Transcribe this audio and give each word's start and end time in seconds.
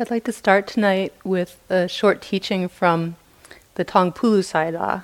I'd 0.00 0.12
like 0.12 0.22
to 0.24 0.32
start 0.32 0.68
tonight 0.68 1.12
with 1.24 1.58
a 1.68 1.88
short 1.88 2.22
teaching 2.22 2.68
from 2.68 3.16
the 3.74 3.84
Taungpulu 3.84 4.44
Sayadaw, 4.44 5.02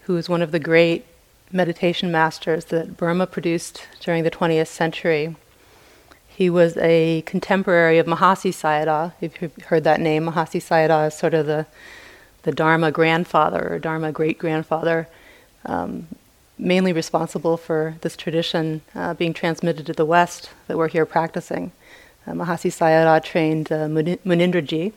who 0.00 0.18
is 0.18 0.28
one 0.28 0.42
of 0.42 0.52
the 0.52 0.58
great 0.58 1.06
meditation 1.50 2.12
masters 2.12 2.66
that 2.66 2.98
Burma 2.98 3.26
produced 3.26 3.86
during 4.00 4.24
the 4.24 4.30
20th 4.30 4.66
century. 4.66 5.34
He 6.28 6.50
was 6.50 6.76
a 6.76 7.22
contemporary 7.22 7.96
of 7.96 8.04
Mahasi 8.06 8.50
Sayadaw. 8.50 9.14
If 9.22 9.40
you've 9.40 9.56
heard 9.64 9.84
that 9.84 9.98
name, 9.98 10.26
Mahasi 10.26 10.60
Sayadaw 10.60 11.06
is 11.06 11.14
sort 11.14 11.32
of 11.32 11.46
the, 11.46 11.64
the 12.42 12.52
Dharma 12.52 12.92
grandfather 12.92 13.66
or 13.66 13.78
Dharma 13.78 14.12
great 14.12 14.38
grandfather, 14.38 15.08
um, 15.64 16.06
mainly 16.58 16.92
responsible 16.92 17.56
for 17.56 17.94
this 18.02 18.14
tradition 18.14 18.82
uh, 18.94 19.14
being 19.14 19.32
transmitted 19.32 19.86
to 19.86 19.94
the 19.94 20.04
West 20.04 20.50
that 20.66 20.76
we're 20.76 20.88
here 20.88 21.06
practicing. 21.06 21.72
Uh, 22.28 22.32
Mahasi 22.32 22.70
Sayadaw 22.70 23.24
trained 23.24 23.72
uh, 23.72 23.86
Munindraji, 23.86 24.92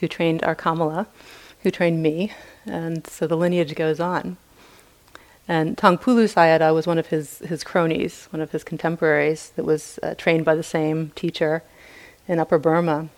who 0.00 0.08
trained 0.08 0.42
our 0.42 0.56
Kamala, 0.56 1.06
who 1.62 1.70
trained 1.70 2.02
me, 2.02 2.32
and 2.66 3.06
so 3.06 3.28
the 3.28 3.36
lineage 3.36 3.76
goes 3.76 4.00
on. 4.00 4.36
And 5.46 5.76
Taungpulu 5.76 6.24
Sayadaw 6.24 6.74
was 6.74 6.86
one 6.86 6.98
of 6.98 7.06
his, 7.06 7.38
his 7.38 7.62
cronies, 7.62 8.26
one 8.30 8.40
of 8.40 8.50
his 8.50 8.64
contemporaries 8.64 9.50
that 9.54 9.64
was 9.64 10.00
uh, 10.02 10.16
trained 10.16 10.44
by 10.44 10.56
the 10.56 10.64
same 10.64 11.12
teacher 11.14 11.62
in 12.26 12.40
Upper 12.40 12.58
Burma. 12.58 13.08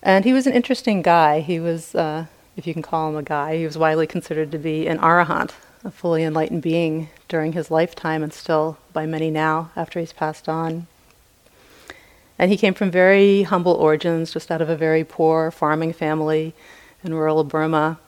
And 0.00 0.24
he 0.24 0.32
was 0.32 0.46
an 0.46 0.52
interesting 0.52 1.02
guy. 1.02 1.40
He 1.40 1.58
was, 1.58 1.96
uh, 1.96 2.26
if 2.56 2.68
you 2.68 2.72
can 2.72 2.82
call 2.82 3.08
him 3.08 3.16
a 3.16 3.22
guy, 3.24 3.56
he 3.56 3.64
was 3.64 3.76
widely 3.76 4.06
considered 4.06 4.52
to 4.52 4.58
be 4.58 4.86
an 4.86 4.98
arahant, 4.98 5.50
a 5.82 5.90
fully 5.90 6.22
enlightened 6.22 6.62
being 6.62 7.08
during 7.26 7.52
his 7.54 7.68
lifetime 7.68 8.22
and 8.22 8.32
still 8.32 8.78
by 8.92 9.06
many 9.06 9.28
now 9.28 9.72
after 9.74 9.98
he's 9.98 10.12
passed 10.12 10.48
on. 10.48 10.86
And 12.38 12.50
he 12.50 12.56
came 12.56 12.74
from 12.74 12.90
very 12.90 13.42
humble 13.42 13.72
origins, 13.72 14.32
just 14.32 14.50
out 14.50 14.60
of 14.60 14.68
a 14.68 14.76
very 14.76 15.04
poor 15.04 15.50
farming 15.50 15.92
family 15.92 16.54
in 17.02 17.14
rural 17.14 17.44
Burma. 17.44 17.98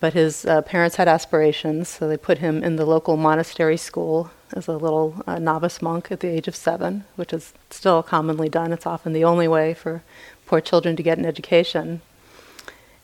But 0.00 0.12
his 0.12 0.44
uh, 0.44 0.62
parents 0.62 0.96
had 0.96 1.08
aspirations, 1.08 1.88
so 1.88 2.08
they 2.08 2.16
put 2.16 2.38
him 2.38 2.62
in 2.62 2.76
the 2.76 2.84
local 2.84 3.16
monastery 3.16 3.76
school 3.76 4.30
as 4.52 4.68
a 4.68 4.76
little 4.76 5.22
uh, 5.26 5.38
novice 5.38 5.80
monk 5.80 6.10
at 6.10 6.20
the 6.20 6.28
age 6.28 6.48
of 6.48 6.56
seven, 6.56 7.04
which 7.16 7.32
is 7.32 7.54
still 7.70 8.02
commonly 8.02 8.48
done. 8.48 8.72
It's 8.72 8.86
often 8.86 9.12
the 9.12 9.24
only 9.24 9.48
way 9.48 9.72
for 9.72 10.02
poor 10.46 10.60
children 10.60 10.96
to 10.96 11.02
get 11.02 11.18
an 11.18 11.24
education. 11.24 12.02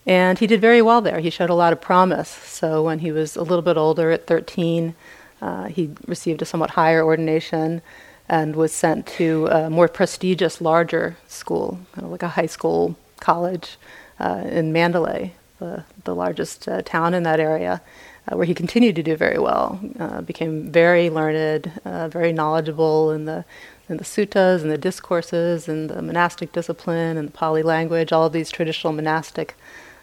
And 0.06 0.38
he 0.38 0.46
did 0.46 0.60
very 0.60 0.82
well 0.82 1.00
there. 1.00 1.20
He 1.20 1.30
showed 1.30 1.50
a 1.50 1.54
lot 1.54 1.72
of 1.72 1.80
promise. 1.80 2.28
So 2.28 2.82
when 2.82 2.98
he 3.00 3.12
was 3.12 3.36
a 3.36 3.42
little 3.42 3.62
bit 3.62 3.76
older, 3.76 4.10
at 4.10 4.26
13, 4.26 4.94
uh, 5.40 5.64
he 5.64 5.94
received 6.06 6.42
a 6.42 6.44
somewhat 6.44 6.70
higher 6.70 7.04
ordination 7.04 7.82
and 8.30 8.54
was 8.54 8.72
sent 8.72 9.08
to 9.08 9.48
a 9.48 9.68
more 9.68 9.88
prestigious, 9.88 10.60
larger 10.60 11.16
school, 11.26 11.80
kind 11.92 12.04
of 12.04 12.12
like 12.12 12.22
a 12.22 12.28
high 12.28 12.46
school 12.46 12.94
college 13.18 13.76
uh, 14.20 14.44
in 14.46 14.72
Mandalay, 14.72 15.32
the, 15.58 15.84
the 16.04 16.14
largest 16.14 16.68
uh, 16.68 16.80
town 16.82 17.12
in 17.12 17.24
that 17.24 17.40
area, 17.40 17.82
uh, 18.28 18.36
where 18.36 18.46
he 18.46 18.54
continued 18.54 18.94
to 18.94 19.02
do 19.02 19.16
very 19.16 19.40
well. 19.40 19.80
Uh, 19.98 20.20
became 20.20 20.70
very 20.70 21.10
learned, 21.10 21.72
uh, 21.84 22.06
very 22.06 22.32
knowledgeable 22.32 23.10
in 23.10 23.24
the 23.24 23.44
in 23.88 23.96
the 23.96 24.04
suttas 24.04 24.62
and 24.62 24.70
the 24.70 24.78
discourses 24.78 25.66
and 25.66 25.90
the 25.90 26.00
monastic 26.00 26.52
discipline 26.52 27.16
and 27.16 27.26
the 27.26 27.32
Pali 27.32 27.64
language, 27.64 28.12
all 28.12 28.26
of 28.26 28.32
these 28.32 28.48
traditional 28.48 28.92
monastic 28.92 29.56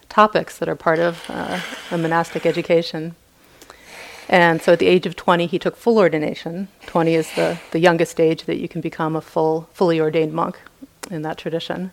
topics 0.10 0.58
that 0.58 0.68
are 0.68 0.76
part 0.76 1.00
of 1.00 1.24
uh, 1.30 1.62
a 1.92 1.98
monastic 1.98 2.46
education. 2.46 3.16
And 4.30 4.62
so 4.62 4.74
at 4.74 4.80
the 4.80 4.88
age 4.88 5.06
of 5.06 5.16
20, 5.16 5.46
he 5.46 5.60
took 5.60 5.76
full 5.76 5.98
ordination. 5.98 6.68
20 6.86 7.16
is 7.16 7.34
the, 7.36 7.60
the 7.72 7.80
youngest 7.80 8.20
age 8.20 8.44
that 8.44 8.60
you 8.60 8.68
can 8.68 8.82
become 8.82 9.16
a 9.16 9.22
full, 9.22 9.70
fully 9.74 10.00
ordained 10.00 10.34
monk 10.34 10.60
in 11.10 11.22
that 11.22 11.38
tradition. 11.38 11.92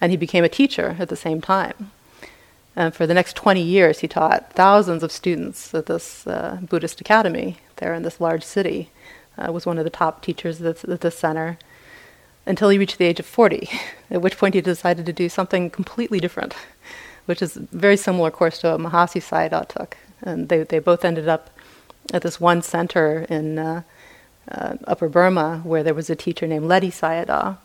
And 0.00 0.10
he 0.10 0.16
became 0.16 0.44
a 0.44 0.48
teacher 0.48 0.96
at 0.98 1.08
the 1.08 1.16
same 1.16 1.40
time. 1.40 1.92
And 2.74 2.94
for 2.94 3.06
the 3.06 3.14
next 3.14 3.36
20 3.36 3.60
years, 3.62 4.00
he 4.00 4.08
taught 4.08 4.52
thousands 4.52 5.02
of 5.02 5.12
students 5.12 5.74
at 5.74 5.86
this 5.86 6.26
uh, 6.26 6.58
Buddhist 6.62 7.00
academy 7.00 7.58
there 7.76 7.94
in 7.94 8.02
this 8.02 8.20
large 8.20 8.44
city. 8.44 8.90
Uh, 9.38 9.50
was 9.50 9.64
one 9.64 9.78
of 9.78 9.84
the 9.84 9.90
top 9.90 10.22
teachers 10.22 10.60
at 10.60 10.82
this, 10.82 11.04
at 11.04 11.12
center 11.12 11.58
until 12.44 12.68
he 12.68 12.78
reached 12.78 12.98
the 12.98 13.04
age 13.04 13.20
of 13.20 13.26
40, 13.26 13.68
at 14.10 14.20
which 14.20 14.36
point 14.36 14.54
he 14.54 14.60
decided 14.60 15.06
to 15.06 15.12
do 15.12 15.28
something 15.28 15.70
completely 15.70 16.20
different, 16.20 16.54
which 17.26 17.40
is 17.40 17.56
a 17.56 17.60
very 17.72 17.96
similar 17.96 18.30
course 18.30 18.58
to 18.58 18.70
what 18.70 18.80
Mahasi 18.80 19.22
Sayadaw 19.22 19.68
took. 19.68 19.96
And 20.22 20.48
they, 20.48 20.62
they 20.64 20.78
both 20.78 21.04
ended 21.04 21.28
up 21.28 21.50
at 22.12 22.22
this 22.22 22.40
one 22.40 22.62
center 22.62 23.20
in 23.28 23.58
uh, 23.58 23.82
uh, 24.50 24.76
Upper 24.84 25.08
Burma 25.08 25.60
where 25.64 25.82
there 25.82 25.94
was 25.94 26.10
a 26.10 26.16
teacher 26.16 26.46
named 26.46 26.66
Ledi 26.66 26.90
Sayadaw, 26.90 27.56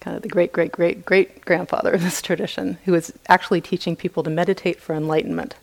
kind 0.00 0.16
of 0.16 0.22
the 0.22 0.28
great, 0.28 0.52
great, 0.52 0.72
great, 0.72 1.04
great 1.04 1.44
grandfather 1.44 1.92
of 1.92 2.02
this 2.02 2.22
tradition, 2.28 2.78
who 2.84 2.92
was 2.92 3.12
actually 3.28 3.60
teaching 3.60 3.96
people 3.96 4.22
to 4.22 4.30
meditate 4.30 4.80
for 4.80 4.94
enlightenment, 4.94 5.56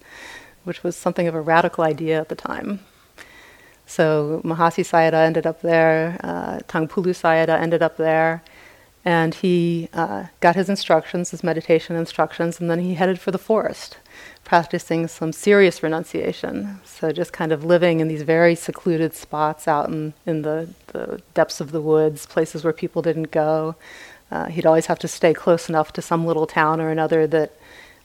which 0.64 0.84
was 0.84 0.96
something 0.96 1.28
of 1.28 1.36
a 1.36 1.42
radical 1.42 1.84
idea 1.84 2.20
at 2.20 2.30
the 2.30 2.36
time. 2.36 2.80
So 3.86 4.42
Mahasi 4.44 4.84
Sayadaw 4.86 5.26
ended 5.26 5.46
up 5.46 5.62
there, 5.62 6.18
uh, 6.24 6.60
Taungpulu 6.68 7.14
Sayadaw 7.14 7.60
ended 7.60 7.82
up 7.82 7.98
there, 7.98 8.42
and 9.04 9.34
he 9.34 9.90
uh, 9.94 10.26
got 10.40 10.56
his 10.56 10.70
instructions, 10.70 11.32
his 11.32 11.44
meditation 11.44 11.96
instructions, 11.96 12.60
and 12.60 12.70
then 12.70 12.80
he 12.80 12.94
headed 12.94 13.20
for 13.20 13.32
the 13.32 13.38
forest 13.38 13.98
practicing 14.52 15.08
some 15.08 15.32
serious 15.32 15.82
renunciation. 15.82 16.78
So 16.84 17.14
just 17.14 17.32
kind 17.32 17.54
of 17.54 17.64
living 17.64 18.02
in 18.02 18.10
these 18.10 18.24
very 18.24 18.54
secluded 18.54 19.14
spots 19.14 19.66
out 19.66 19.88
in, 19.88 20.14
in 20.26 20.42
the, 20.42 20.68
the 20.88 21.22
depths 21.34 21.62
of 21.62 21.72
the 21.72 21.80
woods, 21.80 22.26
places 22.26 22.66
where 22.66 22.74
people 22.74 23.02
didn't 23.02 23.32
go. 23.32 23.78
Uh, 24.30 24.48
he'd 24.48 24.66
always 24.66 24.88
have 24.88 25.00
to 25.00 25.08
stay 25.08 25.34
close 25.34 25.70
enough 25.70 25.94
to 25.94 26.02
some 26.02 26.26
little 26.26 26.46
town 26.46 26.82
or 26.82 26.90
another 26.90 27.26
that 27.28 27.54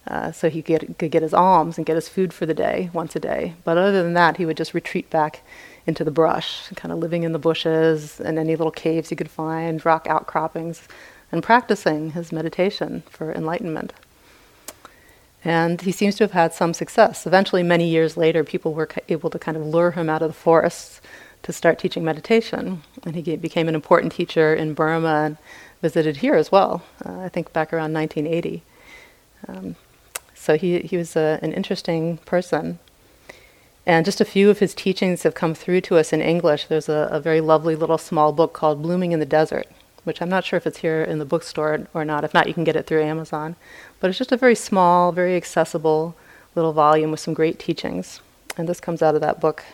uh, 0.06 0.31
so 0.31 0.49
he 0.49 0.62
could, 0.62 0.95
could 1.01 1.11
get 1.11 1.23
his 1.23 1.35
alms 1.35 1.79
and 1.79 1.85
get 1.85 1.97
his 1.97 2.09
food 2.09 2.33
for 2.33 2.47
the 2.47 2.55
day 2.55 2.91
once 2.93 3.17
a 3.17 3.19
day. 3.19 3.55
But 3.65 3.77
other 3.77 4.05
than 4.05 4.15
that, 4.15 4.37
he 4.37 4.47
would 4.47 4.56
just 4.56 4.73
retreat 4.73 5.11
back 5.11 5.43
into 5.85 6.05
the 6.05 6.12
brush, 6.12 6.69
kind 6.77 6.93
of 6.93 7.01
living 7.01 7.25
in 7.25 7.33
the 7.33 7.41
bushes 7.41 8.21
and 8.21 8.39
any 8.39 8.55
little 8.55 8.71
caves 8.71 9.09
he 9.09 9.17
could 9.17 9.31
find, 9.31 9.85
rock 9.85 10.06
outcroppings, 10.09 10.87
and 11.33 11.43
practicing 11.43 12.12
his 12.12 12.31
meditation 12.31 13.03
for 13.11 13.33
enlightenment. 13.33 13.95
And 15.47 15.81
he 15.81 15.93
seems 15.93 16.17
to 16.17 16.25
have 16.25 16.33
had 16.33 16.53
some 16.53 16.75
success. 16.75 17.25
Eventually, 17.25 17.62
many 17.62 17.89
years 17.89 18.17
later, 18.17 18.43
people 18.43 18.75
were 18.75 18.89
able 19.09 19.31
to 19.31 19.39
kind 19.39 19.57
of 19.57 19.65
lure 19.65 19.93
him 19.93 20.11
out 20.11 20.21
of 20.21 20.29
the 20.29 20.34
forests 20.34 21.01
to 21.45 21.53
start 21.53 21.79
teaching 21.79 22.03
meditation. 22.03 22.83
And 23.05 23.15
he 23.15 23.37
became 23.37 23.69
an 23.69 23.77
important 23.77 24.12
teacher 24.12 24.53
in 24.53 24.75
Burma 24.75 25.23
and 25.25 25.37
visited 25.81 26.17
here 26.17 26.35
as 26.35 26.51
well, 26.51 26.83
uh, 27.05 27.21
I 27.21 27.29
think 27.29 27.53
back 27.53 27.73
around 27.73 27.93
1980. 27.93 28.65
Um, 29.47 29.77
so 30.35 30.56
he, 30.56 30.81
he 30.81 30.97
was 30.97 31.15
a, 31.15 31.39
an 31.43 31.53
interesting 31.53 32.17
person. 32.19 32.81
And 33.87 34.05
just 34.05 34.21
a 34.21 34.25
few 34.25 34.51
of 34.51 34.59
his 34.59 34.75
teachings 34.75 35.23
have 35.23 35.35
come 35.35 35.55
through 35.55 35.83
to 35.83 35.97
us 35.97 36.12
in 36.12 36.21
English. 36.21 36.67
There's 36.67 36.89
a, 36.89 37.09
a 37.12 37.21
very 37.21 37.41
lovely 37.41 37.77
little 37.77 37.99
small 37.99 38.33
book 38.33 38.53
called 38.53 38.83
Blooming 38.83 39.12
in 39.12 39.21
the 39.21 39.25
Desert, 39.25 39.69
which 40.06 40.22
I'm 40.22 40.28
not 40.28 40.44
sure 40.44 40.56
if 40.56 40.69
it's 40.69 40.78
here 40.78 41.03
in 41.03 41.19
the 41.19 41.25
bookstore 41.25 41.89
or 41.93 42.05
not. 42.05 42.22
If 42.22 42.33
not, 42.33 42.47
you 42.47 42.55
can 42.55 42.62
get 42.62 42.77
it 42.77 42.87
through 42.87 43.03
Amazon. 43.03 43.56
But 43.99 44.09
it's 44.09 44.19
just 44.19 44.31
a 44.31 44.37
very 44.37 44.55
small, 44.55 45.11
very 45.11 45.34
accessible 45.34 46.15
little 46.55 46.72
volume 46.72 47.11
with 47.11 47.19
some 47.19 47.34
great 47.34 47.59
teachings. 47.59 48.21
And 48.56 48.69
this 48.69 48.78
comes 48.78 49.03
out 49.03 49.17
of 49.17 49.21
that 49.21 49.41
book. 49.41 49.65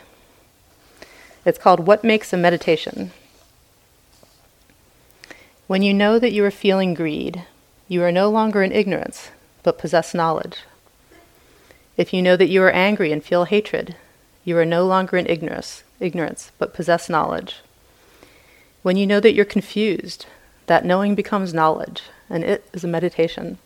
It's 1.45 1.59
called 1.59 1.81
What 1.81 2.03
Makes 2.03 2.33
a 2.33 2.37
Meditation? 2.37 3.11
When 5.67 5.83
you 5.83 5.93
know 5.93 6.17
that 6.17 6.33
you 6.33 6.43
are 6.45 6.51
feeling 6.51 6.95
greed, 6.95 7.43
you 7.87 8.01
are 8.01 8.11
no 8.11 8.27
longer 8.31 8.63
in 8.63 8.71
ignorance, 8.71 9.29
but 9.61 9.77
possess 9.77 10.15
knowledge. 10.15 10.63
If 11.95 12.11
you 12.11 12.23
know 12.23 12.35
that 12.37 12.49
you 12.49 12.63
are 12.63 12.71
angry 12.71 13.11
and 13.11 13.23
feel 13.23 13.45
hatred, 13.45 13.95
you 14.43 14.57
are 14.57 14.65
no 14.65 14.83
longer 14.83 15.15
in 15.15 15.27
ignorance, 15.27 15.83
ignorance, 15.99 16.51
but 16.57 16.73
possess 16.73 17.07
knowledge. 17.07 17.61
When 18.83 18.97
you 18.97 19.07
know 19.07 19.21
that 19.21 19.33
you're 19.33 19.45
confused, 19.45 20.25
that 20.67 20.83
knowing 20.83 21.15
becomes 21.15 21.53
knowledge, 21.53 22.03
and 22.29 22.43
it 22.43 22.65
is 22.73 22.83
a 22.83 22.87
meditation. 22.87 23.57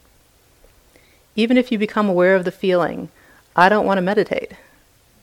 Even 1.36 1.58
if 1.58 1.72
you 1.72 1.80
become 1.80 2.08
aware 2.08 2.36
of 2.36 2.46
the 2.46 2.52
feeling, 2.52 3.10
I 3.56 3.68
don't 3.68 3.86
want 3.88 3.98
to 3.98 4.04
meditate, 4.04 4.52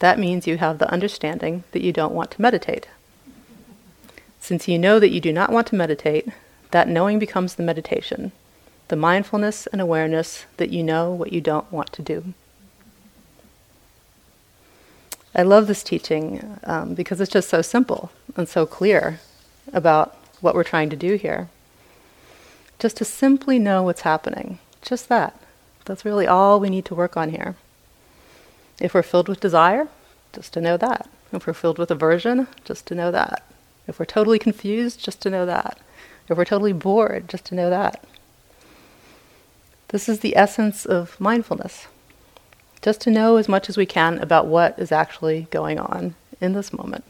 that 0.00 0.18
means 0.18 0.48
you 0.48 0.56
have 0.56 0.78
the 0.78 0.90
understanding 0.90 1.62
that 1.70 1.82
you 1.82 1.92
don't 1.92 2.12
want 2.12 2.32
to 2.32 2.42
meditate. 2.42 2.88
Since 4.40 4.66
you 4.66 4.80
know 4.80 4.98
that 4.98 5.12
you 5.12 5.20
do 5.20 5.32
not 5.32 5.52
want 5.52 5.68
to 5.68 5.76
meditate, 5.76 6.28
that 6.72 6.88
knowing 6.88 7.20
becomes 7.20 7.54
the 7.54 7.62
meditation, 7.62 8.32
the 8.88 8.96
mindfulness 8.96 9.68
and 9.68 9.80
awareness 9.80 10.44
that 10.56 10.70
you 10.70 10.82
know 10.82 11.12
what 11.12 11.32
you 11.32 11.40
don't 11.40 11.70
want 11.72 11.92
to 11.92 12.02
do. 12.02 12.34
I 15.36 15.42
love 15.42 15.68
this 15.68 15.84
teaching 15.84 16.58
um, 16.64 16.94
because 16.94 17.20
it's 17.20 17.30
just 17.30 17.48
so 17.48 17.62
simple 17.62 18.10
and 18.36 18.48
so 18.48 18.66
clear 18.66 19.20
about 19.74 20.16
what 20.40 20.54
we're 20.54 20.64
trying 20.64 20.90
to 20.90 20.96
do 20.96 21.16
here. 21.16 21.48
Just 22.78 22.96
to 22.98 23.04
simply 23.04 23.58
know 23.58 23.82
what's 23.82 24.02
happening, 24.02 24.58
just 24.82 25.08
that. 25.08 25.38
That's 25.84 26.04
really 26.04 26.26
all 26.26 26.58
we 26.58 26.70
need 26.70 26.84
to 26.86 26.94
work 26.94 27.16
on 27.16 27.30
here. 27.30 27.56
If 28.80 28.94
we're 28.94 29.02
filled 29.02 29.28
with 29.28 29.40
desire, 29.40 29.88
just 30.32 30.52
to 30.54 30.60
know 30.60 30.76
that. 30.76 31.08
If 31.32 31.46
we're 31.46 31.52
filled 31.52 31.78
with 31.78 31.90
aversion, 31.90 32.48
just 32.64 32.86
to 32.86 32.94
know 32.94 33.10
that. 33.10 33.42
If 33.86 33.98
we're 33.98 34.06
totally 34.06 34.38
confused, 34.38 35.04
just 35.04 35.20
to 35.22 35.30
know 35.30 35.44
that. 35.46 35.78
If 36.28 36.38
we're 36.38 36.44
totally 36.44 36.72
bored, 36.72 37.28
just 37.28 37.44
to 37.46 37.54
know 37.54 37.68
that. 37.70 38.02
This 39.88 40.08
is 40.08 40.20
the 40.20 40.36
essence 40.36 40.86
of 40.86 41.20
mindfulness. 41.20 41.86
Just 42.82 43.00
to 43.02 43.10
know 43.10 43.36
as 43.36 43.48
much 43.48 43.68
as 43.68 43.76
we 43.76 43.86
can 43.86 44.18
about 44.18 44.46
what 44.46 44.78
is 44.78 44.90
actually 44.90 45.46
going 45.50 45.78
on 45.78 46.14
in 46.40 46.52
this 46.52 46.72
moment. 46.72 47.04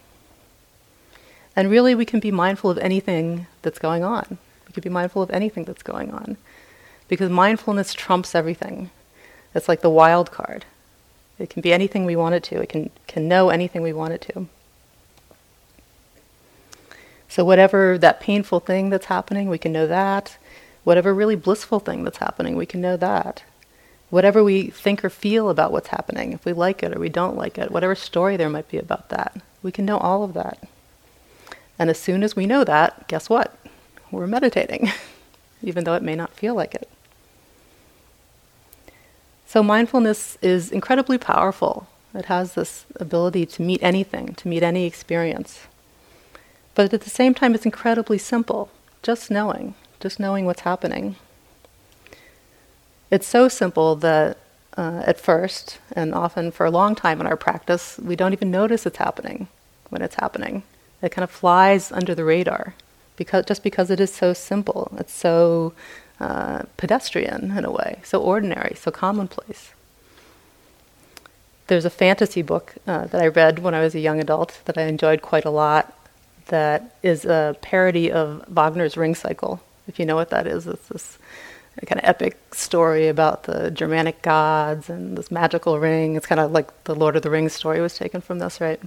And 1.57 1.71
really, 1.71 1.95
we 1.95 2.05
can 2.05 2.21
be 2.21 2.31
mindful 2.31 2.71
of 2.71 2.79
anything 2.79 3.47
that's 3.63 3.79
going 3.79 4.03
on. 4.03 4.39
We 4.67 4.73
can 4.73 4.83
be 4.83 4.89
mindful 4.89 5.23
of 5.23 5.31
anything 5.31 5.65
that's 5.65 5.83
going 5.83 6.11
on. 6.11 6.37
Because 7.09 7.31
mindfulness 7.31 7.95
trumps 7.95 8.35
everything. 8.35 8.91
It's 9.55 9.69
like 9.69 9.83
the 9.83 9.91
wild 9.91 10.33
card. 10.33 10.65
It 11.39 11.51
can 11.51 11.63
be 11.63 11.73
anything 11.73 12.05
we 12.05 12.17
want 12.17 12.35
it 12.35 12.43
to. 12.45 12.61
It 12.61 12.69
can, 12.69 12.91
can 13.07 13.29
know 13.29 13.51
anything 13.51 13.83
we 13.83 13.93
want 13.93 14.15
it 14.15 14.21
to. 14.33 14.49
So, 17.29 17.45
whatever 17.45 17.99
that 17.99 18.21
painful 18.21 18.61
thing 18.61 18.91
that's 18.91 19.07
happening, 19.07 19.49
we 19.49 19.59
can 19.59 19.73
know 19.73 19.87
that. 19.87 20.39
Whatever 20.85 21.15
really 21.15 21.35
blissful 21.35 21.81
thing 21.81 22.05
that's 22.05 22.19
happening, 22.19 22.57
we 22.57 22.67
can 22.67 22.81
know 22.81 22.97
that. 22.97 23.43
Whatever 24.11 24.45
we 24.45 24.69
think 24.69 25.05
or 25.05 25.11
feel 25.11 25.51
about 25.51 25.73
what's 25.73 25.89
happening, 25.89 26.33
if 26.33 26.45
we 26.45 26.53
like 26.53 26.83
it 26.83 26.95
or 26.95 27.01
we 27.01 27.09
don't 27.09 27.37
like 27.37 27.59
it, 27.59 27.73
whatever 27.73 27.95
story 27.95 28.37
there 28.37 28.51
might 28.51 28.69
be 28.69 28.79
about 28.79 29.09
that, 29.09 29.37
we 29.63 29.73
can 29.73 29.85
know 29.85 29.99
all 29.99 30.23
of 30.23 30.35
that. 30.35 30.59
And 31.79 31.91
as 31.91 31.99
soon 31.99 32.23
as 32.23 32.37
we 32.37 32.47
know 32.47 32.65
that, 32.65 33.09
guess 33.09 33.29
what? 33.29 33.57
We're 34.11 34.27
meditating, 34.27 34.93
even 35.63 35.85
though 35.85 35.95
it 35.95 36.03
may 36.03 36.15
not 36.15 36.33
feel 36.33 36.55
like 36.55 36.75
it. 36.75 36.89
So, 39.47 39.63
mindfulness 39.63 40.37
is 40.43 40.71
incredibly 40.71 41.19
powerful. 41.19 41.87
It 42.15 42.27
has 42.27 42.55
this 42.55 42.87
ability 42.97 43.47
to 43.47 43.63
meet 43.63 43.83
anything, 43.83 44.35
to 44.35 44.49
meet 44.49 44.63
any 44.63 44.85
experience. 44.85 45.67
But 46.75 46.93
at 46.93 47.03
the 47.03 47.11
same 47.11 47.35
time, 47.35 47.55
it's 47.55 47.65
incredibly 47.65 48.19
simple, 48.19 48.71
just 49.03 49.31
knowing, 49.31 49.75
just 50.01 50.19
knowing 50.19 50.45
what's 50.47 50.63
happening. 50.63 51.17
It's 53.11 53.27
so 53.27 53.49
simple 53.49 53.95
that 53.97 54.39
uh, 54.77 55.03
at 55.07 55.21
first, 55.21 55.79
and 55.93 56.15
often 56.15 56.51
for 56.51 56.67
a 56.67 56.71
long 56.71 56.95
time 56.95 57.21
in 57.21 57.27
our 57.27 57.37
practice, 57.37 57.99
we 58.03 58.17
don't 58.17 58.33
even 58.33 58.51
notice 58.51 58.87
it's 58.87 58.97
happening 58.97 59.47
when 59.91 60.03
it's 60.03 60.17
happening. 60.17 60.65
It 61.03 61.11
kind 61.11 61.25
of 61.25 61.31
flies 61.31 61.93
under 61.93 62.15
the 62.15 62.25
radar 62.25 62.75
because 63.17 63.45
just 63.45 63.63
because 63.63 63.91
it 63.91 64.01
is 64.01 64.13
so 64.13 64.33
simple. 64.33 64.93
It's 64.99 65.13
so 65.13 65.73
uh, 66.21 66.63
pedestrian 66.77 67.57
in 67.57 67.65
a 67.65 67.71
way, 67.71 68.01
so 68.03 68.21
ordinary, 68.21 68.75
so 68.77 68.91
commonplace. 68.91 69.73
There's 71.67 71.85
a 71.85 71.91
fantasy 71.91 72.43
book 72.43 72.75
uh, 72.87 73.07
that 73.07 73.21
I 73.21 73.27
read 73.27 73.59
when 73.61 73.75
I 73.75 73.81
was 73.81 73.95
a 73.95 74.01
young 74.01 74.21
adult 74.21 74.61
that 74.67 74.77
I 74.77 74.83
enjoyed 74.83 75.23
quite 75.23 75.45
a 75.45 75.51
lot 75.51 75.93
that 76.47 76.95
is 77.03 77.25
a 77.25 77.57
parody 77.63 78.13
of 78.13 78.45
Wagner's 78.49 78.97
Ring 78.97 79.15
Cycle. 79.15 79.61
If 79.89 79.99
you 79.99 80.07
know 80.07 80.17
what 80.17 80.31
that 80.31 80.47
is, 80.47 80.67
it's 80.67 80.89
this 80.89 81.19
kind 81.87 81.99
of 81.99 82.09
epic 82.09 82.55
story 82.55 83.09
about 83.09 83.45
the 83.45 83.71
Germanic 83.71 84.23
gods 84.23 84.89
and 84.89 85.17
this 85.19 85.31
magical 85.31 85.79
ring. 85.79 86.17
It's 86.17 86.27
kind 86.27 86.41
of 86.41 86.53
like 86.53 86.85
the 86.85 86.95
Lord 86.95 87.17
of 87.17 87.23
the 87.23 87.31
Rings 87.31 87.53
story 87.53 87.81
was 87.81 87.97
taken 87.97 88.21
from 88.21 88.39
this, 88.39 88.61
right? 88.61 88.81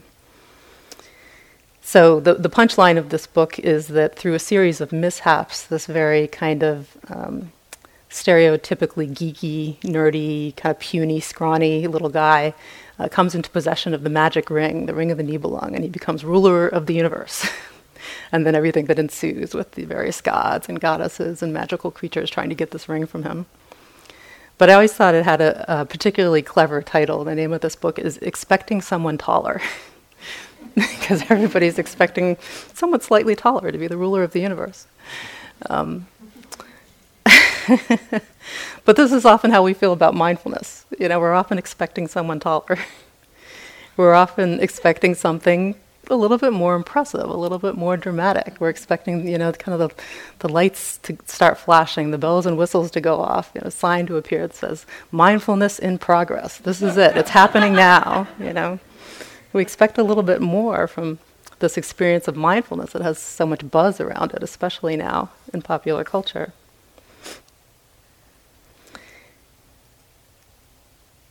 So 1.88 2.20
the 2.20 2.34
the 2.34 2.50
punchline 2.50 2.98
of 2.98 3.12
this 3.12 3.26
book 3.26 3.58
is 3.60 3.88
that 3.88 4.18
through 4.18 4.34
a 4.34 4.40
series 4.40 4.82
of 4.82 4.92
mishaps, 4.92 5.64
this 5.64 5.86
very 5.86 6.28
kind 6.28 6.62
of 6.62 6.98
um, 7.08 7.54
stereotypically 8.10 9.10
geeky, 9.10 9.80
nerdy, 9.84 10.54
kind 10.58 10.76
of 10.76 10.82
puny, 10.82 11.22
scrawny 11.22 11.88
little 11.88 12.10
guy 12.10 12.54
uh, 13.00 13.08
comes 13.08 13.36
into 13.36 13.50
possession 13.50 13.94
of 13.94 14.04
the 14.04 14.10
magic 14.10 14.50
ring, 14.50 14.88
the 14.88 14.94
ring 14.94 15.12
of 15.12 15.18
the 15.18 15.24
Nibelung, 15.24 15.74
and 15.76 15.82
he 15.82 15.90
becomes 15.90 16.26
ruler 16.26 16.68
of 16.68 16.88
the 16.88 16.94
universe. 16.94 17.48
and 18.34 18.46
then 18.46 18.54
everything 18.54 18.88
that 18.88 19.00
ensues 19.00 19.54
with 19.54 19.72
the 19.72 19.86
various 19.86 20.20
gods 20.20 20.68
and 20.68 20.82
goddesses 20.82 21.42
and 21.42 21.54
magical 21.54 21.90
creatures 21.90 22.30
trying 22.30 22.50
to 22.50 22.56
get 22.56 22.72
this 22.72 22.90
ring 22.90 23.06
from 23.06 23.24
him. 23.24 23.46
But 24.58 24.70
I 24.70 24.74
always 24.74 24.92
thought 24.92 25.16
it 25.16 25.24
had 25.24 25.40
a, 25.40 25.82
a 25.82 25.86
particularly 25.86 26.42
clever 26.42 26.82
title. 26.82 27.24
The 27.24 27.34
name 27.34 27.54
of 27.54 27.62
this 27.62 27.78
book 27.78 27.98
is 27.98 28.18
Expecting 28.18 28.82
Someone 28.82 29.18
Taller. 29.18 29.62
because 30.76 31.24
everybody's 31.30 31.80
expecting 31.80 32.38
someone 32.74 33.02
slightly 33.02 33.36
taller 33.36 33.72
to 33.72 33.78
be 33.78 33.88
the 33.88 33.98
ruler 33.98 34.22
of 34.22 34.32
the 34.32 34.40
universe. 34.40 34.86
Um, 35.70 36.08
but 38.86 38.96
this 38.96 39.12
is 39.12 39.26
often 39.26 39.52
how 39.52 39.64
we 39.64 39.74
feel 39.74 39.92
about 39.92 40.14
mindfulness. 40.14 40.86
You 41.00 41.10
know, 41.10 41.20
we're 41.20 41.34
often 41.34 41.58
expecting 41.58 42.08
someone 42.08 42.40
taller. 42.40 42.78
we're 43.98 44.14
often 44.14 44.60
expecting 44.60 45.16
something 45.16 45.76
a 46.10 46.16
little 46.16 46.38
bit 46.38 46.54
more 46.54 46.76
impressive, 46.76 47.28
a 47.28 47.36
little 47.36 47.60
bit 47.60 47.76
more 47.76 47.98
dramatic. 47.98 48.56
We're 48.60 48.70
expecting, 48.70 49.28
you 49.28 49.38
know, 49.38 49.52
kind 49.52 49.82
of 49.82 49.90
the, 49.90 50.04
the 50.40 50.54
lights 50.54 51.00
to 51.00 51.18
start 51.26 51.58
flashing, 51.58 52.12
the 52.12 52.18
bells 52.18 52.46
and 52.46 52.58
whistles 52.58 52.92
to 52.92 53.02
go 53.02 53.20
off, 53.20 53.52
you 53.56 53.62
know, 53.62 53.68
a 53.68 53.72
sign 53.72 54.06
to 54.06 54.16
appear 54.16 54.48
that 54.48 54.56
says 54.56 54.86
mindfulness 55.12 55.80
in 55.80 55.98
progress. 55.98 56.60
This 56.60 56.82
is 56.82 56.96
it. 56.98 57.18
It's 57.18 57.32
happening 57.32 57.74
now, 57.74 58.28
you 58.40 58.54
know 58.54 58.80
we 59.54 59.62
expect 59.62 59.98
a 59.98 60.04
little 60.04 60.24
bit 60.24 60.42
more 60.42 60.88
from 60.88 61.20
this 61.60 61.78
experience 61.78 62.28
of 62.28 62.36
mindfulness 62.36 62.94
that 62.94 63.02
has 63.02 63.18
so 63.18 63.46
much 63.46 63.70
buzz 63.70 64.00
around 64.00 64.34
it, 64.34 64.44
especially 64.44 64.96
now 64.96 65.30
in 65.54 65.62
popular 65.62 66.04
culture. 66.04 66.54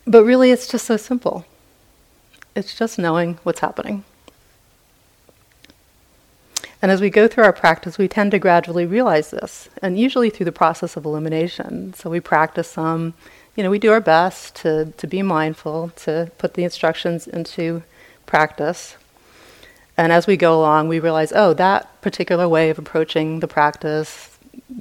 But 0.07 0.25
really, 0.25 0.51
it's 0.51 0.69
just 0.69 0.87
so 0.87 0.97
simple. 0.97 1.45
It's 2.55 2.75
just 2.75 2.99
knowing 2.99 3.39
what's 3.43 3.61
happening. 3.61 4.05
And 6.81 6.93
as 6.93 7.01
we 7.01 7.11
go 7.11 7.27
through 7.27 7.45
our 7.45 7.53
practice, 7.53 7.99
we 7.99 8.07
tend 8.07 8.31
to 8.33 8.39
gradually 8.39 8.87
realize 8.87 9.31
this, 9.31 9.69
and 9.83 9.99
usually 9.99 10.31
through 10.31 10.45
the 10.45 10.53
process 10.53 10.97
of 10.97 11.05
elimination. 11.05 11.95
So 11.95 12.11
we 12.11 12.21
practice 12.21 12.69
some, 12.69 13.15
you 13.57 13.65
know, 13.65 13.71
we 13.71 13.79
do 13.79 13.91
our 13.91 14.01
best 14.01 14.55
to, 14.57 14.93
to 14.97 15.07
be 15.07 15.23
mindful, 15.23 15.91
to 15.97 16.31
put 16.39 16.55
the 16.55 16.65
instructions 16.65 17.27
into 17.27 17.83
practice. 18.27 18.97
And 19.97 20.13
as 20.13 20.27
we 20.27 20.37
go 20.37 20.59
along, 20.59 20.89
we 20.89 21.01
realize, 21.01 21.33
oh, 21.35 21.55
that 21.55 22.01
particular 22.03 22.49
way 22.49 22.69
of 22.71 22.79
approaching 22.79 23.41
the 23.41 23.49
practice, 23.49 24.39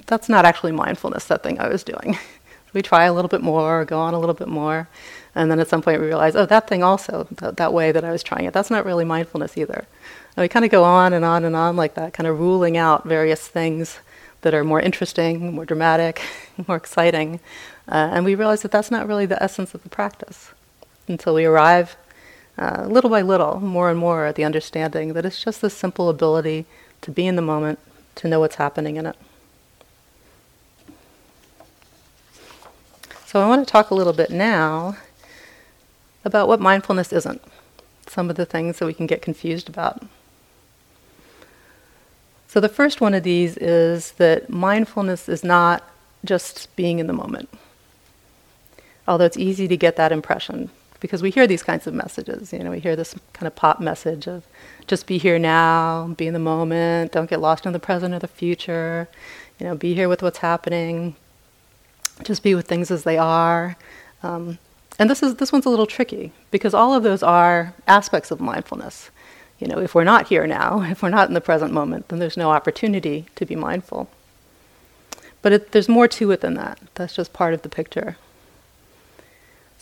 that's 0.07 0.27
not 0.27 0.45
actually 0.45 0.73
mindfulness, 0.73 1.25
that 1.25 1.43
thing 1.43 1.59
I 1.59 1.69
was 1.69 1.83
doing. 1.83 2.17
we 2.73 2.81
try 2.81 3.05
a 3.05 3.13
little 3.13 3.29
bit 3.29 3.41
more, 3.41 3.85
go 3.85 3.99
on 3.99 4.13
a 4.13 4.19
little 4.19 4.35
bit 4.35 4.49
more, 4.49 4.89
and 5.33 5.49
then 5.49 5.59
at 5.59 5.69
some 5.69 5.81
point 5.81 6.01
we 6.01 6.07
realize, 6.07 6.35
oh, 6.35 6.45
that 6.45 6.67
thing 6.67 6.83
also, 6.83 7.27
that, 7.31 7.57
that 7.57 7.73
way 7.73 7.91
that 7.91 8.03
I 8.03 8.11
was 8.11 8.23
trying 8.23 8.45
it, 8.45 8.53
that's 8.53 8.69
not 8.69 8.85
really 8.85 9.05
mindfulness 9.05 9.57
either. 9.57 9.85
And 10.35 10.43
we 10.43 10.49
kind 10.49 10.65
of 10.65 10.71
go 10.71 10.83
on 10.83 11.13
and 11.13 11.23
on 11.23 11.45
and 11.45 11.55
on 11.55 11.77
like 11.77 11.95
that, 11.95 12.13
kind 12.13 12.27
of 12.27 12.39
ruling 12.39 12.75
out 12.75 13.05
various 13.05 13.47
things 13.47 13.99
that 14.41 14.53
are 14.53 14.63
more 14.63 14.81
interesting, 14.81 15.53
more 15.53 15.65
dramatic, 15.65 16.21
more 16.67 16.75
exciting. 16.75 17.39
Uh, 17.87 18.09
and 18.11 18.25
we 18.25 18.35
realize 18.35 18.61
that 18.63 18.71
that's 18.71 18.91
not 18.91 19.07
really 19.07 19.25
the 19.25 19.41
essence 19.41 19.73
of 19.73 19.83
the 19.83 19.89
practice 19.89 20.51
until 21.07 21.33
we 21.33 21.45
arrive 21.45 21.95
uh, 22.57 22.85
little 22.87 23.09
by 23.09 23.21
little, 23.21 23.59
more 23.59 23.89
and 23.89 23.99
more, 23.99 24.31
the 24.31 24.45
understanding 24.45 25.13
that 25.13 25.25
it's 25.25 25.43
just 25.43 25.61
this 25.61 25.73
simple 25.73 26.09
ability 26.09 26.65
to 27.01 27.11
be 27.11 27.27
in 27.27 27.35
the 27.35 27.41
moment, 27.41 27.79
to 28.15 28.27
know 28.27 28.39
what's 28.39 28.55
happening 28.55 28.95
in 28.95 29.05
it. 29.05 29.15
So, 33.25 33.41
I 33.41 33.47
want 33.47 33.67
to 33.67 33.71
talk 33.71 33.89
a 33.89 33.95
little 33.95 34.13
bit 34.13 34.29
now 34.29 34.95
about 36.23 36.47
what 36.47 36.61
mindfulness 36.61 37.11
isn't, 37.11 37.41
some 38.07 38.29
of 38.29 38.37
the 38.37 38.45
things 38.45 38.79
that 38.79 38.85
we 38.85 38.93
can 38.93 39.05
get 39.05 39.21
confused 39.21 39.67
about. 39.67 40.03
So, 42.47 42.61
the 42.61 42.69
first 42.69 43.01
one 43.01 43.13
of 43.13 43.23
these 43.23 43.57
is 43.57 44.13
that 44.13 44.49
mindfulness 44.49 45.27
is 45.27 45.43
not 45.43 45.83
just 46.23 46.73
being 46.77 46.99
in 46.99 47.07
the 47.07 47.13
moment. 47.13 47.49
Although 49.07 49.25
it's 49.25 49.37
easy 49.37 49.67
to 49.67 49.75
get 49.75 49.97
that 49.97 50.13
impression 50.13 50.69
because 51.05 51.21
we 51.21 51.31
hear 51.31 51.47
these 51.47 51.63
kinds 51.63 51.87
of 51.87 51.93
messages. 51.93 52.51
You 52.51 52.59
know, 52.59 52.71
we 52.71 52.79
hear 52.79 52.95
this 52.95 53.15
kind 53.33 53.47
of 53.47 53.55
pop 53.55 53.79
message 53.79 54.27
of 54.27 54.45
just 54.87 55.07
be 55.07 55.17
here 55.17 55.39
now, 55.39 56.13
be 56.17 56.27
in 56.27 56.33
the 56.33 56.39
moment, 56.39 57.11
don't 57.11 57.29
get 57.29 57.39
lost 57.39 57.65
in 57.65 57.73
the 57.73 57.79
present 57.79 58.13
or 58.13 58.19
the 58.19 58.27
future. 58.27 59.07
You 59.59 59.67
know, 59.67 59.75
be 59.75 59.93
here 59.93 60.09
with 60.09 60.21
what's 60.21 60.39
happening. 60.39 61.15
Just 62.23 62.43
be 62.43 62.55
with 62.55 62.67
things 62.67 62.91
as 62.91 63.03
they 63.03 63.17
are. 63.17 63.77
Um, 64.23 64.57
and 64.97 65.09
this 65.09 65.21
is 65.21 65.35
this 65.35 65.51
one's 65.51 65.65
a 65.65 65.69
little 65.69 65.85
tricky 65.85 66.31
because 66.51 66.73
all 66.73 66.93
of 66.93 67.03
those 67.03 67.21
are 67.21 67.73
aspects 67.87 68.31
of 68.31 68.39
mindfulness. 68.39 69.09
You 69.59 69.67
know, 69.67 69.79
if 69.79 69.95
we're 69.95 70.03
not 70.03 70.27
here 70.27 70.47
now, 70.47 70.81
if 70.89 71.01
we're 71.03 71.09
not 71.09 71.27
in 71.27 71.33
the 71.33 71.41
present 71.41 71.73
moment, 71.73 72.09
then 72.09 72.19
there's 72.19 72.37
no 72.37 72.51
opportunity 72.51 73.25
to 73.35 73.45
be 73.45 73.55
mindful. 73.55 74.09
But 75.41 75.53
it, 75.53 75.71
there's 75.71 75.89
more 75.89 76.07
to 76.07 76.31
it 76.31 76.41
than 76.41 76.55
that. 76.55 76.79
That's 76.95 77.15
just 77.15 77.33
part 77.33 77.53
of 77.53 77.61
the 77.61 77.69
picture. 77.69 78.17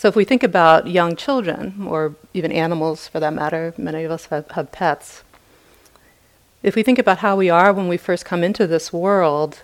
So 0.04 0.10
if 0.10 0.18
we 0.18 0.26
think 0.26 0.44
about 0.44 0.88
young 0.88 1.16
children, 1.16 1.88
or 1.88 2.16
even 2.34 2.52
animals 2.52 3.08
for 3.08 3.22
that 3.22 3.34
matter, 3.34 3.74
many 3.78 4.04
of 4.04 4.12
us 4.12 4.26
have, 4.26 4.52
have 4.52 4.70
pets. 4.74 5.24
If 6.62 6.76
we 6.76 6.84
think 6.84 7.00
about 7.00 7.20
how 7.20 7.38
we 7.38 7.50
are 7.50 7.72
when 7.72 7.88
we 7.88 7.96
first 7.96 8.26
come 8.26 8.44
into 8.44 8.68
this 8.68 8.92
world, 8.92 9.64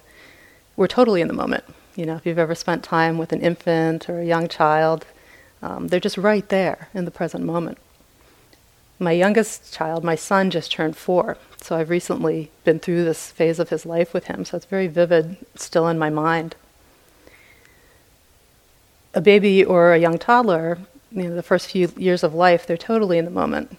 we're 0.77 0.87
totally 0.87 1.19
in 1.19 1.27
the 1.27 1.33
moment. 1.33 1.65
You 1.97 2.05
know, 2.05 2.15
if 2.15 2.25
you've 2.25 2.39
ever 2.39 2.55
spent 2.55 2.85
time 2.85 3.17
with 3.17 3.33
an 3.33 3.41
infant 3.41 4.09
or 4.09 4.21
a 4.21 4.25
young 4.25 4.47
child, 4.47 5.05
um, 5.61 5.89
they're 5.89 5.99
just 5.99 6.17
right 6.17 6.47
there 6.47 6.87
in 6.93 7.03
the 7.03 7.11
present 7.11 7.43
moment. 7.43 7.77
My 8.97 9.11
youngest 9.11 9.73
child, 9.73 10.05
my 10.05 10.15
son, 10.15 10.51
just 10.51 10.71
turned 10.71 10.95
four, 10.95 11.37
so 11.61 11.75
I've 11.75 11.89
recently 11.89 12.49
been 12.63 12.79
through 12.79 13.03
this 13.03 13.29
phase 13.29 13.59
of 13.59 13.71
his 13.71 13.85
life 13.85 14.13
with 14.13 14.27
him, 14.27 14.45
so 14.45 14.55
it's 14.55 14.65
very 14.65 14.87
vivid, 14.87 15.35
still 15.55 15.89
in 15.89 15.99
my 15.99 16.09
mind. 16.09 16.55
A 19.13 19.21
baby 19.21 19.63
or 19.63 19.93
a 19.93 19.97
young 19.97 20.17
toddler, 20.17 20.77
you 21.11 21.23
know, 21.23 21.35
the 21.35 21.43
first 21.43 21.67
few 21.67 21.91
years 21.97 22.23
of 22.23 22.33
life, 22.33 22.67
they're 22.67 22.77
totally 22.77 23.17
in 23.17 23.25
the 23.25 23.31
moment, 23.31 23.77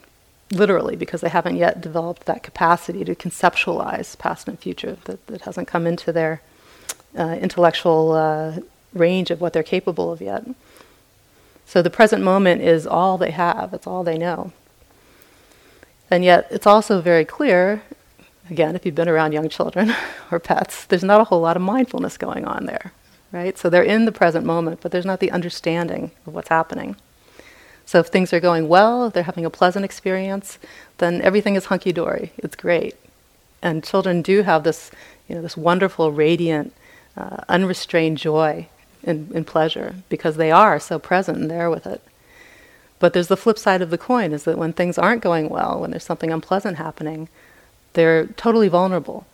literally, 0.50 0.96
because 0.96 1.20
they 1.20 1.28
haven't 1.28 1.56
yet 1.56 1.80
developed 1.80 2.26
that 2.26 2.42
capacity 2.42 3.04
to 3.04 3.14
conceptualize 3.14 4.18
past 4.18 4.48
and 4.48 4.58
future 4.58 4.98
that, 5.04 5.24
that 5.28 5.42
hasn't 5.42 5.68
come 5.68 5.86
into 5.86 6.12
their 6.12 6.42
uh, 7.18 7.36
intellectual 7.40 8.12
uh, 8.12 8.58
range 8.92 9.30
of 9.30 9.40
what 9.40 9.52
they're 9.52 9.62
capable 9.62 10.12
of 10.12 10.20
yet. 10.20 10.44
So 11.66 11.82
the 11.82 11.90
present 11.90 12.24
moment 12.24 12.62
is 12.62 12.86
all 12.86 13.16
they 13.16 13.30
have, 13.30 13.72
it's 13.72 13.86
all 13.86 14.02
they 14.02 14.18
know. 14.18 14.52
And 16.10 16.24
yet, 16.24 16.48
it's 16.50 16.66
also 16.66 17.00
very 17.00 17.24
clear, 17.24 17.82
again, 18.50 18.74
if 18.74 18.84
you've 18.84 18.96
been 18.96 19.08
around 19.08 19.32
young 19.32 19.48
children 19.48 19.94
or 20.32 20.40
pets, 20.40 20.84
there's 20.84 21.04
not 21.04 21.20
a 21.20 21.24
whole 21.24 21.40
lot 21.40 21.56
of 21.56 21.62
mindfulness 21.62 22.16
going 22.16 22.44
on 22.44 22.66
there, 22.66 22.92
right? 23.32 23.56
So 23.56 23.68
they're 23.68 23.82
in 23.82 24.04
the 24.04 24.12
present 24.12 24.44
moment, 24.44 24.80
but 24.80 24.92
there's 24.92 25.06
not 25.06 25.20
the 25.20 25.30
understanding 25.30 26.10
of 26.26 26.34
what's 26.34 26.48
happening. 26.48 26.96
So 27.86 27.98
if 27.98 28.06
things 28.06 28.32
are 28.32 28.40
going 28.40 28.68
well, 28.68 29.06
if 29.06 29.14
they're 29.14 29.24
having 29.24 29.44
a 29.44 29.50
pleasant 29.50 29.84
experience, 29.84 30.58
then 30.98 31.20
everything 31.22 31.56
is 31.56 31.66
hunky 31.66 31.92
dory. 31.92 32.32
It's 32.38 32.56
great. 32.56 32.94
And 33.62 33.84
children 33.84 34.22
do 34.22 34.42
have 34.42 34.64
this, 34.64 34.90
you 35.28 35.34
know, 35.34 35.42
this 35.42 35.56
wonderful, 35.56 36.12
radiant, 36.12 36.72
uh, 37.16 37.38
unrestrained 37.48 38.18
joy 38.18 38.68
and, 39.04 39.30
and 39.32 39.46
pleasure 39.46 39.96
because 40.08 40.36
they 40.36 40.50
are 40.50 40.78
so 40.78 40.98
present 40.98 41.38
and 41.38 41.50
there 41.50 41.70
with 41.70 41.86
it. 41.86 42.00
But 42.98 43.12
there's 43.12 43.28
the 43.28 43.36
flip 43.36 43.58
side 43.58 43.82
of 43.82 43.90
the 43.90 43.98
coin 43.98 44.32
is 44.32 44.44
that 44.44 44.58
when 44.58 44.72
things 44.72 44.98
aren't 44.98 45.22
going 45.22 45.48
well, 45.48 45.80
when 45.80 45.90
there's 45.90 46.04
something 46.04 46.30
unpleasant 46.30 46.76
happening, 46.76 47.28
they're 47.94 48.26
totally 48.26 48.68
vulnerable. 48.68 49.26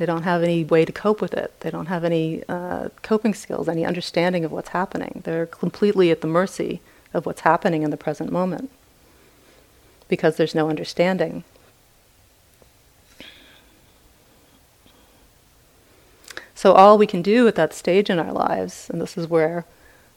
They 0.00 0.06
don't 0.06 0.22
have 0.22 0.42
any 0.42 0.64
way 0.64 0.86
to 0.86 0.92
cope 0.92 1.20
with 1.20 1.34
it. 1.34 1.52
They 1.60 1.70
don't 1.70 1.84
have 1.84 2.04
any 2.04 2.42
uh, 2.48 2.88
coping 3.02 3.34
skills, 3.34 3.68
any 3.68 3.84
understanding 3.84 4.46
of 4.46 4.50
what's 4.50 4.70
happening. 4.70 5.20
They're 5.24 5.44
completely 5.44 6.10
at 6.10 6.22
the 6.22 6.26
mercy 6.26 6.80
of 7.12 7.26
what's 7.26 7.42
happening 7.42 7.82
in 7.82 7.90
the 7.90 7.98
present 7.98 8.32
moment 8.32 8.70
because 10.08 10.38
there's 10.38 10.54
no 10.54 10.70
understanding. 10.70 11.44
So, 16.54 16.72
all 16.72 16.96
we 16.96 17.06
can 17.06 17.20
do 17.20 17.46
at 17.46 17.56
that 17.56 17.74
stage 17.74 18.08
in 18.08 18.18
our 18.18 18.32
lives, 18.32 18.88
and 18.88 19.02
this 19.02 19.18
is 19.18 19.28
where 19.28 19.66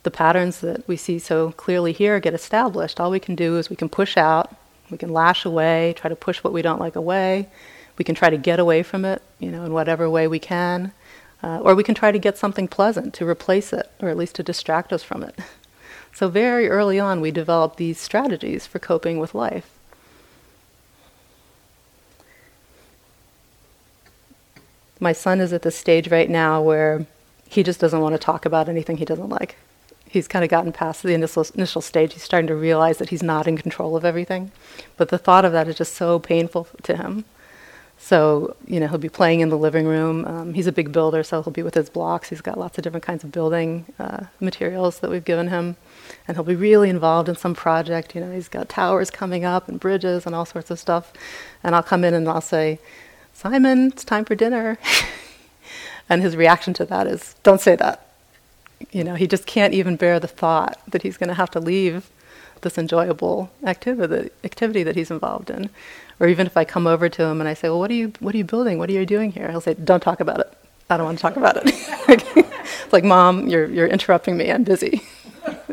the 0.02 0.10
patterns 0.10 0.60
that 0.60 0.88
we 0.88 0.96
see 0.96 1.18
so 1.18 1.52
clearly 1.52 1.92
here 1.92 2.18
get 2.20 2.32
established, 2.32 2.98
all 2.98 3.10
we 3.10 3.20
can 3.20 3.34
do 3.34 3.58
is 3.58 3.68
we 3.68 3.76
can 3.76 3.90
push 3.90 4.16
out, 4.16 4.56
we 4.90 4.96
can 4.96 5.12
lash 5.12 5.44
away, 5.44 5.92
try 5.94 6.08
to 6.08 6.16
push 6.16 6.42
what 6.42 6.54
we 6.54 6.62
don't 6.62 6.80
like 6.80 6.96
away, 6.96 7.50
we 7.96 8.04
can 8.04 8.14
try 8.14 8.30
to 8.30 8.36
get 8.36 8.58
away 8.58 8.82
from 8.82 9.04
it, 9.04 9.22
you 9.38 9.50
know, 9.50 9.64
in 9.64 9.72
whatever 9.72 10.08
way 10.10 10.26
we 10.26 10.38
can, 10.38 10.92
uh, 11.42 11.60
or 11.60 11.74
we 11.74 11.84
can 11.84 11.94
try 11.94 12.10
to 12.10 12.18
get 12.18 12.38
something 12.38 12.68
pleasant 12.68 13.14
to 13.14 13.28
replace 13.28 13.72
it, 13.72 13.90
or 14.00 14.08
at 14.08 14.16
least 14.16 14.34
to 14.36 14.42
distract 14.42 14.92
us 14.92 15.02
from 15.02 15.22
it. 15.22 15.38
So, 16.14 16.28
very 16.28 16.68
early 16.70 17.00
on, 17.00 17.20
we 17.20 17.32
develop 17.32 17.74
these 17.74 17.98
strategies 17.98 18.68
for 18.68 18.78
coping 18.78 19.18
with 19.18 19.34
life. 19.34 19.68
My 25.00 25.12
son 25.12 25.40
is 25.40 25.52
at 25.52 25.62
the 25.62 25.72
stage 25.72 26.08
right 26.12 26.30
now 26.30 26.62
where 26.62 27.06
he 27.48 27.64
just 27.64 27.80
doesn't 27.80 28.00
want 28.00 28.14
to 28.14 28.18
talk 28.18 28.46
about 28.46 28.68
anything 28.68 28.96
he 28.96 29.04
doesn't 29.04 29.28
like. 29.28 29.56
He's 30.08 30.28
kind 30.28 30.44
of 30.44 30.50
gotten 30.50 30.72
past 30.72 31.02
the 31.02 31.14
initial, 31.14 31.44
initial 31.56 31.82
stage. 31.82 32.12
He's 32.12 32.22
starting 32.22 32.46
to 32.46 32.54
realize 32.54 32.98
that 32.98 33.08
he's 33.08 33.22
not 33.22 33.48
in 33.48 33.58
control 33.58 33.96
of 33.96 34.04
everything. 34.04 34.52
But 34.96 35.08
the 35.08 35.18
thought 35.18 35.44
of 35.44 35.50
that 35.50 35.66
is 35.66 35.76
just 35.76 35.94
so 35.94 36.20
painful 36.20 36.68
to 36.84 36.96
him. 36.96 37.24
So, 38.04 38.54
you 38.66 38.80
know, 38.80 38.86
he'll 38.86 38.98
be 38.98 39.08
playing 39.08 39.40
in 39.40 39.48
the 39.48 39.56
living 39.56 39.86
room. 39.86 40.26
Um, 40.26 40.52
he's 40.52 40.66
a 40.66 40.72
big 40.72 40.92
builder, 40.92 41.22
so 41.22 41.42
he'll 41.42 41.54
be 41.54 41.62
with 41.62 41.72
his 41.72 41.88
blocks. 41.88 42.28
He's 42.28 42.42
got 42.42 42.58
lots 42.58 42.76
of 42.76 42.84
different 42.84 43.02
kinds 43.02 43.24
of 43.24 43.32
building 43.32 43.86
uh, 43.98 44.24
materials 44.40 44.98
that 44.98 45.10
we've 45.10 45.24
given 45.24 45.48
him. 45.48 45.76
And 46.28 46.36
he'll 46.36 46.44
be 46.44 46.54
really 46.54 46.90
involved 46.90 47.30
in 47.30 47.34
some 47.34 47.54
project. 47.54 48.14
You 48.14 48.20
know, 48.20 48.30
he's 48.30 48.48
got 48.48 48.68
towers 48.68 49.10
coming 49.10 49.46
up 49.46 49.70
and 49.70 49.80
bridges 49.80 50.26
and 50.26 50.34
all 50.34 50.44
sorts 50.44 50.70
of 50.70 50.78
stuff. 50.78 51.14
And 51.62 51.74
I'll 51.74 51.82
come 51.82 52.04
in 52.04 52.12
and 52.12 52.28
I'll 52.28 52.42
say, 52.42 52.78
Simon, 53.32 53.86
it's 53.86 54.04
time 54.04 54.26
for 54.26 54.34
dinner. 54.34 54.78
and 56.10 56.20
his 56.20 56.36
reaction 56.36 56.74
to 56.74 56.84
that 56.84 57.06
is, 57.06 57.36
don't 57.42 57.62
say 57.62 57.74
that. 57.74 58.06
You 58.92 59.02
know, 59.02 59.14
he 59.14 59.26
just 59.26 59.46
can't 59.46 59.72
even 59.72 59.96
bear 59.96 60.20
the 60.20 60.28
thought 60.28 60.78
that 60.88 61.00
he's 61.00 61.16
going 61.16 61.28
to 61.28 61.34
have 61.34 61.50
to 61.52 61.58
leave 61.58 62.10
this 62.64 62.76
enjoyable 62.76 63.50
activity, 63.64 64.30
activity 64.42 64.82
that 64.82 64.96
he's 64.96 65.12
involved 65.12 65.50
in. 65.50 65.70
Or 66.18 66.26
even 66.26 66.46
if 66.46 66.56
I 66.56 66.64
come 66.64 66.86
over 66.86 67.08
to 67.08 67.22
him 67.24 67.40
and 67.40 67.48
I 67.48 67.54
say, 67.54 67.68
well, 67.68 67.78
what 67.78 67.90
are 67.90 67.94
you, 67.94 68.12
what 68.18 68.34
are 68.34 68.38
you 68.38 68.44
building? 68.44 68.78
What 68.78 68.88
are 68.88 68.92
you 68.92 69.06
doing 69.06 69.30
here? 69.30 69.50
He'll 69.50 69.60
say, 69.60 69.74
don't 69.74 70.02
talk 70.02 70.18
about 70.20 70.40
it. 70.40 70.52
I 70.90 70.96
don't 70.96 71.06
want 71.06 71.18
to 71.18 71.22
talk 71.22 71.36
about 71.36 71.56
it. 71.56 71.62
it's 72.08 72.92
like, 72.92 73.04
mom, 73.04 73.48
you're, 73.48 73.66
you're 73.66 73.86
interrupting 73.86 74.36
me. 74.36 74.50
I'm 74.50 74.64
busy. 74.64 75.02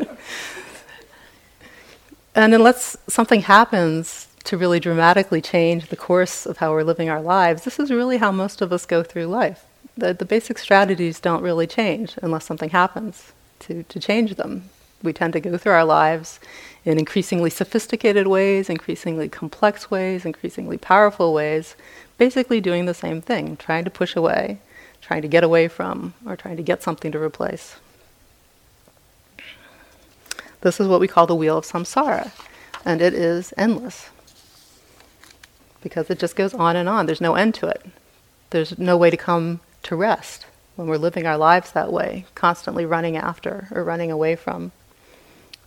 and 2.34 2.54
unless 2.54 2.96
something 3.08 3.42
happens 3.42 4.28
to 4.44 4.56
really 4.56 4.80
dramatically 4.80 5.40
change 5.40 5.88
the 5.88 5.96
course 5.96 6.46
of 6.46 6.56
how 6.58 6.72
we're 6.72 6.82
living 6.82 7.08
our 7.08 7.20
lives, 7.20 7.64
this 7.64 7.78
is 7.78 7.90
really 7.90 8.16
how 8.16 8.32
most 8.32 8.62
of 8.62 8.72
us 8.72 8.86
go 8.86 9.02
through 9.02 9.26
life. 9.26 9.64
The, 9.96 10.14
the 10.14 10.24
basic 10.24 10.58
strategies 10.58 11.20
don't 11.20 11.42
really 11.42 11.66
change 11.66 12.14
unless 12.22 12.46
something 12.46 12.70
happens 12.70 13.32
to, 13.60 13.82
to 13.84 14.00
change 14.00 14.34
them. 14.34 14.70
We 15.02 15.12
tend 15.12 15.34
to 15.34 15.40
go 15.40 15.56
through 15.58 15.72
our 15.72 15.84
lives 15.84 16.40
in 16.84 16.98
increasingly 16.98 17.50
sophisticated 17.50 18.26
ways, 18.26 18.68
increasingly 18.68 19.28
complex 19.28 19.90
ways, 19.90 20.24
increasingly 20.24 20.78
powerful 20.78 21.32
ways, 21.32 21.76
basically 22.18 22.60
doing 22.60 22.86
the 22.86 22.94
same 22.94 23.20
thing, 23.20 23.56
trying 23.56 23.84
to 23.84 23.90
push 23.90 24.16
away, 24.16 24.58
trying 25.00 25.22
to 25.22 25.28
get 25.28 25.44
away 25.44 25.68
from, 25.68 26.14
or 26.26 26.36
trying 26.36 26.56
to 26.56 26.62
get 26.62 26.82
something 26.82 27.12
to 27.12 27.18
replace. 27.20 27.76
This 30.62 30.80
is 30.80 30.88
what 30.88 31.00
we 31.00 31.08
call 31.08 31.26
the 31.26 31.34
wheel 31.34 31.58
of 31.58 31.64
samsara, 31.64 32.30
and 32.84 33.00
it 33.00 33.14
is 33.14 33.52
endless 33.56 34.10
because 35.82 36.08
it 36.10 36.18
just 36.18 36.36
goes 36.36 36.54
on 36.54 36.76
and 36.76 36.88
on. 36.88 37.06
There's 37.06 37.20
no 37.20 37.34
end 37.34 37.54
to 37.56 37.66
it. 37.66 37.84
There's 38.50 38.78
no 38.78 38.96
way 38.96 39.10
to 39.10 39.16
come 39.16 39.60
to 39.84 39.96
rest 39.96 40.46
when 40.76 40.86
we're 40.86 40.96
living 40.96 41.26
our 41.26 41.36
lives 41.36 41.72
that 41.72 41.92
way, 41.92 42.26
constantly 42.34 42.86
running 42.86 43.16
after 43.16 43.68
or 43.72 43.82
running 43.82 44.10
away 44.10 44.36
from. 44.36 44.72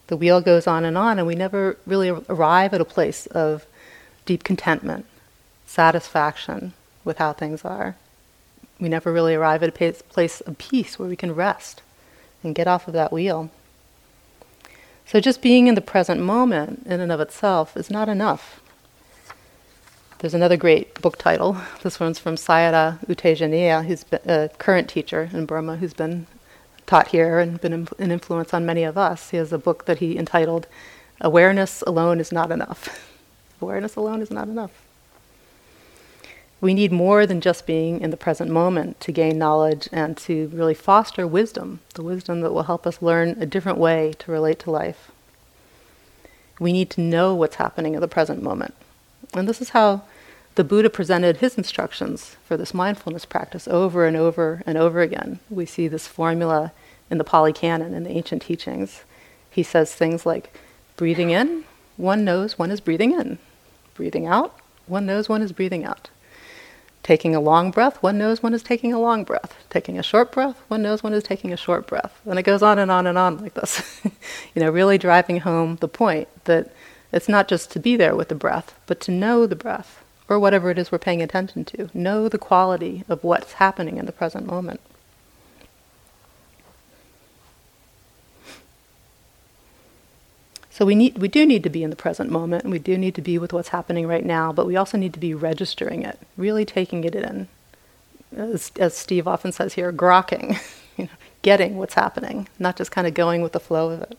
The 0.07 0.17
wheel 0.17 0.41
goes 0.41 0.67
on 0.67 0.85
and 0.85 0.97
on, 0.97 1.17
and 1.17 1.27
we 1.27 1.35
never 1.35 1.77
really 1.85 2.09
arrive 2.09 2.73
at 2.73 2.81
a 2.81 2.85
place 2.85 3.25
of 3.27 3.65
deep 4.25 4.43
contentment, 4.43 5.05
satisfaction 5.65 6.73
with 7.03 7.17
how 7.17 7.33
things 7.33 7.65
are. 7.65 7.95
We 8.79 8.89
never 8.89 9.11
really 9.11 9.35
arrive 9.35 9.63
at 9.63 9.69
a 9.69 9.93
place 9.93 10.41
of 10.41 10.57
peace 10.57 10.99
where 10.99 11.09
we 11.09 11.15
can 11.15 11.33
rest 11.33 11.81
and 12.43 12.53
get 12.53 12.67
off 12.67 12.87
of 12.87 12.93
that 12.93 13.11
wheel. 13.11 13.49
So, 15.07 15.19
just 15.19 15.41
being 15.41 15.67
in 15.67 15.75
the 15.75 15.81
present 15.81 16.21
moment 16.21 16.83
in 16.85 16.99
and 16.99 17.11
of 17.11 17.19
itself 17.19 17.77
is 17.77 17.89
not 17.89 18.09
enough. 18.09 18.59
There's 20.19 20.33
another 20.33 20.57
great 20.57 20.99
book 21.01 21.17
title. 21.17 21.57
This 21.83 21.99
one's 21.99 22.19
from 22.19 22.35
Sayadaw 22.35 23.07
U 23.07 23.15
Tejaniya, 23.15 23.85
who's 23.85 24.05
a 24.25 24.49
current 24.57 24.89
teacher 24.89 25.29
in 25.31 25.45
Burma, 25.45 25.77
who's 25.77 25.93
been 25.93 26.25
taught 26.85 27.07
here 27.07 27.39
and 27.39 27.59
been 27.59 27.73
an 27.73 28.11
influence 28.11 28.53
on 28.53 28.65
many 28.65 28.83
of 28.83 28.97
us. 28.97 29.31
He 29.31 29.37
has 29.37 29.51
a 29.51 29.57
book 29.57 29.85
that 29.85 29.99
he 29.99 30.17
entitled 30.17 30.67
Awareness 31.21 31.81
Alone 31.87 32.19
is 32.19 32.31
Not 32.31 32.51
Enough. 32.51 33.11
Awareness 33.61 33.95
alone 33.95 34.21
is 34.21 34.29
not 34.29 34.47
enough. 34.47 34.81
We 36.61 36.73
need 36.73 36.91
more 36.91 37.25
than 37.25 37.41
just 37.41 37.65
being 37.65 38.01
in 38.01 38.09
the 38.09 38.17
present 38.17 38.49
moment 38.49 38.99
to 39.01 39.11
gain 39.11 39.37
knowledge 39.37 39.87
and 39.91 40.17
to 40.17 40.49
really 40.53 40.73
foster 40.73 41.27
wisdom, 41.27 41.79
the 41.93 42.03
wisdom 42.03 42.41
that 42.41 42.53
will 42.53 42.63
help 42.63 42.87
us 42.87 43.01
learn 43.01 43.37
a 43.39 43.45
different 43.45 43.77
way 43.77 44.13
to 44.19 44.31
relate 44.31 44.59
to 44.59 44.71
life. 44.71 45.11
We 46.59 46.73
need 46.73 46.89
to 46.91 47.01
know 47.01 47.35
what's 47.35 47.57
happening 47.57 47.93
in 47.93 48.01
the 48.01 48.07
present 48.07 48.41
moment. 48.41 48.73
And 49.33 49.47
this 49.47 49.61
is 49.61 49.69
how 49.69 50.03
the 50.55 50.63
Buddha 50.63 50.89
presented 50.89 51.37
his 51.37 51.57
instructions 51.57 52.37
for 52.45 52.55
this 52.55 52.73
mindfulness 52.73 53.25
practice 53.25 53.67
over 53.67 54.05
and 54.05 54.15
over 54.15 54.63
and 54.65 54.77
over 54.77 55.01
again. 55.01 55.39
We 55.49 55.65
see 55.65 55.87
this 55.87 56.07
formula 56.07 56.71
in 57.09 57.17
the 57.17 57.23
Pali 57.23 57.53
Canon, 57.53 57.93
in 57.93 58.03
the 58.03 58.11
ancient 58.11 58.41
teachings. 58.41 59.03
He 59.49 59.63
says 59.63 59.93
things 59.93 60.25
like 60.25 60.57
breathing 60.95 61.29
in, 61.29 61.65
one 61.97 62.25
knows 62.25 62.57
one 62.57 62.71
is 62.71 62.81
breathing 62.81 63.11
in. 63.11 63.37
Breathing 63.93 64.25
out, 64.25 64.57
one 64.87 65.05
knows 65.05 65.29
one 65.29 65.41
is 65.41 65.51
breathing 65.51 65.85
out. 65.85 66.09
Taking 67.03 67.35
a 67.35 67.39
long 67.39 67.69
breath, 67.69 68.01
one 68.01 68.17
knows 68.17 68.41
one 68.41 68.53
is 68.53 68.63
taking 68.63 68.91
a 68.91 68.99
long 68.99 69.23
breath. 69.23 69.63
Taking 69.69 69.99
a 69.99 70.03
short 70.03 70.31
breath, 70.31 70.61
one 70.69 70.81
knows 70.81 71.03
one 71.03 71.13
is 71.13 71.23
taking 71.23 71.53
a 71.53 71.57
short 71.57 71.85
breath. 71.85 72.19
And 72.25 72.39
it 72.39 72.43
goes 72.43 72.63
on 72.63 72.79
and 72.79 72.89
on 72.89 73.05
and 73.05 73.17
on 73.17 73.37
like 73.37 73.53
this. 73.53 74.01
you 74.55 74.61
know, 74.61 74.71
really 74.71 74.97
driving 74.97 75.41
home 75.41 75.77
the 75.81 75.87
point 75.87 76.27
that 76.45 76.73
it's 77.11 77.29
not 77.29 77.47
just 77.47 77.71
to 77.71 77.79
be 77.79 77.95
there 77.95 78.15
with 78.15 78.29
the 78.29 78.35
breath, 78.35 78.73
but 78.87 78.99
to 79.01 79.11
know 79.11 79.45
the 79.45 79.55
breath, 79.55 80.03
or 80.27 80.39
whatever 80.39 80.69
it 80.69 80.77
is 80.77 80.91
we're 80.91 80.97
paying 80.97 81.21
attention 81.21 81.65
to. 81.65 81.89
Know 81.93 82.27
the 82.27 82.37
quality 82.37 83.03
of 83.07 83.23
what's 83.23 83.53
happening 83.53 83.97
in 83.97 84.05
the 84.05 84.11
present 84.11 84.45
moment. 84.47 84.79
So 90.75 90.85
we 90.85 90.93
need 90.93 91.19
we 91.19 91.29
do 91.29 91.45
need 91.45 91.63
to 91.63 91.69
be 91.69 91.83
in 91.83 91.89
the 91.89 91.95
present 91.95 92.29
moment 92.29 92.63
and 92.63 92.71
we 92.71 92.79
do 92.79 92.97
need 92.97 93.15
to 93.15 93.21
be 93.21 93.37
with 93.37 93.53
what's 93.53 93.69
happening 93.69 94.07
right 94.07 94.25
now, 94.25 94.51
but 94.51 94.65
we 94.65 94.75
also 94.75 94.97
need 94.97 95.13
to 95.13 95.19
be 95.21 95.33
registering 95.33 96.03
it, 96.03 96.19
really 96.35 96.65
taking 96.65 97.05
it 97.05 97.15
in. 97.15 97.47
As, 98.35 98.73
as 98.77 98.93
Steve 98.93 99.25
often 99.25 99.53
says 99.53 99.75
here, 99.75 99.93
grokking, 99.93 100.59
you 100.97 101.05
know, 101.05 101.11
getting 101.43 101.77
what's 101.77 101.93
happening, 101.93 102.49
not 102.59 102.75
just 102.75 102.91
kind 102.91 103.07
of 103.07 103.13
going 103.13 103.41
with 103.41 103.53
the 103.53 103.59
flow 103.61 103.91
of 103.91 104.01
it. 104.01 104.17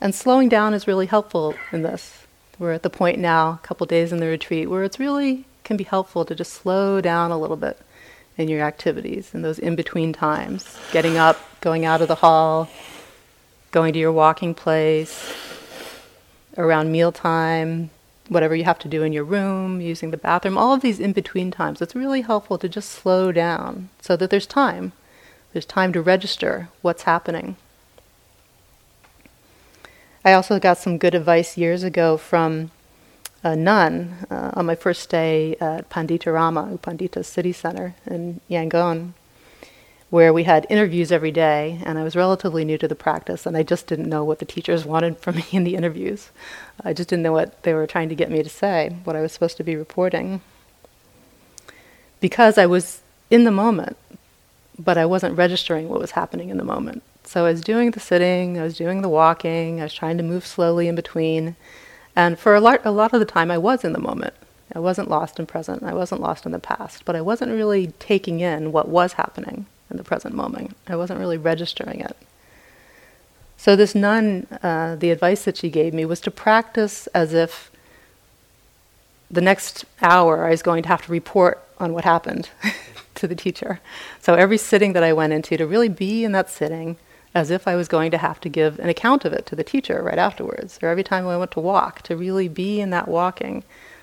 And 0.00 0.12
slowing 0.12 0.48
down 0.48 0.74
is 0.74 0.88
really 0.88 1.06
helpful 1.06 1.54
in 1.70 1.82
this. 1.82 2.19
We're 2.60 2.72
at 2.72 2.82
the 2.82 2.90
point 2.90 3.18
now, 3.18 3.52
a 3.52 3.66
couple 3.66 3.86
days 3.86 4.12
in 4.12 4.18
the 4.18 4.26
retreat, 4.26 4.68
where 4.68 4.84
it's 4.84 5.00
really 5.00 5.46
can 5.64 5.78
be 5.78 5.84
helpful 5.84 6.26
to 6.26 6.34
just 6.34 6.52
slow 6.52 7.00
down 7.00 7.30
a 7.30 7.38
little 7.38 7.56
bit 7.56 7.80
in 8.36 8.48
your 8.48 8.60
activities 8.60 9.32
in 9.32 9.40
those 9.40 9.58
in 9.58 9.76
between 9.76 10.12
times. 10.12 10.78
Getting 10.92 11.16
up, 11.16 11.38
going 11.62 11.86
out 11.86 12.02
of 12.02 12.08
the 12.08 12.16
hall, 12.16 12.68
going 13.70 13.94
to 13.94 13.98
your 13.98 14.12
walking 14.12 14.52
place, 14.52 15.34
around 16.58 16.92
mealtime, 16.92 17.88
whatever 18.28 18.54
you 18.54 18.64
have 18.64 18.78
to 18.80 18.88
do 18.88 19.02
in 19.04 19.14
your 19.14 19.24
room, 19.24 19.80
using 19.80 20.10
the 20.10 20.18
bathroom, 20.18 20.58
all 20.58 20.74
of 20.74 20.82
these 20.82 21.00
in 21.00 21.14
between 21.14 21.50
times. 21.50 21.80
It's 21.80 21.94
really 21.94 22.20
helpful 22.20 22.58
to 22.58 22.68
just 22.68 22.90
slow 22.90 23.32
down 23.32 23.88
so 24.02 24.16
that 24.16 24.28
there's 24.28 24.46
time. 24.46 24.92
There's 25.54 25.64
time 25.64 25.94
to 25.94 26.02
register 26.02 26.68
what's 26.82 27.04
happening. 27.04 27.56
I 30.22 30.34
also 30.34 30.58
got 30.58 30.76
some 30.76 30.98
good 30.98 31.14
advice 31.14 31.56
years 31.56 31.82
ago 31.82 32.18
from 32.18 32.70
a 33.42 33.56
nun 33.56 34.26
uh, 34.30 34.50
on 34.52 34.66
my 34.66 34.74
first 34.74 35.08
day 35.08 35.56
at 35.62 35.88
Panditarama, 35.88 36.78
Pandita 36.80 37.24
City 37.24 37.52
Center 37.52 37.94
in 38.06 38.42
Yangon, 38.50 39.14
where 40.10 40.30
we 40.30 40.44
had 40.44 40.66
interviews 40.68 41.10
every 41.10 41.30
day, 41.30 41.80
and 41.86 41.98
I 41.98 42.04
was 42.04 42.16
relatively 42.16 42.66
new 42.66 42.76
to 42.76 42.86
the 42.86 42.94
practice, 42.94 43.46
and 43.46 43.56
I 43.56 43.62
just 43.62 43.86
didn't 43.86 44.10
know 44.10 44.22
what 44.22 44.40
the 44.40 44.44
teachers 44.44 44.84
wanted 44.92 45.16
from 45.16 45.36
me 45.36 45.46
in 45.52 45.64
the 45.64 45.74
interviews. 45.74 46.28
I 46.84 46.92
just 46.92 47.08
didn't 47.08 47.22
know 47.22 47.32
what 47.32 47.62
they 47.62 47.72
were 47.72 47.86
trying 47.86 48.10
to 48.10 48.14
get 48.14 48.30
me 48.30 48.42
to 48.42 48.50
say, 48.50 48.94
what 49.04 49.16
I 49.16 49.22
was 49.22 49.32
supposed 49.32 49.56
to 49.56 49.64
be 49.64 49.74
reporting. 49.74 50.42
Because 52.20 52.58
I 52.58 52.66
was 52.66 53.00
in 53.30 53.44
the 53.44 53.50
moment, 53.50 53.96
but 54.78 54.98
I 54.98 55.06
wasn't 55.06 55.38
registering 55.38 55.88
what 55.88 55.98
was 55.98 56.10
happening 56.10 56.50
in 56.50 56.58
the 56.58 56.64
moment. 56.64 57.02
So 57.30 57.46
I 57.46 57.50
was 57.50 57.60
doing 57.60 57.92
the 57.92 58.00
sitting, 58.00 58.58
I 58.58 58.64
was 58.64 58.76
doing 58.76 59.02
the 59.02 59.08
walking, 59.08 59.78
I 59.78 59.84
was 59.84 59.94
trying 59.94 60.16
to 60.16 60.24
move 60.24 60.44
slowly 60.44 60.88
in 60.88 60.96
between. 60.96 61.54
And 62.16 62.36
for 62.36 62.56
a 62.56 62.60
lot, 62.60 62.80
a 62.84 62.90
lot 62.90 63.14
of 63.14 63.20
the 63.20 63.24
time, 63.24 63.52
I 63.52 63.56
was 63.56 63.84
in 63.84 63.92
the 63.92 64.00
moment. 64.00 64.34
I 64.74 64.80
wasn't 64.80 65.08
lost 65.08 65.38
in 65.38 65.46
present, 65.46 65.84
I 65.84 65.94
wasn't 65.94 66.22
lost 66.22 66.44
in 66.44 66.50
the 66.50 66.58
past, 66.58 67.04
but 67.04 67.14
I 67.14 67.20
wasn't 67.20 67.52
really 67.52 67.92
taking 68.00 68.40
in 68.40 68.72
what 68.72 68.88
was 68.88 69.12
happening 69.12 69.66
in 69.88 69.96
the 69.96 70.02
present 70.02 70.34
moment. 70.34 70.76
I 70.88 70.96
wasn't 70.96 71.20
really 71.20 71.38
registering 71.38 72.00
it. 72.00 72.16
So, 73.56 73.76
this 73.76 73.94
nun, 73.94 74.48
uh, 74.60 74.96
the 74.96 75.12
advice 75.12 75.44
that 75.44 75.56
she 75.56 75.70
gave 75.70 75.94
me 75.94 76.04
was 76.04 76.18
to 76.22 76.32
practice 76.32 77.06
as 77.14 77.32
if 77.32 77.70
the 79.30 79.40
next 79.40 79.84
hour 80.02 80.46
I 80.46 80.50
was 80.50 80.62
going 80.62 80.82
to 80.82 80.88
have 80.88 81.02
to 81.02 81.12
report 81.12 81.62
on 81.78 81.92
what 81.92 82.02
happened 82.02 82.50
to 83.14 83.28
the 83.28 83.36
teacher. 83.36 83.78
So, 84.20 84.34
every 84.34 84.58
sitting 84.58 84.94
that 84.94 85.04
I 85.04 85.12
went 85.12 85.32
into, 85.32 85.56
to 85.58 85.64
really 85.64 85.88
be 85.88 86.24
in 86.24 86.32
that 86.32 86.50
sitting 86.50 86.96
as 87.34 87.50
if 87.50 87.68
I 87.68 87.76
was 87.76 87.88
going 87.88 88.10
to 88.10 88.18
have 88.18 88.40
to 88.40 88.48
give 88.48 88.78
an 88.78 88.88
account 88.88 89.24
of 89.24 89.32
it 89.32 89.46
to 89.46 89.56
the 89.56 89.64
teacher 89.64 90.02
right 90.02 90.18
afterwards, 90.18 90.78
or 90.82 90.88
every 90.88 91.04
time 91.04 91.26
I 91.28 91.36
went 91.36 91.52
to 91.52 91.60
walk, 91.60 92.02
to 92.02 92.16
really 92.16 92.48
be 92.48 92.80
in 92.80 92.90
that 92.90 93.08
walking, 93.08 93.62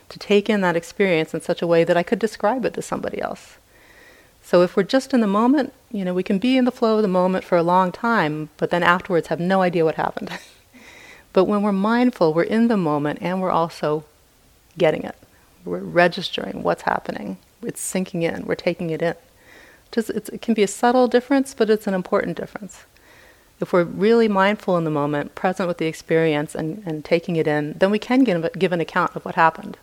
to 0.09 0.19
take 0.19 0.49
in 0.49 0.61
that 0.61 0.77
experience 0.77 1.33
in 1.33 1.41
such 1.41 1.61
a 1.61 1.67
way 1.67 1.83
that 1.83 1.97
I 1.97 2.03
could 2.03 2.19
describe 2.19 2.63
it 2.63 2.73
to 2.75 2.81
somebody 2.81 3.21
else. 3.21 3.57
So 4.41 4.61
if 4.61 4.77
we're 4.77 4.83
just 4.83 5.13
in 5.13 5.19
the 5.19 5.27
moment, 5.27 5.73
you 5.91 6.05
know, 6.05 6.13
we 6.13 6.23
can 6.23 6.39
be 6.39 6.55
in 6.55 6.63
the 6.63 6.71
flow 6.71 6.97
of 6.97 7.01
the 7.01 7.09
moment 7.09 7.43
for 7.43 7.57
a 7.57 7.63
long 7.63 7.91
time, 7.91 8.49
but 8.55 8.69
then 8.69 8.81
afterwards 8.81 9.27
have 9.27 9.41
no 9.41 9.61
idea 9.61 9.83
what 9.83 9.95
happened. 9.95 10.31
but 11.33 11.43
when 11.45 11.61
we're 11.61 11.73
mindful, 11.73 12.33
we're 12.33 12.43
in 12.43 12.69
the 12.69 12.77
moment 12.77 13.19
and 13.21 13.41
we're 13.41 13.51
also 13.51 14.05
getting 14.77 15.03
it. 15.03 15.17
We're 15.65 15.79
registering 15.79 16.63
what's 16.63 16.83
happening. 16.83 17.39
It's 17.61 17.81
sinking 17.81 18.23
in. 18.23 18.45
We're 18.45 18.55
taking 18.55 18.89
it 18.89 19.01
in. 19.01 19.15
Just, 19.91 20.11
it 20.11 20.41
can 20.41 20.53
be 20.53 20.63
a 20.63 20.67
subtle 20.67 21.09
difference, 21.09 21.53
but 21.53 21.69
it's 21.69 21.87
an 21.87 21.93
important 21.93 22.37
difference 22.37 22.85
if 23.59 23.73
we're 23.73 23.83
really 23.83 24.27
mindful 24.27 24.77
in 24.77 24.83
the 24.83 24.91
moment, 24.91 25.35
present 25.35 25.67
with 25.67 25.77
the 25.77 25.87
experience, 25.87 26.53
and, 26.53 26.83
and 26.85 27.03
taking 27.03 27.35
it 27.35 27.47
in, 27.47 27.73
then 27.73 27.91
we 27.91 27.99
can 27.99 28.23
give, 28.23 28.51
give 28.53 28.71
an 28.71 28.81
account 28.81 29.15
of 29.15 29.25
what 29.25 29.35
happened, 29.35 29.77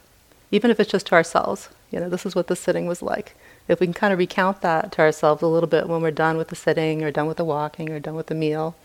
even 0.51 0.71
if 0.71 0.79
it's 0.79 0.91
just 0.91 1.07
to 1.07 1.15
ourselves. 1.15 1.69
You 1.91 2.01
know, 2.01 2.09
this 2.09 2.27
is 2.27 2.35
what 2.35 2.47
the 2.47 2.57
sitting 2.57 2.87
was 2.87 3.03
like. 3.03 3.35
If 3.67 3.81
we 3.81 3.87
can 3.87 3.95
kind 3.95 4.13
of 4.13 4.19
recount 4.19 4.61
that 4.61 4.93
to 4.93 5.03
ourselves 5.03 5.43
a 5.43 5.47
little 5.47 5.69
bit 5.69 5.89
when 5.89 6.03
we're 6.03 6.11
done 6.11 6.37
with 6.37 6.49
the 6.49 6.57
sitting, 6.57 7.03
or 7.03 7.11
done 7.11 7.27
with 7.27 7.37
the 7.37 7.45
walking, 7.45 7.91
or 7.91 7.99
done 7.99 8.15
with 8.15 8.27
the 8.27 8.35
meal, 8.35 8.77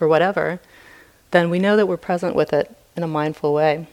or 0.00 0.08
whatever, 0.08 0.60
then 1.30 1.50
we 1.50 1.58
know 1.58 1.76
that 1.76 1.86
we're 1.86 1.96
present 1.96 2.36
with 2.36 2.52
it 2.52 2.76
in 2.96 3.02
a 3.02 3.08
mindful 3.08 3.52
way. 3.52 3.86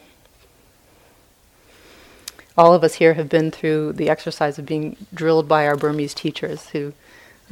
All 2.57 2.73
of 2.73 2.83
us 2.83 2.95
here 2.95 3.15
have 3.15 3.29
been 3.29 3.49
through 3.49 3.93
the 3.93 4.09
exercise 4.09 4.59
of 4.59 4.65
being 4.65 4.97
drilled 5.13 5.47
by 5.47 5.65
our 5.65 5.77
Burmese 5.77 6.13
teachers 6.13 6.69
who 6.69 6.93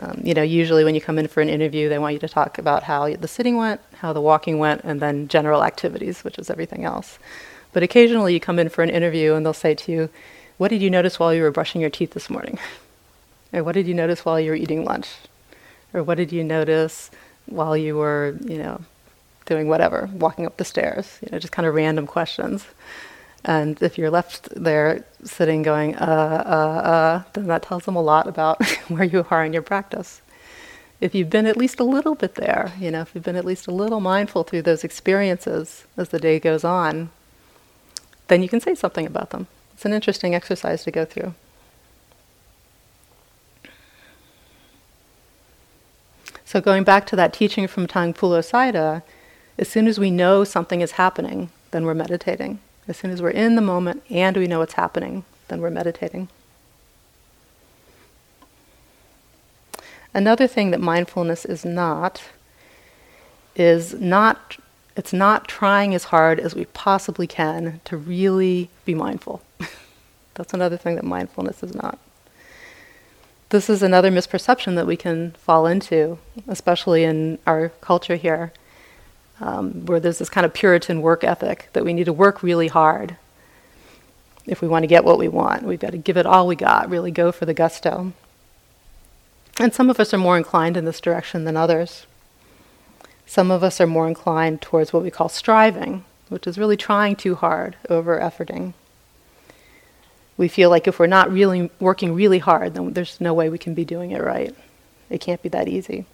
um, 0.01 0.21
you 0.23 0.33
know, 0.33 0.41
usually 0.41 0.85
when 0.85 0.95
you 0.95 1.01
come 1.01 1.19
in 1.19 1.27
for 1.27 1.41
an 1.41 1.49
interview, 1.49 1.89
they 1.89 1.99
want 1.99 2.13
you 2.13 2.19
to 2.19 2.29
talk 2.29 2.57
about 2.57 2.83
how 2.83 3.13
the 3.13 3.27
sitting 3.27 3.57
went, 3.57 3.81
how 3.95 4.13
the 4.13 4.21
walking 4.21 4.57
went, 4.57 4.81
and 4.85 5.01
then 5.01 5.27
general 5.27 5.63
activities, 5.63 6.23
which 6.23 6.39
is 6.39 6.49
everything 6.49 6.85
else. 6.85 7.19
But 7.73 7.83
occasionally 7.83 8.33
you 8.33 8.39
come 8.39 8.59
in 8.59 8.69
for 8.69 8.81
an 8.81 8.89
interview 8.89 9.33
and 9.33 9.45
they'll 9.45 9.53
say 9.53 9.75
to 9.75 9.91
you, 9.91 10.09
What 10.57 10.69
did 10.69 10.81
you 10.81 10.89
notice 10.89 11.19
while 11.19 11.33
you 11.33 11.41
were 11.41 11.51
brushing 11.51 11.81
your 11.81 11.89
teeth 11.89 12.11
this 12.11 12.29
morning? 12.29 12.57
or 13.53 13.63
what 13.63 13.73
did 13.73 13.87
you 13.87 13.93
notice 13.93 14.23
while 14.23 14.39
you 14.39 14.51
were 14.51 14.57
eating 14.57 14.85
lunch? 14.85 15.09
Or 15.93 16.01
what 16.01 16.15
did 16.15 16.31
you 16.31 16.43
notice 16.43 17.11
while 17.45 17.75
you 17.75 17.97
were, 17.97 18.37
you 18.45 18.57
know, 18.57 18.81
doing 19.45 19.67
whatever, 19.67 20.09
walking 20.13 20.45
up 20.45 20.57
the 20.57 20.65
stairs? 20.65 21.19
You 21.21 21.29
know, 21.31 21.39
just 21.39 21.51
kind 21.51 21.67
of 21.67 21.75
random 21.75 22.07
questions. 22.07 22.65
And 23.45 23.81
if 23.81 23.97
you're 23.97 24.09
left 24.09 24.49
there 24.55 25.05
sitting 25.23 25.63
going, 25.63 25.95
uh, 25.95 26.43
uh, 26.45 26.87
uh, 26.89 27.23
then 27.33 27.47
that 27.47 27.63
tells 27.63 27.85
them 27.85 27.95
a 27.95 28.01
lot 28.01 28.27
about 28.27 28.63
where 28.89 29.03
you 29.03 29.25
are 29.29 29.45
in 29.45 29.53
your 29.53 29.61
practice. 29.61 30.21
If 30.99 31.15
you've 31.15 31.29
been 31.29 31.45
at 31.45 31.55
least 31.55 31.79
a 31.79 31.85
little 31.85 32.15
bit 32.15 32.35
there, 32.35 32.73
you 32.77 32.91
know, 32.91 33.01
if 33.01 33.15
you've 33.15 33.23
been 33.23 33.37
at 33.37 33.45
least 33.45 33.67
a 33.67 33.71
little 33.71 34.01
mindful 34.01 34.43
through 34.43 34.63
those 34.63 34.83
experiences 34.83 35.85
as 35.95 36.09
the 36.09 36.19
day 36.19 36.39
goes 36.39 36.65
on, 36.65 37.09
then 38.27 38.43
you 38.43 38.49
can 38.49 38.59
say 38.59 38.75
something 38.75 39.05
about 39.05 39.29
them. 39.29 39.47
It's 39.73 39.85
an 39.85 39.93
interesting 39.93 40.35
exercise 40.35 40.83
to 40.83 40.91
go 40.91 41.05
through. 41.05 41.33
So, 46.43 46.59
going 46.59 46.83
back 46.83 47.05
to 47.07 47.15
that 47.15 47.31
teaching 47.31 47.67
from 47.67 47.87
Taungpulu 47.87 48.41
Sayadaw, 48.41 49.03
as 49.57 49.69
soon 49.69 49.87
as 49.87 49.99
we 49.99 50.09
know 50.09 50.43
something 50.43 50.81
is 50.81 50.93
happening, 50.93 51.51
then 51.71 51.85
we're 51.85 51.93
meditating. 51.93 52.59
As 52.89 52.97
soon 52.97 53.11
as 53.11 53.21
we're 53.21 53.29
in 53.29 53.55
the 53.55 53.61
moment 53.61 54.01
and 54.09 54.35
we 54.35 54.47
know 54.47 54.57
what's 54.57 54.73
happening, 54.73 55.23
then 55.47 55.61
we're 55.61 55.69
meditating. 55.69 56.27
Another 60.11 60.47
thing 60.47 60.71
that 60.71 60.81
mindfulness 60.81 61.45
is 61.45 61.63
not 61.63 62.23
is 63.55 63.93
not 63.93 64.57
it's 64.95 65.13
not 65.13 65.47
trying 65.47 65.93
as 65.93 66.05
hard 66.05 66.39
as 66.39 66.55
we 66.55 66.65
possibly 66.65 67.27
can 67.27 67.79
to 67.85 67.95
really 67.95 68.69
be 68.85 68.95
mindful. 68.95 69.43
That's 70.33 70.53
another 70.53 70.75
thing 70.75 70.95
that 70.95 71.05
mindfulness 71.05 71.61
is 71.61 71.75
not. 71.75 71.99
This 73.49 73.69
is 73.69 73.83
another 73.83 74.11
misperception 74.11 74.75
that 74.75 74.87
we 74.87 74.97
can 74.97 75.31
fall 75.33 75.67
into, 75.67 76.17
especially 76.47 77.03
in 77.03 77.37
our 77.45 77.69
culture 77.81 78.15
here 78.15 78.51
um, 79.41 79.85
where 79.85 79.99
there's 79.99 80.19
this 80.19 80.29
kind 80.29 80.45
of 80.45 80.53
Puritan 80.53 81.01
work 81.01 81.23
ethic 81.23 81.69
that 81.73 81.85
we 81.85 81.93
need 81.93 82.05
to 82.05 82.13
work 82.13 82.43
really 82.43 82.67
hard 82.67 83.15
if 84.45 84.61
we 84.61 84.67
want 84.67 84.83
to 84.83 84.87
get 84.87 85.05
what 85.05 85.19
we 85.19 85.27
want. 85.27 85.63
We've 85.63 85.79
got 85.79 85.91
to 85.91 85.97
give 85.97 86.17
it 86.17 86.25
all 86.25 86.47
we 86.47 86.55
got, 86.55 86.89
really 86.89 87.11
go 87.11 87.31
for 87.31 87.45
the 87.45 87.53
gusto. 87.53 88.13
And 89.59 89.73
some 89.73 89.89
of 89.89 89.99
us 89.99 90.13
are 90.13 90.17
more 90.17 90.37
inclined 90.37 90.77
in 90.77 90.85
this 90.85 91.01
direction 91.01 91.43
than 91.43 91.57
others. 91.57 92.05
Some 93.25 93.51
of 93.51 93.63
us 93.63 93.79
are 93.79 93.87
more 93.87 94.07
inclined 94.07 94.61
towards 94.61 94.91
what 94.91 95.03
we 95.03 95.11
call 95.11 95.29
striving, 95.29 96.03
which 96.29 96.47
is 96.47 96.57
really 96.57 96.77
trying 96.77 97.15
too 97.15 97.35
hard, 97.35 97.75
over 97.89 98.19
efforting. 98.19 98.73
We 100.35 100.47
feel 100.47 100.69
like 100.69 100.87
if 100.87 100.97
we're 100.97 101.07
not 101.07 101.31
really 101.31 101.69
working 101.79 102.15
really 102.15 102.39
hard, 102.39 102.73
then 102.73 102.93
there's 102.93 103.19
no 103.21 103.33
way 103.33 103.49
we 103.49 103.57
can 103.57 103.73
be 103.73 103.85
doing 103.85 104.11
it 104.11 104.23
right. 104.23 104.55
It 105.09 105.21
can't 105.21 105.43
be 105.43 105.49
that 105.49 105.67
easy. 105.67 106.05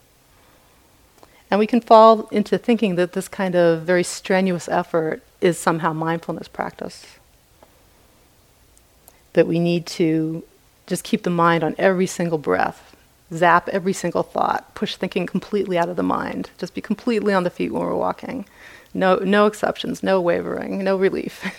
And 1.55 1.59
we 1.61 1.67
can 1.67 1.79
fall 1.79 2.27
into 2.33 2.57
thinking 2.57 2.95
that 2.95 3.13
this 3.13 3.29
kind 3.29 3.55
of 3.55 3.83
very 3.83 4.03
strenuous 4.03 4.67
effort 4.67 5.23
is 5.39 5.57
somehow 5.57 5.93
mindfulness 5.93 6.49
practice. 6.49 7.05
That 9.31 9.47
we 9.47 9.57
need 9.57 9.85
to 9.85 10.43
just 10.85 11.05
keep 11.05 11.23
the 11.23 11.29
mind 11.29 11.63
on 11.63 11.73
every 11.77 12.07
single 12.07 12.37
breath, 12.37 12.93
zap 13.31 13.69
every 13.69 13.93
single 13.93 14.21
thought, 14.21 14.75
push 14.75 14.97
thinking 14.97 15.25
completely 15.25 15.77
out 15.77 15.87
of 15.87 15.95
the 15.95 16.03
mind, 16.03 16.49
just 16.57 16.75
be 16.75 16.81
completely 16.81 17.33
on 17.33 17.45
the 17.45 17.49
feet 17.49 17.71
when 17.71 17.83
we're 17.83 17.95
walking. 17.95 18.45
No, 18.93 19.15
no 19.19 19.45
exceptions, 19.45 20.03
no 20.03 20.19
wavering, 20.19 20.83
no 20.83 20.97
relief. 20.97 21.49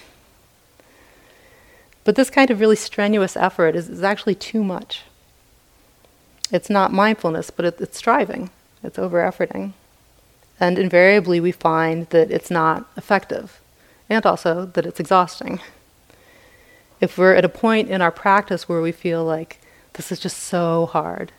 but 2.04 2.16
this 2.16 2.28
kind 2.28 2.50
of 2.50 2.60
really 2.60 2.76
strenuous 2.76 3.34
effort 3.34 3.74
is, 3.74 3.88
is 3.88 4.02
actually 4.02 4.34
too 4.34 4.62
much. 4.62 5.04
It's 6.52 6.68
not 6.68 6.92
mindfulness, 6.92 7.48
but 7.48 7.64
it, 7.64 7.80
it's 7.80 7.96
striving. 7.96 8.50
It's 8.82 8.98
over 8.98 9.20
efforting. 9.22 9.72
And 10.58 10.78
invariably, 10.78 11.40
we 11.40 11.52
find 11.52 12.08
that 12.10 12.30
it's 12.30 12.50
not 12.50 12.88
effective 12.96 13.60
and 14.08 14.24
also 14.24 14.66
that 14.66 14.86
it's 14.86 15.00
exhausting. 15.00 15.60
If 17.00 17.18
we're 17.18 17.34
at 17.34 17.44
a 17.44 17.50
point 17.50 17.90
in 17.90 18.00
our 18.00 18.10
practice 18.10 18.68
where 18.68 18.80
we 18.80 18.92
feel 18.92 19.24
like 19.24 19.60
this 19.94 20.10
is 20.10 20.18
just 20.18 20.38
so 20.38 20.86
hard, 20.86 21.32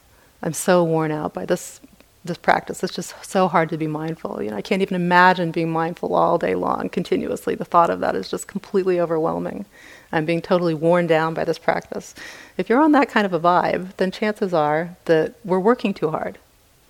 I'm 0.43 0.53
so 0.53 0.83
worn 0.83 1.11
out 1.11 1.33
by 1.33 1.45
this 1.45 1.79
this 2.27 2.37
practice. 2.37 2.83
It's 2.83 2.93
just 2.93 3.25
so 3.25 3.47
hard 3.47 3.69
to 3.69 3.77
be 3.77 3.87
mindful. 3.87 4.43
You 4.43 4.51
know, 4.51 4.57
I 4.57 4.61
can't 4.61 4.81
even 4.81 4.95
imagine 4.95 5.51
being 5.51 5.71
mindful 5.71 6.13
all 6.13 6.37
day 6.37 6.55
long, 6.55 6.89
continuously. 6.89 7.55
The 7.55 7.65
thought 7.65 7.89
of 7.89 8.01
that 8.01 8.15
is 8.15 8.29
just 8.29 8.47
completely 8.47 8.99
overwhelming. 8.99 9.65
I'm 10.11 10.25
being 10.25 10.41
totally 10.41 10.73
worn 10.73 11.07
down 11.07 11.33
by 11.33 11.45
this 11.45 11.57
practice. 11.57 12.13
If 12.57 12.69
you're 12.69 12.81
on 12.81 12.91
that 12.93 13.09
kind 13.09 13.25
of 13.25 13.33
a 13.33 13.39
vibe, 13.39 13.95
then 13.97 14.11
chances 14.11 14.53
are 14.53 14.95
that 15.05 15.35
we're 15.43 15.59
working 15.59 15.93
too 15.93 16.11
hard. 16.11 16.37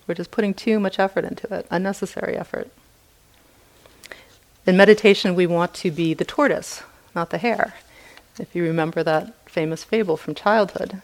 We're 0.08 0.16
just 0.16 0.32
putting 0.32 0.54
too 0.54 0.80
much 0.80 1.00
effort 1.00 1.26
into 1.26 1.54
it, 1.54 1.68
unnecessary 1.70 2.38
effort. 2.38 2.70
In 4.66 4.78
meditation, 4.78 5.36
we 5.36 5.48
want 5.48 5.74
to 5.76 5.92
be 5.92 6.14
the 6.14 6.26
tortoise, 6.26 6.84
not 7.14 7.30
the 7.30 7.38
hare. 7.38 7.76
If 8.40 8.56
you 8.56 8.64
remember 8.64 9.04
that 9.04 9.34
famous 9.50 9.84
fable 9.84 10.18
from 10.18 10.36
childhood. 10.36 11.02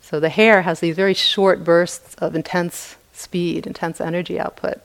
So 0.00 0.20
the 0.20 0.28
hare 0.28 0.62
has 0.62 0.80
these 0.80 0.96
very 0.96 1.14
short 1.14 1.64
bursts 1.64 2.14
of 2.16 2.34
intense 2.34 2.96
speed, 3.12 3.66
intense 3.66 4.00
energy 4.00 4.38
output. 4.38 4.80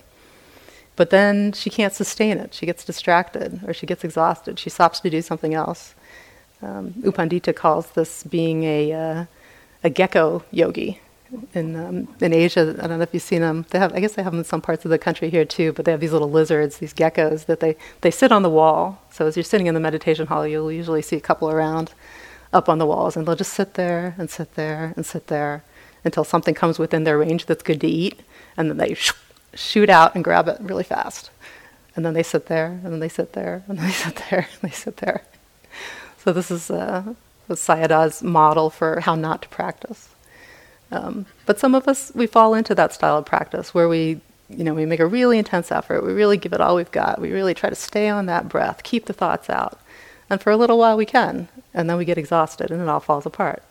But 0.96 1.10
then 1.10 1.52
she 1.54 1.70
can't 1.70 1.94
sustain 1.94 2.38
it. 2.38 2.54
She 2.54 2.66
gets 2.66 2.86
distracted 2.86 3.62
or 3.68 3.74
she 3.74 3.86
gets 3.86 4.04
exhausted. 4.04 4.60
She 4.60 4.70
stops 4.70 5.00
to 5.02 5.10
do 5.10 5.22
something 5.22 5.54
else. 5.54 5.94
Um, 6.62 6.94
U 7.04 7.12
Pandita 7.12 7.56
calls 7.56 7.92
this 7.92 8.24
being 8.24 8.64
a, 8.64 8.92
uh, 8.94 9.26
a 9.84 9.90
gecko 9.90 10.44
yogi. 10.52 11.00
In, 11.54 11.76
um, 11.76 12.16
in 12.22 12.34
Asia, 12.34 12.76
I 12.82 12.88
don't 12.88 12.98
know 12.98 13.04
if 13.04 13.14
you've 13.14 13.22
seen 13.22 13.42
them. 13.42 13.66
They 13.70 13.80
have, 13.80 13.94
I 13.94 14.00
guess 14.00 14.16
they 14.16 14.24
have 14.24 14.34
them 14.34 14.40
in 14.40 14.46
some 14.46 14.62
parts 14.62 14.84
of 14.86 14.92
the 14.92 14.98
country 14.98 15.30
here 15.30 15.46
too. 15.46 15.74
But 15.74 15.86
they 15.86 15.92
have 15.92 16.00
these 16.00 16.12
little 16.12 16.32
lizards, 16.32 16.78
these 16.78 16.94
geckos 16.94 17.46
that 17.46 17.60
they 17.60 17.76
they 18.02 18.12
sit 18.12 18.32
on 18.32 18.42
the 18.42 18.50
wall. 18.50 19.02
So 19.12 19.28
as 19.28 19.38
you're 19.38 19.44
sitting 19.44 19.68
in 19.68 19.76
the 19.76 19.80
meditation 19.80 20.28
hall, 20.28 20.48
you'll 20.48 20.72
usually 20.72 21.02
see 21.04 21.18
a 21.18 21.22
couple 21.22 21.50
around, 21.50 21.92
up 22.52 22.68
on 22.68 22.80
the 22.80 22.86
walls, 22.86 23.16
and 23.16 23.28
they'll 23.28 23.36
just 23.36 23.54
sit 23.54 23.76
there 23.76 24.16
and 24.18 24.30
sit 24.30 24.56
there 24.56 24.94
and 24.96 25.06
sit 25.06 25.28
there 25.28 25.64
until 26.04 26.24
something 26.24 26.56
comes 26.56 26.80
within 26.80 27.04
their 27.04 27.18
range 27.18 27.46
that's 27.46 27.64
good 27.64 27.82
to 27.82 27.88
eat, 27.88 28.22
and 28.58 28.70
then 28.70 28.78
they 28.78 28.94
sh- 28.94 29.14
shoot 29.54 29.90
out 29.90 30.16
and 30.16 30.24
grab 30.24 30.48
it 30.48 30.58
really 30.62 30.84
fast. 30.84 31.30
And 31.96 32.06
then 32.06 32.14
they 32.14 32.24
sit 32.24 32.46
there, 32.48 32.80
and 32.84 32.94
then 32.94 33.00
they 33.00 33.10
sit 33.10 33.34
there, 33.34 33.64
and 33.68 33.78
they 33.80 33.92
sit 33.92 34.16
there, 34.30 34.48
and 34.52 34.70
they 34.72 34.74
sit 34.74 34.98
there. 34.98 35.24
So 36.18 36.32
this 36.34 36.50
is 36.50 36.72
uh, 36.72 37.14
Sayadaw's 37.50 38.24
model 38.24 38.70
for 38.70 39.02
how 39.02 39.16
not 39.16 39.42
to 39.44 39.50
practice. 39.50 40.10
Um, 40.92 41.26
but 41.46 41.60
some 41.60 41.76
of 41.76 41.88
us, 41.88 42.12
we 42.16 42.26
fall 42.26 42.54
into 42.54 42.74
that 42.76 42.94
style 42.94 43.18
of 43.18 43.26
practice 43.26 43.74
where 43.74 43.88
we, 43.88 44.22
you 44.50 44.64
know, 44.64 44.74
we 44.74 44.86
make 44.86 45.00
a 45.00 45.06
really 45.06 45.38
intense 45.38 45.72
effort. 45.72 46.04
We 46.04 46.14
really 46.14 46.38
give 46.38 46.54
it 46.54 46.62
all 46.62 46.76
we've 46.76 46.92
got. 46.92 47.22
We 47.22 47.32
really 47.32 47.54
try 47.54 47.70
to 47.70 47.76
stay 47.76 48.10
on 48.10 48.26
that 48.26 48.50
breath, 48.50 48.84
keep 48.84 49.06
the 49.06 49.14
thoughts 49.14 49.50
out. 49.50 49.80
And 50.30 50.42
for 50.42 50.52
a 50.52 50.58
little 50.58 50.78
while 50.78 50.98
we 50.98 51.06
can, 51.06 51.48
and 51.74 51.90
then 51.90 51.98
we 51.98 52.06
get 52.06 52.18
exhausted 52.18 52.72
and 52.72 52.82
it 52.82 52.88
all 52.88 53.00
falls 53.00 53.26
apart. 53.26 53.64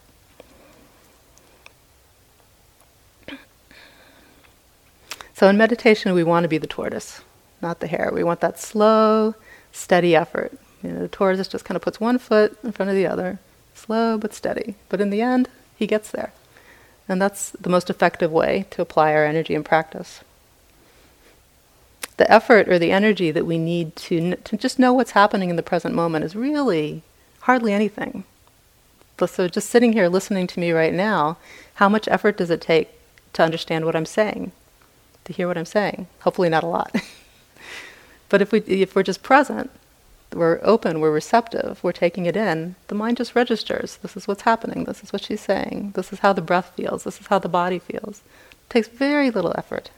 So 5.34 5.48
in 5.48 5.56
meditation, 5.56 6.14
we 6.14 6.24
want 6.24 6.42
to 6.42 6.48
be 6.48 6.58
the 6.58 6.66
tortoise, 6.66 7.20
not 7.62 7.78
the 7.78 7.86
hare. 7.86 8.10
We 8.12 8.24
want 8.24 8.40
that 8.40 8.58
slow, 8.58 9.36
steady 9.70 10.16
effort. 10.16 10.58
You 10.82 10.90
know, 10.90 10.98
the 10.98 11.06
tortoise 11.06 11.46
just 11.46 11.64
kind 11.64 11.76
of 11.76 11.82
puts 11.82 12.00
one 12.00 12.18
foot 12.18 12.58
in 12.64 12.72
front 12.72 12.90
of 12.90 12.96
the 12.96 13.06
other, 13.06 13.38
slow 13.72 14.18
but 14.18 14.34
steady. 14.34 14.74
But 14.88 15.00
in 15.00 15.10
the 15.10 15.22
end, 15.22 15.48
he 15.76 15.86
gets 15.86 16.10
there. 16.10 16.32
And 17.08 17.20
that's 17.22 17.50
the 17.50 17.70
most 17.70 17.88
effective 17.88 18.30
way 18.30 18.66
to 18.70 18.82
apply 18.82 19.12
our 19.12 19.24
energy 19.24 19.54
in 19.54 19.64
practice. 19.64 20.20
The 22.18 22.30
effort 22.30 22.68
or 22.68 22.78
the 22.78 22.90
energy 22.90 23.30
that 23.30 23.46
we 23.46 23.58
need 23.58 23.96
to, 23.96 24.36
to 24.36 24.56
just 24.56 24.78
know 24.78 24.92
what's 24.92 25.12
happening 25.12 25.50
in 25.50 25.56
the 25.56 25.62
present 25.62 25.94
moment 25.94 26.24
is 26.24 26.36
really 26.36 27.02
hardly 27.40 27.72
anything. 27.72 28.24
So, 29.26 29.48
just 29.48 29.70
sitting 29.70 29.94
here 29.94 30.08
listening 30.08 30.46
to 30.48 30.60
me 30.60 30.70
right 30.70 30.94
now, 30.94 31.38
how 31.74 31.88
much 31.88 32.06
effort 32.06 32.36
does 32.36 32.50
it 32.50 32.60
take 32.60 32.88
to 33.32 33.42
understand 33.42 33.84
what 33.84 33.96
I'm 33.96 34.06
saying? 34.06 34.52
to 35.28 35.32
hear 35.34 35.46
what 35.46 35.58
I'm 35.58 35.64
saying. 35.64 36.08
Hopefully, 36.20 36.48
not 36.48 36.64
a 36.64 36.66
lot. 36.66 36.94
but 38.28 38.42
if, 38.42 38.50
we, 38.50 38.60
if 38.60 38.96
we're 38.96 39.02
just 39.04 39.22
present, 39.22 39.70
we're 40.32 40.60
open, 40.62 41.00
we're 41.00 41.12
receptive, 41.12 41.82
we're 41.82 41.92
taking 41.92 42.26
it 42.26 42.36
in, 42.36 42.74
the 42.88 42.94
mind 42.94 43.16
just 43.16 43.34
registers. 43.34 43.96
This 43.96 44.16
is 44.16 44.28
what's 44.28 44.42
happening, 44.42 44.84
this 44.84 45.02
is 45.02 45.12
what 45.12 45.22
she's 45.22 45.40
saying, 45.40 45.92
this 45.94 46.12
is 46.12 46.20
how 46.20 46.32
the 46.32 46.42
breath 46.42 46.72
feels, 46.76 47.04
this 47.04 47.20
is 47.20 47.28
how 47.28 47.38
the 47.38 47.48
body 47.48 47.78
feels. 47.78 48.22
It 48.52 48.70
takes 48.70 48.88
very 48.88 49.30
little 49.30 49.54
effort. 49.56 49.90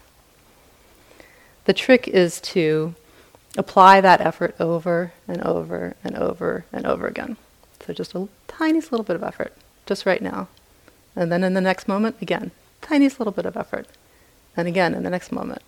The 1.65 1.73
trick 1.73 2.07
is 2.07 2.39
to 2.41 2.95
apply 3.57 4.01
that 4.01 4.21
effort 4.21 4.55
over 4.59 5.13
and 5.27 5.41
over 5.43 5.95
and 6.03 6.15
over 6.15 6.65
and 6.71 6.85
over 6.85 7.07
again. 7.07 7.37
So 7.85 7.93
just 7.93 8.15
a 8.15 8.27
tiniest 8.47 8.91
little 8.91 9.03
bit 9.03 9.15
of 9.15 9.23
effort, 9.23 9.53
just 9.85 10.05
right 10.05 10.21
now. 10.21 10.47
And 11.15 11.31
then 11.31 11.43
in 11.43 11.53
the 11.53 11.61
next 11.61 11.87
moment, 11.87 12.15
again, 12.21 12.51
tiniest 12.81 13.19
little 13.19 13.33
bit 13.33 13.45
of 13.45 13.57
effort 13.57 13.87
and 14.55 14.67
again 14.67 14.93
in 14.93 15.03
the 15.03 15.09
next 15.09 15.31
moment. 15.31 15.61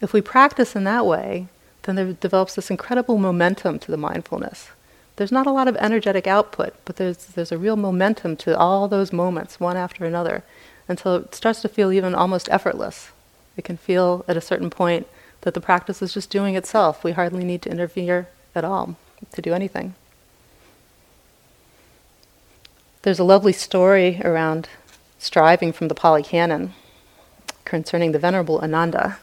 If 0.00 0.12
we 0.12 0.20
practice 0.20 0.74
in 0.74 0.84
that 0.84 1.06
way, 1.06 1.48
then 1.82 1.96
there 1.96 2.12
develops 2.12 2.54
this 2.54 2.70
incredible 2.70 3.18
momentum 3.18 3.78
to 3.80 3.90
the 3.90 3.96
mindfulness. 3.96 4.70
There's 5.16 5.32
not 5.32 5.46
a 5.46 5.52
lot 5.52 5.68
of 5.68 5.76
energetic 5.76 6.26
output, 6.26 6.74
but 6.84 6.96
there's, 6.96 7.18
there's 7.26 7.52
a 7.52 7.58
real 7.58 7.76
momentum 7.76 8.36
to 8.38 8.56
all 8.56 8.88
those 8.88 9.12
moments, 9.12 9.60
one 9.60 9.76
after 9.76 10.04
another, 10.04 10.42
until 10.88 11.16
it 11.16 11.34
starts 11.34 11.60
to 11.62 11.68
feel 11.68 11.92
even 11.92 12.14
almost 12.14 12.48
effortless. 12.50 13.10
It 13.56 13.64
can 13.64 13.76
feel 13.76 14.24
at 14.26 14.36
a 14.36 14.40
certain 14.40 14.70
point 14.70 15.06
that 15.42 15.54
the 15.54 15.60
practice 15.60 16.00
is 16.00 16.14
just 16.14 16.30
doing 16.30 16.56
itself. 16.56 17.04
We 17.04 17.12
hardly 17.12 17.44
need 17.44 17.62
to 17.62 17.70
interfere 17.70 18.28
at 18.54 18.64
all 18.64 18.96
to 19.32 19.42
do 19.42 19.52
anything. 19.52 19.94
There's 23.02 23.18
a 23.18 23.24
lovely 23.24 23.52
story 23.52 24.20
around 24.24 24.68
striving 25.18 25.72
from 25.72 25.88
the 25.88 25.94
Pali 25.94 26.22
Canon 26.22 26.72
concerning 27.64 28.12
the 28.12 28.18
Venerable 28.18 28.60
Ananda, 28.60 29.18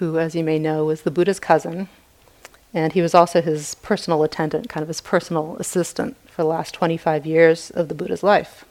who, 0.00 0.18
as 0.18 0.34
you 0.34 0.42
may 0.42 0.58
know, 0.58 0.86
was 0.86 1.02
the 1.02 1.10
Buddha's 1.10 1.38
cousin. 1.38 1.88
And 2.72 2.94
he 2.94 3.02
was 3.02 3.14
also 3.14 3.42
his 3.42 3.74
personal 3.76 4.22
attendant, 4.22 4.70
kind 4.70 4.82
of 4.82 4.88
his 4.88 5.02
personal 5.02 5.56
assistant 5.58 6.16
for 6.26 6.42
the 6.42 6.48
last 6.48 6.72
25 6.72 7.26
years 7.26 7.70
of 7.70 7.88
the 7.88 7.94
Buddha's 7.94 8.22
life. 8.22 8.64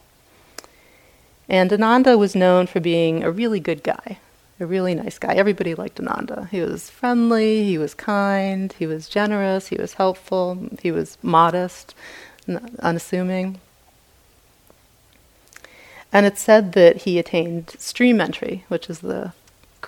And 1.48 1.72
Ananda 1.72 2.18
was 2.18 2.36
known 2.36 2.66
for 2.66 2.80
being 2.80 3.24
a 3.24 3.30
really 3.30 3.60
good 3.60 3.84
guy, 3.84 4.18
a 4.60 4.66
really 4.66 4.96
nice 4.96 5.20
guy. 5.20 5.36
Everybody 5.36 5.76
liked 5.76 6.00
Ananda. 6.00 6.48
He 6.50 6.62
was 6.62 6.90
friendly, 6.90 7.64
he 7.64 7.78
was 7.78 7.94
kind, 7.94 8.74
he 8.74 8.88
was 8.88 9.08
generous, 9.08 9.68
he 9.68 9.76
was 9.76 9.94
helpful, 9.94 10.70
he 10.82 10.92
was 10.92 11.20
modest, 11.22 11.94
unassuming. 12.80 13.60
And 16.12 16.26
it's 16.26 16.42
said 16.42 16.74
that 16.74 17.04
he 17.04 17.20
attained 17.20 17.76
stream 17.78 18.20
entry, 18.20 18.66
which 18.68 18.90
is 18.90 19.02
the 19.02 19.34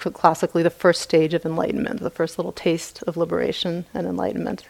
classically 0.09 0.63
the 0.63 0.69
first 0.69 1.01
stage 1.01 1.33
of 1.33 1.45
enlightenment, 1.45 1.99
the 1.99 2.09
first 2.09 2.39
little 2.39 2.51
taste 2.51 3.03
of 3.03 3.17
liberation 3.17 3.85
and 3.93 4.07
enlightenment. 4.07 4.65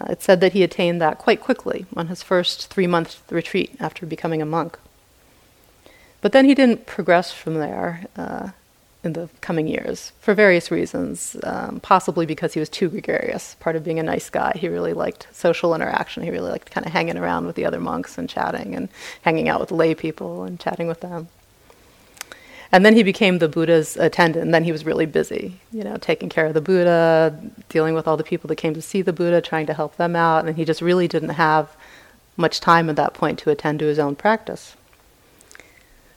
Uh, 0.00 0.06
it's 0.10 0.24
said 0.24 0.40
that 0.40 0.52
he 0.52 0.62
attained 0.62 1.00
that 1.00 1.18
quite 1.18 1.40
quickly 1.40 1.86
on 1.96 2.06
his 2.06 2.22
first 2.22 2.68
three 2.68 2.86
month 2.86 3.22
retreat 3.30 3.76
after 3.80 4.06
becoming 4.06 4.40
a 4.40 4.46
monk. 4.46 4.78
But 6.20 6.32
then 6.32 6.44
he 6.44 6.54
didn't 6.54 6.86
progress 6.86 7.32
from 7.32 7.54
there. 7.54 8.06
Uh, 8.16 8.50
in 9.06 9.14
the 9.14 9.30
coming 9.40 9.66
years 9.66 10.12
for 10.20 10.34
various 10.34 10.70
reasons, 10.70 11.36
um, 11.44 11.80
possibly 11.80 12.26
because 12.26 12.52
he 12.52 12.60
was 12.60 12.68
too 12.68 12.88
gregarious. 12.90 13.56
Part 13.60 13.76
of 13.76 13.84
being 13.84 13.98
a 13.98 14.02
nice 14.02 14.28
guy, 14.28 14.52
he 14.56 14.68
really 14.68 14.92
liked 14.92 15.28
social 15.32 15.74
interaction. 15.74 16.24
He 16.24 16.30
really 16.30 16.50
liked 16.50 16.70
kind 16.70 16.86
of 16.86 16.92
hanging 16.92 17.16
around 17.16 17.46
with 17.46 17.56
the 17.56 17.64
other 17.64 17.80
monks 17.80 18.18
and 18.18 18.28
chatting 18.28 18.74
and 18.74 18.90
hanging 19.22 19.48
out 19.48 19.60
with 19.60 19.70
lay 19.70 19.94
people 19.94 20.42
and 20.42 20.60
chatting 20.60 20.88
with 20.88 21.00
them. 21.00 21.28
And 22.72 22.84
then 22.84 22.94
he 22.94 23.02
became 23.02 23.38
the 23.38 23.48
Buddha's 23.48 23.96
attendant, 23.96 24.44
and 24.44 24.52
then 24.52 24.64
he 24.64 24.72
was 24.72 24.84
really 24.84 25.06
busy, 25.06 25.60
you 25.72 25.84
know, 25.84 25.96
taking 25.98 26.28
care 26.28 26.46
of 26.46 26.54
the 26.54 26.60
Buddha, 26.60 27.38
dealing 27.68 27.94
with 27.94 28.08
all 28.08 28.16
the 28.16 28.24
people 28.24 28.48
that 28.48 28.56
came 28.56 28.74
to 28.74 28.82
see 28.82 29.02
the 29.02 29.12
Buddha, 29.12 29.40
trying 29.40 29.66
to 29.66 29.74
help 29.74 29.96
them 29.96 30.16
out, 30.16 30.44
and 30.44 30.56
he 30.56 30.64
just 30.64 30.82
really 30.82 31.06
didn't 31.06 31.30
have 31.30 31.76
much 32.36 32.60
time 32.60 32.90
at 32.90 32.96
that 32.96 33.14
point 33.14 33.38
to 33.38 33.50
attend 33.50 33.78
to 33.78 33.86
his 33.86 33.98
own 33.98 34.16
practice. 34.16 34.74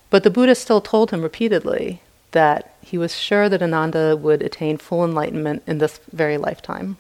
But 0.10 0.24
the 0.24 0.32
Buddha 0.32 0.56
still 0.56 0.82
told 0.82 1.12
him 1.12 1.22
repeatedly 1.22 2.02
that 2.32 2.74
he 2.82 2.98
was 2.98 3.16
sure 3.16 3.48
that 3.48 3.62
Ananda 3.62 4.18
would 4.18 4.42
attain 4.42 4.78
full 4.78 5.06
enlightenment 5.06 5.62
in 5.68 5.78
this 5.78 6.00
very 6.12 6.38
lifetime. 6.38 6.98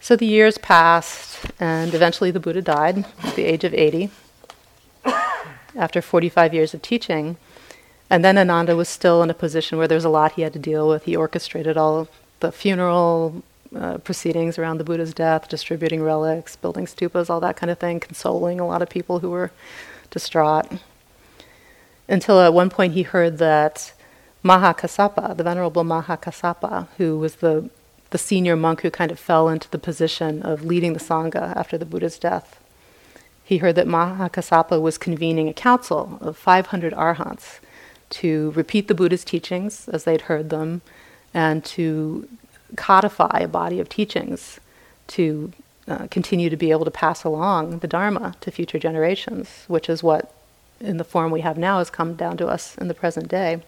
So 0.00 0.14
the 0.14 0.26
years 0.26 0.58
passed, 0.58 1.46
and 1.58 1.92
eventually 1.92 2.30
the 2.30 2.38
Buddha 2.38 2.62
died 2.62 3.04
at 3.24 3.34
the 3.34 3.44
age 3.44 3.64
of 3.64 3.74
80 3.74 4.10
after 5.76 6.02
45 6.02 6.54
years 6.54 6.74
of 6.74 6.82
teaching. 6.82 7.36
And 8.08 8.24
then 8.24 8.38
Ananda 8.38 8.76
was 8.76 8.88
still 8.88 9.22
in 9.22 9.30
a 9.30 9.34
position 9.34 9.78
where 9.78 9.88
there 9.88 9.96
was 9.96 10.04
a 10.04 10.08
lot 10.10 10.32
he 10.32 10.42
had 10.42 10.52
to 10.52 10.58
deal 10.58 10.88
with. 10.88 11.04
He 11.04 11.16
orchestrated 11.16 11.76
all 11.76 12.08
the 12.40 12.52
funeral 12.52 13.42
uh, 13.74 13.98
proceedings 13.98 14.58
around 14.58 14.78
the 14.78 14.84
Buddha's 14.84 15.12
death, 15.12 15.48
distributing 15.48 16.02
relics, 16.02 16.54
building 16.56 16.86
stupas, 16.86 17.28
all 17.28 17.40
that 17.40 17.56
kind 17.56 17.70
of 17.70 17.78
thing, 17.78 17.98
consoling 17.98 18.60
a 18.60 18.66
lot 18.66 18.82
of 18.82 18.88
people 18.88 19.18
who 19.18 19.30
were 19.30 19.50
distraught 20.10 20.66
until 22.08 22.40
at 22.40 22.54
one 22.54 22.70
point 22.70 22.94
he 22.94 23.02
heard 23.02 23.38
that 23.38 23.92
Mahakassapa, 24.44 25.36
the 25.36 25.42
Venerable 25.42 25.84
Mahakassapa, 25.84 26.88
who 26.98 27.18
was 27.18 27.36
the, 27.36 27.68
the 28.10 28.18
senior 28.18 28.56
monk 28.56 28.82
who 28.82 28.90
kind 28.90 29.10
of 29.10 29.18
fell 29.18 29.48
into 29.48 29.70
the 29.70 29.78
position 29.78 30.42
of 30.42 30.64
leading 30.64 30.92
the 30.92 31.00
Sangha 31.00 31.56
after 31.56 31.76
the 31.76 31.84
Buddha's 31.84 32.18
death, 32.18 32.60
he 33.46 33.58
heard 33.58 33.76
that 33.76 33.86
Mahakassapa 33.86 34.82
was 34.82 34.98
convening 34.98 35.48
a 35.48 35.52
council 35.52 36.18
of 36.20 36.36
500 36.36 36.92
arhants 36.94 37.60
to 38.10 38.50
repeat 38.56 38.88
the 38.88 38.94
Buddha's 38.94 39.24
teachings 39.24 39.88
as 39.88 40.02
they'd 40.02 40.22
heard 40.22 40.50
them 40.50 40.82
and 41.32 41.64
to 41.64 42.28
codify 42.76 43.38
a 43.42 43.46
body 43.46 43.78
of 43.78 43.88
teachings 43.88 44.58
to 45.06 45.52
uh, 45.86 46.08
continue 46.10 46.50
to 46.50 46.56
be 46.56 46.72
able 46.72 46.84
to 46.84 46.90
pass 46.90 47.22
along 47.22 47.78
the 47.78 47.86
Dharma 47.86 48.34
to 48.40 48.50
future 48.50 48.80
generations, 48.80 49.64
which 49.68 49.88
is 49.88 50.02
what, 50.02 50.34
in 50.80 50.96
the 50.96 51.04
form 51.04 51.30
we 51.30 51.42
have 51.42 51.56
now, 51.56 51.78
has 51.78 51.88
come 51.88 52.16
down 52.16 52.36
to 52.38 52.48
us 52.48 52.76
in 52.78 52.88
the 52.88 52.94
present 52.94 53.28
day. 53.28 53.62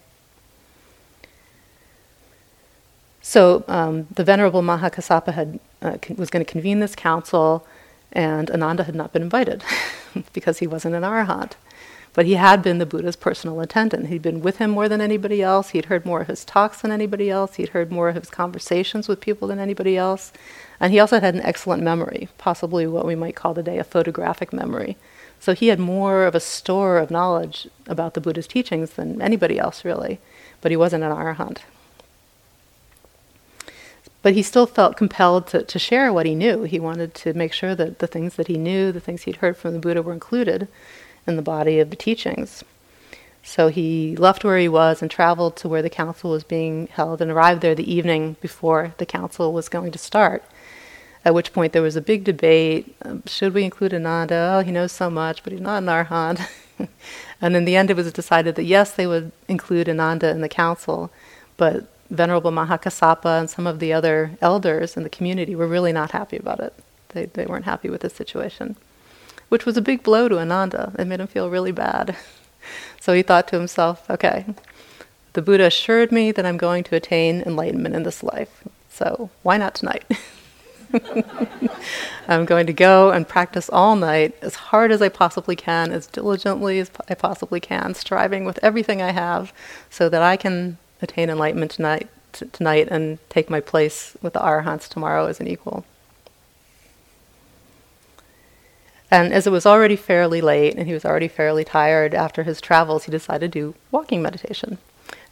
So 3.23 3.63
um, 3.69 4.09
the 4.13 4.25
Venerable 4.25 4.63
Mahakassapa 4.63 5.33
had, 5.35 5.61
uh, 5.83 5.99
con- 6.03 6.17
was 6.17 6.31
going 6.31 6.45
to 6.45 6.51
convene 6.51 6.81
this 6.81 6.97
council, 6.97 7.65
and 8.13 8.51
Ananda 8.51 8.85
had 8.85 8.95
not 8.95 9.13
been 9.13 9.23
invited 9.23 9.63
because 10.33 10.59
he 10.59 10.67
wasn't 10.67 10.95
an 10.95 11.03
arhat. 11.03 11.53
But 12.15 12.27
he 12.27 12.35
had 12.35 12.63
been 12.63 12.79
the 12.79 12.87
Buddha's 12.87 13.17
personal 13.17 13.61
attendant. 13.61 14.09
He'd 14.09 14.23
been 14.23 14.41
with 14.41 14.57
him 14.57 14.71
more 14.71 14.89
than 14.89 15.01
anybody 15.01 15.43
else. 15.43 15.71
He'd 15.71 15.85
heard 15.85 16.05
more 16.05 16.21
of 16.21 16.27
his 16.27 16.45
talks 16.45 16.81
than 16.81 16.91
anybody 16.91 17.31
else. 17.31 17.55
He'd 17.55 17.69
heard 17.69 17.93
more 17.93 18.09
of 18.09 18.17
his 18.17 18.31
conversations 18.31 19.07
with 19.07 19.21
people 19.21 19.47
than 19.47 19.61
anybody 19.61 19.97
else. 19.97 20.33
And 20.81 20.93
he 20.93 20.99
also 20.99 21.21
had 21.21 21.35
an 21.35 21.43
excellent 21.43 21.83
memory, 21.83 22.29
possibly 22.39 22.87
what 22.87 23.07
we 23.07 23.15
might 23.15 23.37
call 23.37 23.55
today 23.55 23.79
a 23.79 23.85
photographic 23.85 24.53
memory. 24.53 24.97
So 25.39 25.55
he 25.55 25.69
had 25.69 25.79
more 25.79 26.25
of 26.25 26.35
a 26.35 26.41
store 26.41 26.99
of 26.99 27.11
knowledge 27.11 27.69
about 27.87 28.15
the 28.15 28.21
Buddha's 28.21 28.49
teachings 28.49 28.91
than 28.93 29.23
anybody 29.23 29.59
else, 29.59 29.85
really. 29.85 30.19
But 30.61 30.73
he 30.73 30.77
wasn't 30.77 31.05
an 31.05 31.13
arhat. 31.13 31.59
But 34.23 34.35
he 34.35 34.43
still 34.43 34.67
felt 34.67 34.97
compelled 34.97 35.47
to, 35.49 35.63
to 35.63 35.79
share 35.79 36.13
what 36.13 36.27
he 36.27 36.35
knew. 36.35 36.65
He 36.65 36.81
wanted 36.81 37.15
to 37.17 37.35
make 37.35 37.53
sure 37.53 37.75
that 37.75 38.01
the 38.01 38.07
things 38.07 38.35
that 38.35 38.49
he 38.49 38.59
knew, 38.59 38.91
the 38.91 39.01
things 39.01 39.23
he'd 39.23 39.37
heard 39.37 39.57
from 39.57 39.75
the 39.75 39.79
Buddha, 39.79 40.03
were 40.03 40.13
included 40.13 40.67
in 41.27 41.37
the 41.37 41.43
body 41.43 41.79
of 41.79 41.91
the 41.91 41.97
teachings. 41.97 42.65
So 43.43 43.69
he 43.69 44.17
left 44.17 44.45
where 44.45 44.59
he 44.59 44.69
was 44.69 45.01
and 45.01 45.11
traveled 45.11 45.57
to 45.57 45.69
where 45.69 45.83
the 45.83 45.89
council 45.89 46.31
was 46.31 46.45
being 46.45 46.89
held 46.89 47.23
and 47.23 47.31
arrived 47.31 47.63
there 47.63 47.75
the 47.75 47.91
evening 47.91 48.37
before 48.41 48.95
the 48.99 49.07
council 49.07 49.53
was 49.53 49.69
going 49.69 49.93
to 49.93 49.99
start. 49.99 50.43
At 51.25 51.35
which 51.35 51.53
point 51.53 51.73
there 51.73 51.83
was 51.83 51.97
a 51.97 52.01
big 52.01 52.25
debate. 52.25 52.97
Um, 53.03 53.23
should 53.27 53.55
we 53.55 53.65
include 53.65 53.95
Ananda? 53.95 54.55
Oh, 54.55 54.61
he 54.61 54.73
knows 54.73 54.93
so 54.93 55.09
much, 55.11 55.43
but 55.43 55.53
he's 55.53 55.63
not 55.63 55.83
an 55.83 55.89
arhat. 55.89 56.47
and 57.41 57.57
in 57.57 57.65
the 57.65 57.77
end, 57.77 57.91
it 57.91 57.97
was 57.97 58.13
decided 58.13 58.55
that 58.57 58.65
yes, 58.65 58.93
they 58.93 59.07
would 59.07 59.33
include 59.49 59.89
Ananda 59.89 60.29
in 60.31 60.41
the 60.41 60.49
council, 60.49 61.11
but 61.57 61.87
Venerable 62.11 62.53
Mahakassapa 62.53 63.41
and 63.41 63.51
some 63.51 63.67
of 63.67 63.79
the 63.81 63.93
other 63.93 64.33
elders 64.41 64.97
in 64.97 65.03
the 65.03 65.11
community 65.11 65.55
were 65.55 65.67
really 65.67 65.93
not 65.93 66.13
happy 66.13 66.37
about 66.37 66.61
it. 66.61 66.75
They, 67.11 67.27
they 67.27 67.47
weren't 67.47 67.65
happy 67.65 67.91
with 67.91 68.01
the 68.03 68.11
situation 68.11 68.77
which 69.49 69.65
was 69.65 69.77
a 69.77 69.83
big 69.83 70.03
blow 70.03 70.29
to 70.29 70.39
Ananda. 70.39 70.93
It 70.99 71.07
made 71.07 71.21
him 71.21 71.27
feel 71.27 71.51
really 71.51 71.73
bad. 71.73 72.17
So 73.01 73.15
he 73.15 73.23
thought 73.23 73.49
to 73.49 73.57
himself, 73.57 74.11
okay, 74.11 74.45
the 75.33 75.41
Buddha 75.41 75.67
assured 75.67 76.13
me 76.13 76.33
that 76.33 76.45
I'm 76.45 76.59
going 76.59 76.85
to 76.85 76.97
attain 76.97 77.41
enlightenment 77.43 77.95
in 77.95 78.03
this 78.03 78.23
life, 78.23 78.63
so 78.91 79.31
why 79.43 79.57
not 79.57 79.75
tonight? 79.75 80.05
I'm 82.29 82.45
going 82.45 82.67
to 82.67 82.75
go 82.75 83.11
and 83.11 83.27
practice 83.27 83.71
all 83.71 83.97
night 83.97 84.37
as 84.43 84.57
hard 84.57 84.93
as 84.93 85.01
I 85.01 85.09
possibly 85.09 85.57
can, 85.57 85.93
as 85.93 86.09
diligently 86.09 86.79
as 86.81 86.91
I 87.09 87.15
possibly 87.15 87.61
can, 87.61 87.95
striving 87.95 88.45
with 88.45 88.59
everything 88.63 89.01
I 89.01 89.13
have 89.13 89.55
so 89.89 90.11
that 90.11 90.21
I 90.21 90.37
can 90.37 90.77
attain 91.01 91.31
enlightenment 91.31 91.71
tonight, 91.71 92.09
t- 92.33 92.47
tonight 92.53 92.89
and 92.91 93.19
take 93.29 93.51
my 93.51 93.61
place 93.61 94.17
with 94.23 94.33
the 94.33 94.41
arahants 94.41 94.89
tomorrow 94.89 95.27
as 95.27 95.41
an 95.41 95.49
equal. 95.49 95.85
And 99.11 99.33
as 99.33 99.47
it 99.47 99.51
was 99.51 99.65
already 99.65 99.97
fairly 99.97 100.41
late 100.41 100.75
and 100.77 100.87
he 100.87 100.93
was 100.93 101.05
already 101.05 101.29
fairly 101.29 101.65
tired 101.65 102.15
after 102.15 102.43
his 102.43 102.61
travels, 102.61 103.05
he 103.05 103.11
decided 103.11 103.53
to 103.53 103.59
do 103.59 103.75
walking 103.91 104.21
meditation, 104.21 104.77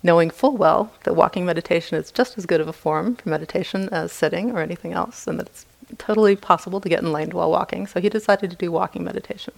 knowing 0.02 0.30
full 0.30 0.56
well 0.56 0.92
that 1.04 1.14
walking 1.14 1.44
meditation 1.44 1.98
is 1.98 2.10
just 2.10 2.38
as 2.38 2.46
good 2.46 2.60
of 2.60 2.68
a 2.68 2.72
form 2.72 3.16
for 3.16 3.28
meditation 3.28 3.88
as 3.90 4.12
sitting 4.12 4.50
or 4.50 4.60
anything 4.60 4.94
else, 4.94 5.26
and 5.26 5.38
that 5.38 5.48
it's 5.48 5.66
totally 5.98 6.36
possible 6.36 6.80
to 6.80 6.88
get 6.88 7.00
enlightened 7.00 7.34
while 7.34 7.50
walking. 7.50 7.86
So 7.86 8.00
he 8.00 8.08
decided 8.08 8.50
to 8.50 8.56
do 8.56 8.72
walking 8.72 9.04
meditation. 9.04 9.52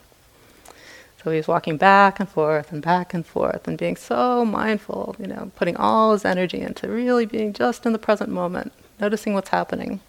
So 1.28 1.32
he 1.32 1.36
was 1.36 1.46
walking 1.46 1.76
back 1.76 2.20
and 2.20 2.26
forth 2.26 2.72
and 2.72 2.80
back 2.80 3.12
and 3.12 3.26
forth 3.26 3.68
and 3.68 3.76
being 3.76 3.96
so 3.96 4.46
mindful, 4.46 5.14
you 5.18 5.26
know, 5.26 5.52
putting 5.56 5.76
all 5.76 6.12
his 6.12 6.24
energy 6.24 6.58
into 6.58 6.88
really 6.88 7.26
being 7.26 7.52
just 7.52 7.84
in 7.84 7.92
the 7.92 7.98
present 7.98 8.30
moment, 8.30 8.72
noticing 8.98 9.34
what's 9.34 9.50
happening 9.50 10.00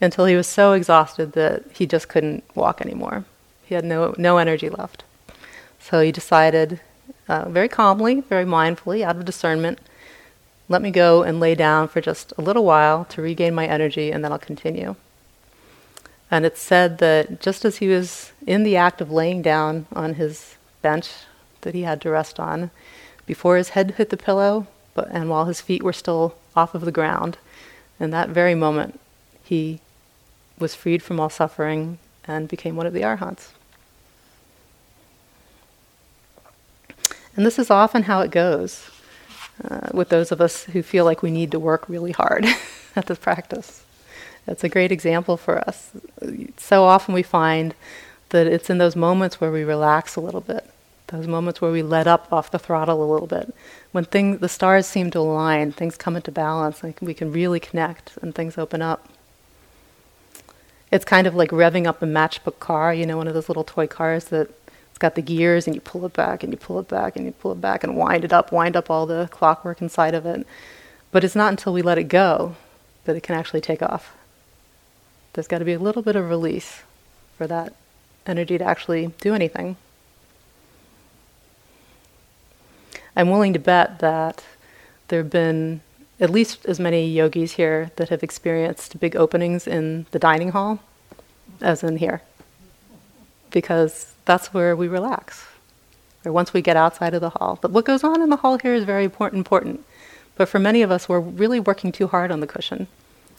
until 0.00 0.24
he 0.24 0.34
was 0.34 0.46
so 0.46 0.72
exhausted 0.72 1.32
that 1.32 1.64
he 1.74 1.84
just 1.84 2.08
couldn't 2.08 2.44
walk 2.54 2.80
anymore. 2.80 3.26
He 3.66 3.74
had 3.74 3.84
no, 3.84 4.14
no 4.16 4.38
energy 4.38 4.70
left. 4.70 5.04
So 5.78 6.00
he 6.00 6.12
decided, 6.12 6.80
uh, 7.28 7.50
very 7.50 7.68
calmly, 7.68 8.22
very 8.22 8.46
mindfully, 8.46 9.02
out 9.02 9.16
of 9.16 9.26
discernment, 9.26 9.80
let 10.70 10.80
me 10.80 10.90
go 10.90 11.22
and 11.22 11.40
lay 11.40 11.54
down 11.54 11.88
for 11.88 12.00
just 12.00 12.32
a 12.38 12.40
little 12.40 12.64
while 12.64 13.04
to 13.10 13.20
regain 13.20 13.54
my 13.54 13.66
energy, 13.66 14.10
and 14.10 14.24
then 14.24 14.32
I'll 14.32 14.38
continue. 14.38 14.96
And 16.30 16.46
it's 16.46 16.60
said 16.60 16.98
that 16.98 17.40
just 17.40 17.64
as 17.64 17.78
he 17.78 17.88
was 17.88 18.32
in 18.46 18.62
the 18.62 18.76
act 18.76 19.00
of 19.00 19.10
laying 19.10 19.42
down 19.42 19.86
on 19.92 20.14
his 20.14 20.56
bench 20.80 21.10
that 21.62 21.74
he 21.74 21.82
had 21.82 22.00
to 22.02 22.10
rest 22.10 22.38
on, 22.38 22.70
before 23.26 23.56
his 23.56 23.70
head 23.70 23.92
hit 23.92 24.10
the 24.10 24.16
pillow, 24.16 24.66
but, 24.94 25.08
and 25.10 25.28
while 25.28 25.46
his 25.46 25.60
feet 25.60 25.82
were 25.82 25.92
still 25.92 26.36
off 26.54 26.74
of 26.74 26.82
the 26.82 26.92
ground, 26.92 27.38
in 27.98 28.10
that 28.10 28.28
very 28.28 28.54
moment, 28.54 28.98
he 29.42 29.80
was 30.58 30.74
freed 30.74 31.02
from 31.02 31.18
all 31.18 31.30
suffering 31.30 31.98
and 32.24 32.48
became 32.48 32.76
one 32.76 32.86
of 32.86 32.92
the 32.92 33.04
arhats. 33.04 33.52
And 37.36 37.46
this 37.46 37.58
is 37.58 37.70
often 37.70 38.04
how 38.04 38.20
it 38.20 38.30
goes 38.30 38.90
uh, 39.68 39.88
with 39.92 40.08
those 40.08 40.32
of 40.32 40.40
us 40.40 40.64
who 40.64 40.82
feel 40.82 41.04
like 41.04 41.22
we 41.22 41.30
need 41.30 41.50
to 41.52 41.58
work 41.58 41.88
really 41.88 42.12
hard 42.12 42.46
at 42.96 43.06
this 43.06 43.18
practice. 43.18 43.84
That's 44.50 44.64
a 44.64 44.68
great 44.68 44.90
example 44.90 45.36
for 45.36 45.58
us. 45.58 45.92
So 46.56 46.82
often 46.82 47.14
we 47.14 47.22
find 47.22 47.72
that 48.30 48.48
it's 48.48 48.68
in 48.68 48.78
those 48.78 48.96
moments 48.96 49.40
where 49.40 49.52
we 49.52 49.62
relax 49.62 50.16
a 50.16 50.20
little 50.20 50.40
bit, 50.40 50.68
those 51.06 51.28
moments 51.28 51.60
where 51.60 51.70
we 51.70 51.84
let 51.84 52.08
up 52.08 52.32
off 52.32 52.50
the 52.50 52.58
throttle 52.58 53.00
a 53.00 53.06
little 53.06 53.28
bit, 53.28 53.54
when 53.92 54.04
things, 54.06 54.40
the 54.40 54.48
stars 54.48 54.88
seem 54.88 55.08
to 55.12 55.20
align, 55.20 55.70
things 55.70 55.96
come 55.96 56.16
into 56.16 56.32
balance, 56.32 56.82
like 56.82 57.00
we 57.00 57.14
can 57.14 57.30
really 57.30 57.60
connect 57.60 58.16
and 58.22 58.34
things 58.34 58.58
open 58.58 58.82
up. 58.82 59.08
It's 60.90 61.04
kind 61.04 61.28
of 61.28 61.36
like 61.36 61.50
revving 61.50 61.86
up 61.86 62.02
a 62.02 62.06
matchbook 62.06 62.58
car, 62.58 62.92
you 62.92 63.06
know, 63.06 63.18
one 63.18 63.28
of 63.28 63.34
those 63.34 63.48
little 63.48 63.62
toy 63.62 63.86
cars 63.86 64.24
that 64.26 64.50
it's 64.88 64.98
got 64.98 65.14
the 65.14 65.22
gears 65.22 65.68
and 65.68 65.76
you 65.76 65.80
pull 65.80 66.04
it 66.06 66.12
back 66.12 66.42
and 66.42 66.52
you 66.52 66.56
pull 66.56 66.80
it 66.80 66.88
back 66.88 67.14
and 67.14 67.24
you 67.24 67.30
pull 67.30 67.52
it 67.52 67.60
back 67.60 67.84
and 67.84 67.96
wind 67.96 68.24
it 68.24 68.32
up, 68.32 68.50
wind 68.50 68.76
up 68.76 68.90
all 68.90 69.06
the 69.06 69.28
clockwork 69.30 69.80
inside 69.80 70.12
of 70.16 70.26
it. 70.26 70.44
But 71.12 71.22
it's 71.22 71.36
not 71.36 71.52
until 71.52 71.72
we 71.72 71.82
let 71.82 71.98
it 71.98 72.08
go 72.08 72.56
that 73.04 73.14
it 73.14 73.22
can 73.22 73.36
actually 73.36 73.60
take 73.60 73.80
off. 73.80 74.16
There's 75.32 75.46
got 75.48 75.58
to 75.58 75.64
be 75.64 75.72
a 75.72 75.78
little 75.78 76.02
bit 76.02 76.16
of 76.16 76.28
release 76.28 76.82
for 77.36 77.46
that 77.46 77.74
energy 78.26 78.58
to 78.58 78.64
actually 78.64 79.12
do 79.20 79.34
anything. 79.34 79.76
I'm 83.16 83.30
willing 83.30 83.52
to 83.52 83.58
bet 83.58 83.98
that 84.00 84.44
there 85.08 85.22
have 85.22 85.30
been 85.30 85.80
at 86.20 86.30
least 86.30 86.66
as 86.66 86.78
many 86.78 87.08
yogis 87.08 87.52
here 87.52 87.90
that 87.96 88.10
have 88.10 88.22
experienced 88.22 89.00
big 89.00 89.16
openings 89.16 89.66
in 89.66 90.06
the 90.10 90.18
dining 90.18 90.50
hall 90.50 90.80
as 91.60 91.82
in 91.82 91.96
here. 91.96 92.22
Because 93.50 94.14
that's 94.24 94.54
where 94.54 94.76
we 94.76 94.86
relax, 94.86 95.46
or 96.24 96.32
once 96.32 96.52
we 96.52 96.62
get 96.62 96.76
outside 96.76 97.14
of 97.14 97.20
the 97.20 97.30
hall. 97.30 97.58
But 97.60 97.72
what 97.72 97.84
goes 97.84 98.04
on 98.04 98.22
in 98.22 98.30
the 98.30 98.36
hall 98.36 98.58
here 98.58 98.74
is 98.74 98.84
very 98.84 99.04
important. 99.04 99.40
important. 99.40 99.84
But 100.36 100.48
for 100.48 100.58
many 100.58 100.82
of 100.82 100.90
us, 100.90 101.08
we're 101.08 101.20
really 101.20 101.58
working 101.58 101.90
too 101.90 102.06
hard 102.06 102.30
on 102.30 102.40
the 102.40 102.46
cushion, 102.46 102.86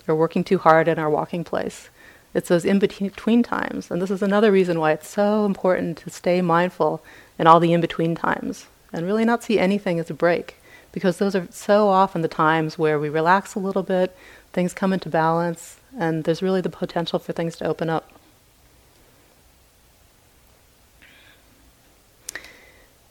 or 0.07 0.15
working 0.15 0.43
too 0.43 0.57
hard 0.57 0.87
in 0.87 0.99
our 0.99 1.09
walking 1.09 1.43
place. 1.43 1.89
It's 2.33 2.49
those 2.49 2.65
in 2.65 2.79
between 2.79 3.43
times. 3.43 3.91
And 3.91 4.01
this 4.01 4.11
is 4.11 4.21
another 4.21 4.51
reason 4.51 4.79
why 4.79 4.93
it's 4.93 5.07
so 5.07 5.45
important 5.45 5.97
to 5.99 6.09
stay 6.09 6.41
mindful 6.41 7.03
in 7.37 7.47
all 7.47 7.59
the 7.59 7.73
in 7.73 7.81
between 7.81 8.15
times 8.15 8.67
and 8.93 9.05
really 9.05 9.25
not 9.25 9.43
see 9.43 9.59
anything 9.59 9.99
as 9.99 10.09
a 10.09 10.13
break 10.13 10.55
because 10.91 11.17
those 11.17 11.35
are 11.35 11.47
so 11.51 11.87
often 11.87 12.21
the 12.21 12.27
times 12.27 12.77
where 12.77 12.99
we 12.99 13.09
relax 13.09 13.55
a 13.55 13.59
little 13.59 13.83
bit, 13.83 14.15
things 14.53 14.73
come 14.73 14.91
into 14.91 15.09
balance, 15.09 15.77
and 15.97 16.23
there's 16.23 16.41
really 16.41 16.61
the 16.61 16.69
potential 16.69 17.19
for 17.19 17.33
things 17.33 17.55
to 17.57 17.65
open 17.65 17.89
up. 17.89 18.11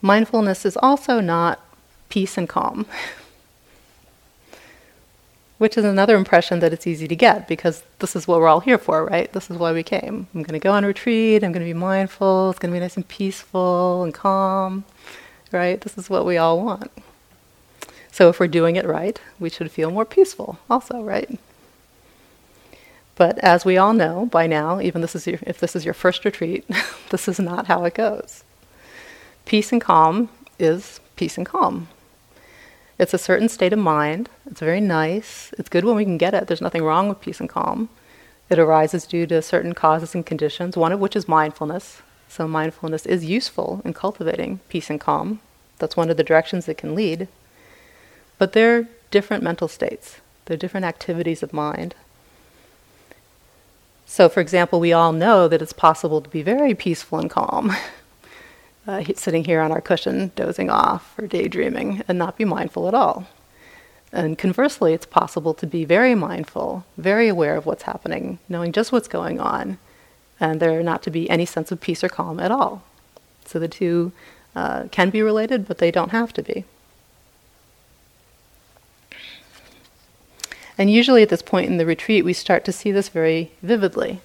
Mindfulness 0.02 0.64
is 0.64 0.76
also 0.78 1.20
not 1.20 1.60
peace 2.08 2.36
and 2.38 2.48
calm, 2.48 2.86
which 5.60 5.76
is 5.76 5.84
another 5.84 6.16
impression 6.16 6.60
that 6.60 6.72
it's 6.72 6.86
easy 6.86 7.06
to 7.06 7.14
get 7.14 7.46
because 7.46 7.82
this 7.98 8.16
is 8.16 8.26
what 8.26 8.40
we're 8.40 8.48
all 8.48 8.60
here 8.60 8.78
for, 8.78 9.04
right? 9.04 9.30
This 9.34 9.50
is 9.50 9.58
why 9.58 9.72
we 9.72 9.82
came. 9.82 10.26
I'm 10.34 10.42
going 10.42 10.58
to 10.58 10.58
go 10.58 10.72
on 10.72 10.86
retreat, 10.86 11.44
I'm 11.44 11.52
going 11.52 11.60
to 11.60 11.70
be 11.70 11.78
mindful, 11.78 12.48
it's 12.48 12.58
going 12.58 12.72
to 12.72 12.76
be 12.76 12.80
nice 12.80 12.96
and 12.96 13.06
peaceful 13.06 14.02
and 14.02 14.14
calm, 14.14 14.84
right? 15.52 15.78
This 15.78 15.98
is 15.98 16.08
what 16.08 16.24
we 16.24 16.38
all 16.38 16.64
want. 16.64 16.90
So 18.10 18.30
if 18.30 18.40
we're 18.40 18.48
doing 18.48 18.76
it 18.76 18.86
right, 18.86 19.20
we 19.38 19.50
should 19.50 19.70
feel 19.70 19.90
more 19.90 20.06
peaceful 20.06 20.58
also, 20.70 21.02
right? 21.02 21.38
But 23.14 23.36
as 23.40 23.66
we 23.66 23.76
all 23.76 23.92
know 23.92 24.30
by 24.32 24.46
now, 24.46 24.80
even 24.80 25.02
this 25.02 25.14
is 25.14 25.26
your, 25.26 25.40
if 25.42 25.60
this 25.60 25.76
is 25.76 25.84
your 25.84 25.92
first 25.92 26.24
retreat, 26.24 26.64
this 27.10 27.28
is 27.28 27.38
not 27.38 27.66
how 27.66 27.84
it 27.84 27.92
goes. 27.92 28.44
Peace 29.44 29.72
and 29.72 29.80
calm 29.82 30.30
is 30.58 31.00
peace 31.16 31.36
and 31.36 31.44
calm. 31.44 31.88
It's 33.00 33.14
a 33.14 33.18
certain 33.18 33.48
state 33.48 33.72
of 33.72 33.78
mind. 33.78 34.28
It's 34.44 34.60
very 34.60 34.82
nice. 34.82 35.54
It's 35.56 35.70
good 35.70 35.86
when 35.86 35.96
we 35.96 36.04
can 36.04 36.18
get 36.18 36.34
it. 36.34 36.46
There's 36.46 36.60
nothing 36.60 36.84
wrong 36.84 37.08
with 37.08 37.22
peace 37.22 37.40
and 37.40 37.48
calm. 37.48 37.88
It 38.50 38.58
arises 38.58 39.06
due 39.06 39.26
to 39.28 39.40
certain 39.40 39.72
causes 39.72 40.14
and 40.14 40.26
conditions, 40.26 40.76
one 40.76 40.92
of 40.92 41.00
which 41.00 41.16
is 41.16 41.26
mindfulness. 41.26 42.02
So, 42.28 42.46
mindfulness 42.46 43.06
is 43.06 43.24
useful 43.24 43.80
in 43.86 43.94
cultivating 43.94 44.60
peace 44.68 44.90
and 44.90 45.00
calm. 45.00 45.40
That's 45.78 45.96
one 45.96 46.10
of 46.10 46.18
the 46.18 46.22
directions 46.22 46.68
it 46.68 46.76
can 46.76 46.94
lead. 46.94 47.26
But 48.36 48.52
they're 48.52 48.86
different 49.10 49.42
mental 49.42 49.66
states, 49.66 50.20
they're 50.44 50.58
different 50.58 50.84
activities 50.84 51.42
of 51.42 51.54
mind. 51.54 51.94
So, 54.04 54.28
for 54.28 54.40
example, 54.40 54.78
we 54.78 54.92
all 54.92 55.12
know 55.12 55.48
that 55.48 55.62
it's 55.62 55.72
possible 55.72 56.20
to 56.20 56.28
be 56.28 56.42
very 56.42 56.74
peaceful 56.74 57.18
and 57.18 57.30
calm. 57.30 57.74
uh, 58.86 59.02
sitting 59.14 59.44
here 59.44 59.60
on 59.60 59.72
our 59.72 59.80
cushion, 59.80 60.32
dozing 60.36 60.70
off 60.70 61.18
or 61.18 61.26
daydreaming, 61.26 62.02
and 62.08 62.18
not 62.18 62.36
be 62.36 62.44
mindful 62.44 62.88
at 62.88 62.94
all. 62.94 63.26
And 64.12 64.36
conversely, 64.36 64.92
it's 64.92 65.06
possible 65.06 65.54
to 65.54 65.66
be 65.66 65.84
very 65.84 66.14
mindful, 66.14 66.84
very 66.96 67.28
aware 67.28 67.56
of 67.56 67.66
what's 67.66 67.84
happening, 67.84 68.38
knowing 68.48 68.72
just 68.72 68.90
what's 68.90 69.06
going 69.08 69.38
on, 69.38 69.78
and 70.40 70.58
there 70.58 70.82
not 70.82 71.02
to 71.04 71.10
be 71.10 71.30
any 71.30 71.46
sense 71.46 71.70
of 71.70 71.80
peace 71.80 72.02
or 72.02 72.08
calm 72.08 72.40
at 72.40 72.50
all. 72.50 72.82
So 73.44 73.58
the 73.58 73.68
two 73.68 74.12
uh, 74.56 74.84
can 74.90 75.10
be 75.10 75.22
related, 75.22 75.68
but 75.68 75.78
they 75.78 75.90
don't 75.90 76.10
have 76.10 76.32
to 76.32 76.42
be. 76.42 76.64
And 80.76 80.90
usually 80.90 81.22
at 81.22 81.28
this 81.28 81.42
point 81.42 81.68
in 81.68 81.76
the 81.76 81.86
retreat, 81.86 82.24
we 82.24 82.32
start 82.32 82.64
to 82.64 82.72
see 82.72 82.90
this 82.90 83.10
very 83.10 83.52
vividly. 83.62 84.22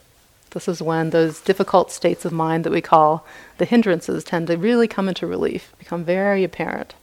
This 0.55 0.69
is 0.69 0.81
when 0.81 1.09
those 1.09 1.41
difficult 1.41 1.91
states 1.91 2.23
of 2.23 2.31
mind 2.31 2.63
that 2.63 2.71
we 2.71 2.79
call 2.79 3.25
the 3.57 3.65
hindrances 3.65 4.23
tend 4.23 4.47
to 4.47 4.55
really 4.55 4.87
come 4.87 5.09
into 5.09 5.27
relief, 5.27 5.73
become 5.77 6.05
very 6.05 6.45
apparent. 6.45 6.95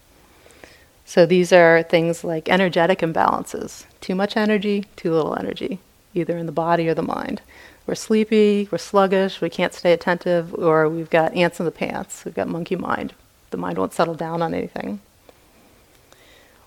So 1.05 1.27
these 1.27 1.53
are 1.53 1.83
things 1.83 2.25
like 2.25 2.49
energetic 2.49 3.01
imbalances 3.01 3.85
too 4.01 4.15
much 4.15 4.38
energy, 4.38 4.87
too 4.97 5.12
little 5.12 5.38
energy, 5.38 5.81
either 6.15 6.38
in 6.38 6.47
the 6.47 6.51
body 6.51 6.88
or 6.88 6.95
the 6.95 7.03
mind. 7.03 7.43
We're 7.87 7.95
sleepy, 7.95 8.69
we're 8.73 8.79
sluggish, 8.79 9.43
we 9.43 9.51
can't 9.51 9.75
stay 9.75 9.93
attentive, 9.93 10.55
or 10.55 10.88
we've 10.88 11.11
got 11.11 11.35
ants 11.35 11.61
in 11.61 11.67
the 11.67 11.71
pants, 11.71 12.25
we've 12.25 12.35
got 12.35 12.49
monkey 12.49 12.77
mind. 12.77 13.12
The 13.51 13.59
mind 13.59 13.77
won't 13.77 13.93
settle 13.93 14.15
down 14.15 14.41
on 14.41 14.55
anything. 14.55 15.01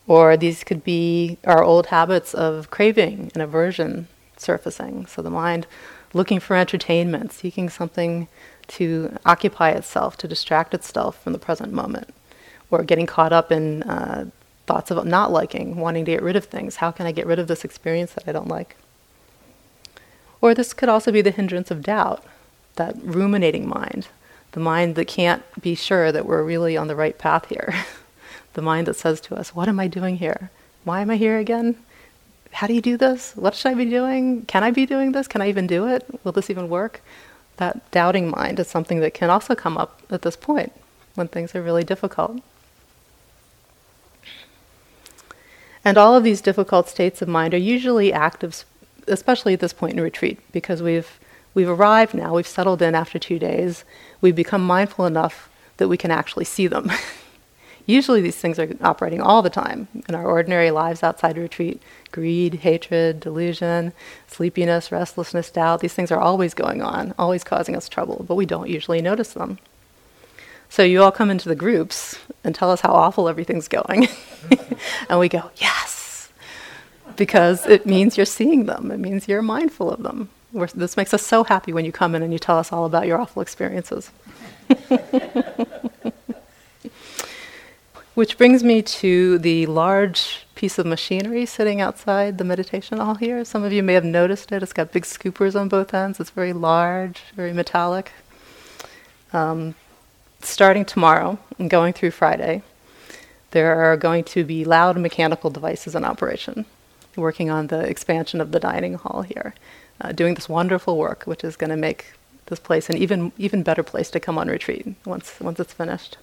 Or 0.05 0.37
these 0.37 0.63
could 0.63 0.83
be 0.83 1.39
our 1.45 1.63
old 1.63 1.87
habits 1.87 2.35
of 2.35 2.69
craving 2.69 3.31
and 3.33 3.41
aversion 3.41 4.07
surfacing. 4.37 5.07
So 5.07 5.23
the 5.23 5.31
mind 5.31 5.65
looking 6.15 6.39
for 6.39 6.55
entertainment, 6.55 7.33
seeking 7.33 7.69
something 7.69 8.27
to 8.67 9.17
occupy 9.25 9.71
itself, 9.71 10.15
to 10.15 10.27
distract 10.27 10.73
itself 10.73 11.21
from 11.21 11.33
the 11.33 11.39
present 11.39 11.73
moment, 11.73 12.13
or 12.71 12.83
getting 12.83 13.05
caught 13.05 13.33
up 13.33 13.51
in 13.51 13.83
uh, 13.83 14.25
thoughts 14.65 14.89
of 14.89 15.05
not 15.05 15.29
liking, 15.29 15.75
wanting 15.75 16.05
to 16.05 16.11
get 16.11 16.23
rid 16.23 16.37
of 16.37 16.45
things. 16.45 16.77
How 16.77 16.89
can 16.89 17.05
I 17.05 17.11
get 17.11 17.27
rid 17.27 17.37
of 17.37 17.47
this 17.47 17.65
experience 17.65 18.13
that 18.13 18.23
I 18.27 18.31
don't 18.31 18.47
like? 18.47 18.77
Or 20.39 20.53
this 20.53 20.73
could 20.73 20.87
also 20.87 21.11
be 21.11 21.21
the 21.21 21.31
hindrance 21.31 21.69
of 21.69 21.83
doubt, 21.83 22.23
that 22.77 22.95
ruminating 23.03 23.67
mind, 23.67 24.07
the 24.53 24.61
mind 24.61 24.95
that 24.95 25.09
can't 25.09 25.43
be 25.61 25.75
sure 25.75 26.13
that 26.13 26.25
we're 26.25 26.43
really 26.43 26.77
on 26.77 26.87
the 26.87 26.95
right 26.95 27.17
path 27.17 27.49
here, 27.49 27.73
the 28.53 28.61
mind 28.61 28.87
that 28.87 28.95
says 28.95 29.19
to 29.21 29.35
us, 29.35 29.53
What 29.53 29.67
am 29.67 29.81
I 29.81 29.87
doing 29.87 30.15
here? 30.15 30.49
Why 30.85 31.01
am 31.01 31.09
I 31.09 31.17
here 31.17 31.37
again? 31.37 31.75
How 32.55 32.67
do 32.67 32.73
you 32.73 32.81
do 32.81 32.95
this? 32.95 33.33
What 33.35 33.53
should 33.53 33.71
I 33.71 33.73
be 33.73 33.83
doing? 33.83 34.45
Can 34.45 34.63
I 34.63 34.71
be 34.71 34.85
doing 34.85 35.11
this? 35.11 35.27
Can 35.27 35.41
I 35.41 35.49
even 35.49 35.67
do 35.67 35.87
it? 35.87 36.05
Will 36.23 36.31
this 36.31 36.49
even 36.49 36.69
work? 36.69 37.01
That 37.57 37.91
doubting 37.91 38.29
mind 38.29 38.61
is 38.61 38.67
something 38.69 39.01
that 39.01 39.13
can 39.13 39.29
also 39.29 39.55
come 39.55 39.77
up 39.77 40.01
at 40.09 40.21
this 40.21 40.37
point 40.37 40.71
when 41.15 41.27
things 41.27 41.53
are 41.53 41.61
really 41.61 41.83
difficult. 41.83 42.41
And 45.83 45.97
all 45.97 46.15
of 46.15 46.23
these 46.23 46.39
difficult 46.39 46.87
states 46.87 47.21
of 47.21 47.27
mind 47.27 47.53
are 47.53 47.57
usually 47.57 48.13
active, 48.13 48.63
especially 49.05 49.53
at 49.53 49.59
this 49.59 49.73
point 49.73 49.93
in 49.93 50.01
retreat, 50.01 50.39
because 50.53 50.81
we've, 50.81 51.19
we've 51.53 51.69
arrived 51.69 52.13
now, 52.13 52.35
we've 52.35 52.47
settled 52.47 52.81
in 52.81 52.95
after 52.95 53.19
two 53.19 53.37
days, 53.37 53.83
we've 54.21 54.35
become 54.35 54.65
mindful 54.65 55.05
enough 55.05 55.49
that 55.75 55.89
we 55.89 55.97
can 55.97 56.09
actually 56.09 56.45
see 56.45 56.67
them. 56.67 56.89
Usually 57.85 58.21
these 58.21 58.35
things 58.35 58.57
are 58.57 58.67
operating 58.81 59.21
all 59.21 59.41
the 59.41 59.49
time 59.49 59.87
in 60.09 60.15
our 60.15 60.25
ordinary 60.25 60.71
lives 60.71 61.03
outside 61.03 61.37
retreat. 61.37 61.81
Greed, 62.11 62.55
hatred, 62.55 63.19
delusion, 63.19 63.93
sleepiness, 64.27 64.91
restlessness, 64.91 65.51
doubt, 65.51 65.81
these 65.81 65.93
things 65.93 66.11
are 66.11 66.19
always 66.19 66.53
going 66.53 66.81
on, 66.81 67.13
always 67.19 67.43
causing 67.43 67.75
us 67.75 67.87
trouble, 67.87 68.25
but 68.27 68.35
we 68.35 68.45
don't 68.45 68.69
usually 68.69 69.01
notice 69.01 69.33
them. 69.33 69.59
So 70.69 70.83
you 70.83 71.03
all 71.03 71.11
come 71.11 71.29
into 71.29 71.47
the 71.47 71.55
groups 71.55 72.17
and 72.43 72.55
tell 72.55 72.71
us 72.71 72.81
how 72.81 72.91
awful 72.91 73.29
everything's 73.29 73.67
going. 73.67 74.07
and 75.09 75.19
we 75.19 75.29
go, 75.29 75.51
yes, 75.57 76.29
because 77.15 77.67
it 77.67 77.85
means 77.85 78.17
you're 78.17 78.25
seeing 78.25 78.65
them, 78.65 78.91
it 78.91 78.97
means 78.97 79.27
you're 79.27 79.43
mindful 79.43 79.91
of 79.91 80.01
them. 80.01 80.29
We're, 80.51 80.67
this 80.67 80.97
makes 80.97 81.13
us 81.13 81.21
so 81.21 81.43
happy 81.43 81.71
when 81.71 81.85
you 81.85 81.91
come 81.91 82.15
in 82.15 82.23
and 82.23 82.33
you 82.33 82.39
tell 82.39 82.57
us 82.57 82.71
all 82.71 82.85
about 82.85 83.05
your 83.05 83.19
awful 83.19 83.41
experiences. 83.41 84.09
Which 88.15 88.37
brings 88.37 88.63
me 88.63 88.81
to 88.81 89.37
the 89.37 89.65
large 89.65 90.47
piece 90.55 90.79
of 90.79 90.85
machinery 90.85 91.45
sitting 91.45 91.81
outside 91.81 92.37
the 92.37 92.45
meditation 92.45 92.97
hall 92.97 93.15
here. 93.15 93.43
Some 93.43 93.65
of 93.65 93.73
you 93.73 93.83
may 93.83 93.93
have 93.93 94.05
noticed 94.05 94.53
it. 94.53 94.63
It's 94.63 94.71
got 94.71 94.93
big 94.93 95.03
scoopers 95.03 95.53
on 95.53 95.67
both 95.67 95.93
ends. 95.93 96.21
It's 96.21 96.29
very 96.29 96.53
large, 96.53 97.23
very 97.35 97.51
metallic. 97.51 98.13
Um, 99.33 99.75
starting 100.39 100.85
tomorrow 100.85 101.39
and 101.59 101.69
going 101.69 101.91
through 101.91 102.11
Friday, 102.11 102.63
there 103.51 103.75
are 103.75 103.97
going 103.97 104.23
to 104.23 104.45
be 104.45 104.63
loud 104.63 104.97
mechanical 104.97 105.49
devices 105.49 105.93
in 105.93 106.05
operation, 106.05 106.65
working 107.17 107.49
on 107.49 107.67
the 107.67 107.81
expansion 107.81 108.39
of 108.39 108.53
the 108.53 108.61
dining 108.61 108.93
hall 108.93 109.23
here, 109.23 109.53
uh, 109.99 110.13
doing 110.13 110.35
this 110.35 110.47
wonderful 110.47 110.97
work, 110.97 111.23
which 111.25 111.43
is 111.43 111.57
going 111.57 111.69
to 111.69 111.75
make 111.75 112.13
this 112.45 112.59
place 112.61 112.89
an 112.89 112.95
even 112.95 113.33
even 113.37 113.61
better 113.61 113.83
place 113.83 114.09
to 114.11 114.21
come 114.21 114.37
on 114.37 114.47
retreat 114.47 114.87
once 115.03 115.37
once 115.41 115.59
it's 115.59 115.73
finished. 115.73 116.15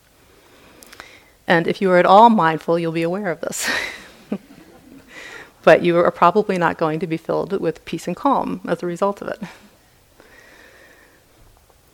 And 1.46 1.66
if 1.66 1.80
you 1.80 1.90
are 1.90 1.98
at 1.98 2.06
all 2.06 2.30
mindful, 2.30 2.78
you'll 2.78 2.92
be 2.92 3.02
aware 3.02 3.30
of 3.30 3.40
this. 3.40 3.70
but 5.62 5.82
you 5.82 5.96
are 5.96 6.10
probably 6.10 6.58
not 6.58 6.78
going 6.78 7.00
to 7.00 7.06
be 7.06 7.16
filled 7.16 7.60
with 7.60 7.84
peace 7.84 8.06
and 8.06 8.16
calm 8.16 8.60
as 8.66 8.82
a 8.82 8.86
result 8.86 9.22
of 9.22 9.28
it. 9.28 9.40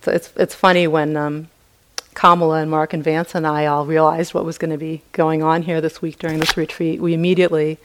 So 0.02 0.12
it's, 0.12 0.32
it's 0.37 0.54
funny 0.54 0.87
when 0.87 1.16
um, 1.16 1.48
Kamala 2.14 2.62
and 2.62 2.70
Mark 2.70 2.92
and 2.92 3.04
Vance 3.04 3.34
and 3.34 3.46
I 3.46 3.66
all 3.66 3.87
realized 3.87 4.34
what 4.34 4.44
was 4.44 4.58
going 4.58 4.70
to 4.70 4.78
be 4.78 5.02
going 5.12 5.42
on 5.42 5.62
here 5.62 5.80
this 5.80 6.00
week 6.02 6.18
during 6.18 6.38
this 6.38 6.56
retreat, 6.56 7.00
we 7.00 7.14
immediately 7.14 7.78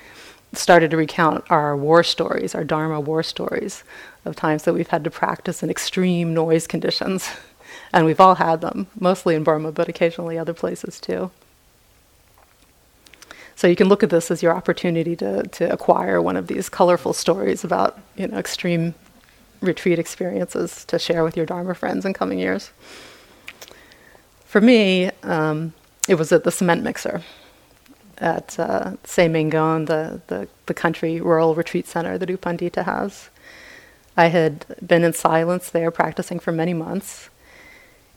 started 0.53 0.91
to 0.91 0.97
recount 0.97 1.43
our 1.49 1.75
war 1.75 2.03
stories, 2.03 2.55
our 2.55 2.63
Dharma 2.63 2.99
war 2.99 3.23
stories, 3.23 3.83
of 4.25 4.35
times 4.35 4.63
that 4.63 4.73
we've 4.73 4.87
had 4.87 5.03
to 5.03 5.11
practice 5.11 5.63
in 5.63 5.69
extreme 5.69 6.33
noise 6.33 6.67
conditions. 6.67 7.29
And 7.91 8.05
we've 8.07 8.19
all 8.19 8.35
had 8.35 8.61
them, 8.61 8.87
mostly 8.99 9.35
in 9.35 9.43
Burma, 9.43 9.71
but 9.71 9.87
occasionally 9.87 10.37
other 10.37 10.53
places 10.53 10.99
too. 10.99 11.29
So 13.63 13.69
you 13.69 13.77
can 13.77 13.87
look 13.87 14.03
at 14.03 14.09
this 14.09 14.29
as 14.29 14.43
your 14.43 14.53
opportunity 14.53 15.15
to, 15.15 15.43
to 15.43 15.71
acquire 15.71 16.21
one 16.21 16.35
of 16.35 16.47
these 16.47 16.67
colorful 16.67 17.13
stories 17.13 17.63
about 17.63 17.97
you 18.17 18.27
know, 18.27 18.37
extreme 18.37 18.93
retreat 19.61 19.99
experiences 19.99 20.83
to 20.83 20.99
share 20.99 21.23
with 21.23 21.37
your 21.37 21.45
Dharma 21.45 21.73
friends 21.73 22.03
in 22.03 22.13
coming 22.13 22.39
years. 22.39 22.71
For 24.43 24.59
me, 24.59 25.11
um, 25.23 25.71
it 26.09 26.15
was 26.15 26.33
at 26.33 26.43
the 26.43 26.51
cement 26.51 26.83
mixer 26.83 27.21
at 28.17 28.59
uh, 28.59 28.97
the, 29.05 30.21
the, 30.27 30.47
the 30.65 30.73
country 30.73 31.21
rural 31.21 31.55
retreat 31.55 31.87
center 31.87 32.17
that 32.17 32.29
U 32.29 32.37
Pandita 32.37 32.83
has. 32.83 33.29
I 34.17 34.27
had 34.27 34.65
been 34.85 35.05
in 35.05 35.13
silence 35.13 35.69
there 35.69 35.89
practicing 35.89 36.39
for 36.39 36.51
many 36.51 36.73
months. 36.73 37.29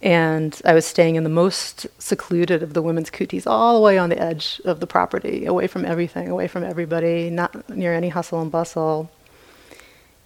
And 0.03 0.61
I 0.65 0.75
was 0.75 0.85
staying 0.85 1.17
in 1.17 1.25
the 1.25 1.31
most 1.31 1.87
secluded 1.99 2.63
of 2.63 2.75
the 2.75 2.83
women's 2.83 3.11
kutis, 3.11 3.47
all 3.47 3.75
the 3.75 3.81
way 3.81 3.97
on 3.97 4.11
the 4.11 4.21
edge 4.21 4.61
of 4.65 4.81
the 4.81 4.87
property, 4.87 5.47
away 5.47 5.67
from 5.67 5.85
everything, 5.85 6.29
away 6.29 6.49
from 6.49 6.65
everybody, 6.65 7.31
not 7.31 7.69
near 7.71 7.95
any 7.95 8.11
hustle 8.11 8.43
and 8.43 8.51
bustle, 8.51 9.11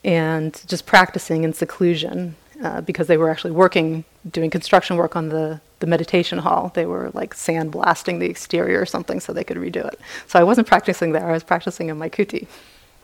and 0.02 0.62
just 0.66 0.86
practicing 0.86 1.44
in 1.44 1.52
seclusion 1.52 2.34
uh, 2.62 2.80
because 2.80 3.06
they 3.06 3.16
were 3.16 3.30
actually 3.30 3.52
working, 3.52 4.04
doing 4.30 4.50
construction 4.50 4.96
work 4.96 5.14
on 5.14 5.28
the, 5.28 5.60
the 5.78 5.86
meditation 5.86 6.38
hall. 6.38 6.72
They 6.74 6.86
were 6.86 7.10
like 7.14 7.34
sandblasting 7.34 8.18
the 8.18 8.26
exterior 8.26 8.80
or 8.80 8.86
something 8.86 9.20
so 9.20 9.32
they 9.32 9.44
could 9.44 9.56
redo 9.56 9.86
it. 9.86 10.00
So 10.26 10.38
I 10.38 10.42
wasn't 10.42 10.66
practicing 10.66 11.12
there, 11.12 11.28
I 11.28 11.32
was 11.32 11.44
practicing 11.44 11.88
in 11.88 11.96
my 11.96 12.08
kuti. 12.08 12.48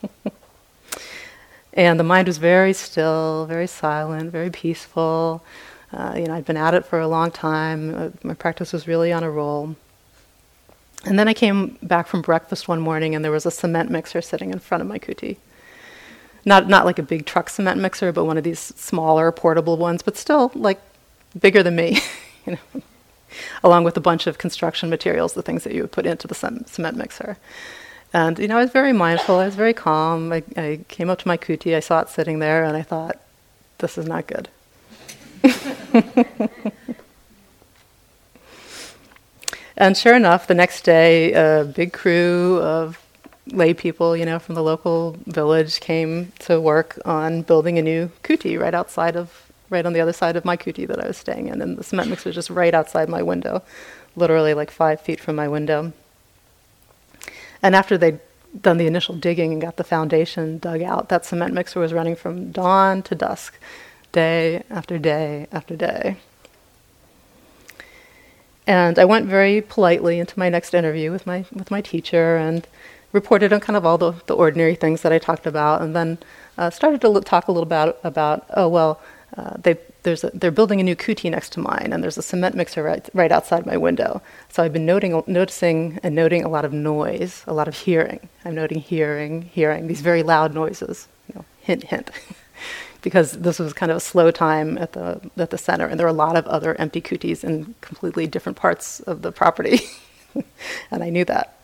and 1.73 1.99
the 1.99 2.03
mind 2.03 2.27
was 2.27 2.37
very 2.37 2.73
still, 2.73 3.45
very 3.45 3.67
silent, 3.67 4.31
very 4.31 4.49
peaceful. 4.49 5.43
Uh, 5.91 6.15
you 6.17 6.25
know, 6.25 6.33
I'd 6.33 6.45
been 6.45 6.57
at 6.57 6.73
it 6.73 6.85
for 6.85 6.99
a 6.99 7.07
long 7.07 7.31
time. 7.31 7.95
Uh, 7.95 8.09
my 8.23 8.33
practice 8.33 8.73
was 8.73 8.87
really 8.87 9.11
on 9.13 9.23
a 9.23 9.31
roll. 9.31 9.75
And 11.05 11.17
then 11.17 11.27
I 11.27 11.33
came 11.33 11.77
back 11.81 12.07
from 12.07 12.21
breakfast 12.21 12.67
one 12.67 12.81
morning 12.81 13.15
and 13.15 13.23
there 13.23 13.31
was 13.31 13.45
a 13.45 13.51
cement 13.51 13.89
mixer 13.89 14.21
sitting 14.21 14.51
in 14.51 14.59
front 14.59 14.81
of 14.81 14.87
my 14.87 14.99
kuti. 14.99 15.37
not 16.43 16.67
not 16.67 16.85
like 16.85 16.99
a 16.99 17.03
big 17.03 17.25
truck 17.25 17.49
cement 17.49 17.79
mixer, 17.79 18.11
but 18.11 18.25
one 18.25 18.37
of 18.37 18.43
these 18.43 18.59
smaller 18.59 19.31
portable 19.31 19.77
ones, 19.77 20.01
but 20.01 20.17
still 20.17 20.51
like 20.55 20.79
bigger 21.39 21.63
than 21.63 21.75
me, 21.75 21.99
you 22.45 22.53
know, 22.53 22.81
along 23.63 23.83
with 23.85 23.95
a 23.95 24.01
bunch 24.01 24.27
of 24.27 24.37
construction 24.37 24.89
materials, 24.89 25.33
the 25.33 25.41
things 25.41 25.63
that 25.63 25.73
you 25.73 25.81
would 25.81 25.91
put 25.91 26.05
into 26.05 26.27
the 26.27 26.35
cement 26.35 26.97
mixer. 26.97 27.37
And 28.13 28.39
you 28.39 28.47
know, 28.47 28.57
I 28.57 28.61
was 28.61 28.71
very 28.71 28.93
mindful. 28.93 29.35
I 29.37 29.45
was 29.45 29.55
very 29.55 29.73
calm. 29.73 30.33
I, 30.33 30.43
I 30.55 30.79
came 30.87 31.09
up 31.09 31.19
to 31.19 31.27
my 31.27 31.37
kuti. 31.37 31.75
I 31.75 31.79
saw 31.81 32.01
it 32.01 32.09
sitting 32.09 32.39
there, 32.39 32.63
and 32.63 32.75
I 32.75 32.81
thought, 32.81 33.17
"This 33.79 33.97
is 33.97 34.07
not 34.07 34.27
good." 34.27 34.49
and 39.77 39.97
sure 39.97 40.15
enough, 40.15 40.47
the 40.47 40.53
next 40.53 40.83
day, 40.83 41.33
a 41.33 41.63
big 41.65 41.93
crew 41.93 42.59
of 42.61 42.99
lay 43.51 43.73
people, 43.73 44.15
you 44.15 44.25
know, 44.25 44.39
from 44.39 44.55
the 44.55 44.63
local 44.63 45.17
village 45.25 45.79
came 45.79 46.31
to 46.39 46.59
work 46.59 46.99
on 47.05 47.41
building 47.43 47.77
a 47.77 47.81
new 47.81 48.09
kuti 48.23 48.59
right 48.59 48.73
outside 48.73 49.15
of, 49.15 49.51
right 49.69 49.85
on 49.85 49.93
the 49.93 50.01
other 50.01 50.13
side 50.13 50.35
of 50.35 50.45
my 50.45 50.57
kuti 50.57 50.87
that 50.87 51.03
I 51.03 51.07
was 51.07 51.17
staying 51.17 51.47
in. 51.47 51.61
And 51.61 51.77
the 51.77 51.83
cement 51.83 52.09
mixer 52.09 52.29
was 52.29 52.35
just 52.35 52.49
right 52.49 52.73
outside 52.73 53.09
my 53.09 53.21
window, 53.21 53.61
literally 54.15 54.53
like 54.53 54.71
five 54.71 55.01
feet 55.01 55.19
from 55.19 55.35
my 55.35 55.47
window. 55.47 55.93
And 57.61 57.75
after 57.75 57.97
they'd 57.97 58.19
done 58.61 58.77
the 58.77 58.87
initial 58.87 59.15
digging 59.15 59.51
and 59.51 59.61
got 59.61 59.77
the 59.77 59.83
foundation 59.83 60.57
dug 60.57 60.81
out, 60.81 61.09
that 61.09 61.25
cement 61.25 61.53
mixer 61.53 61.79
was 61.79 61.93
running 61.93 62.15
from 62.15 62.51
dawn 62.51 63.01
to 63.03 63.15
dusk, 63.15 63.59
day 64.11 64.63
after 64.69 64.97
day 64.97 65.47
after 65.51 65.75
day. 65.75 66.17
And 68.65 68.99
I 68.99 69.05
went 69.05 69.27
very 69.27 69.61
politely 69.61 70.19
into 70.19 70.37
my 70.37 70.49
next 70.49 70.73
interview 70.73 71.11
with 71.11 71.25
my 71.25 71.45
with 71.53 71.71
my 71.71 71.81
teacher 71.81 72.35
and 72.35 72.67
reported 73.13 73.53
on 73.53 73.59
kind 73.61 73.77
of 73.77 73.85
all 73.85 73.97
the, 73.97 74.13
the 74.25 74.35
ordinary 74.35 74.75
things 74.75 75.01
that 75.01 75.13
I 75.13 75.19
talked 75.19 75.45
about, 75.45 75.81
and 75.81 75.95
then 75.95 76.17
uh, 76.57 76.69
started 76.69 76.99
to 77.01 77.21
talk 77.21 77.47
a 77.47 77.51
little 77.51 77.63
about 77.63 77.97
about 78.03 78.45
oh 78.55 78.67
well, 78.67 78.99
uh, 79.37 79.53
they 79.57 79.77
there's 80.03 80.23
a, 80.23 80.31
they're 80.33 80.51
building 80.51 80.79
a 80.79 80.83
new 80.83 80.95
kuti 80.95 81.29
next 81.31 81.51
to 81.53 81.59
mine, 81.59 81.89
and 81.91 82.03
there's 82.03 82.17
a 82.17 82.21
cement 82.21 82.55
mixer 82.55 82.83
right 82.83 83.09
right 83.13 83.31
outside 83.31 83.65
my 83.65 83.77
window. 83.77 84.21
So 84.49 84.63
I've 84.63 84.73
been 84.73 84.85
noting 84.85 85.23
noticing 85.27 85.99
and 86.03 86.13
noting 86.15 86.43
a 86.43 86.49
lot 86.49 86.65
of 86.65 86.73
noise, 86.73 87.43
a 87.47 87.53
lot 87.53 87.67
of 87.67 87.75
hearing. 87.75 88.27
I'm 88.43 88.55
noting 88.55 88.79
hearing, 88.79 89.43
hearing 89.43 89.87
these 89.87 90.01
very 90.01 90.23
loud 90.23 90.53
noises. 90.53 91.07
You 91.27 91.35
know, 91.35 91.45
hint, 91.61 91.83
hint. 91.85 92.11
because 93.01 93.33
this 93.33 93.59
was 93.59 93.73
kind 93.73 93.91
of 93.91 93.97
a 93.97 94.01
slow 94.01 94.31
time 94.31 94.77
at 94.77 94.93
the 94.93 95.21
at 95.37 95.49
the 95.49 95.57
center, 95.57 95.85
and 95.85 95.99
there 95.99 96.05
were 96.07 96.11
a 96.11 96.13
lot 96.13 96.35
of 96.35 96.45
other 96.47 96.75
empty 96.79 97.01
kutis 97.01 97.43
in 97.43 97.75
completely 97.81 98.27
different 98.27 98.57
parts 98.57 98.99
of 99.01 99.21
the 99.21 99.31
property, 99.31 99.81
and 100.91 101.03
I 101.03 101.09
knew 101.09 101.25
that. 101.25 101.57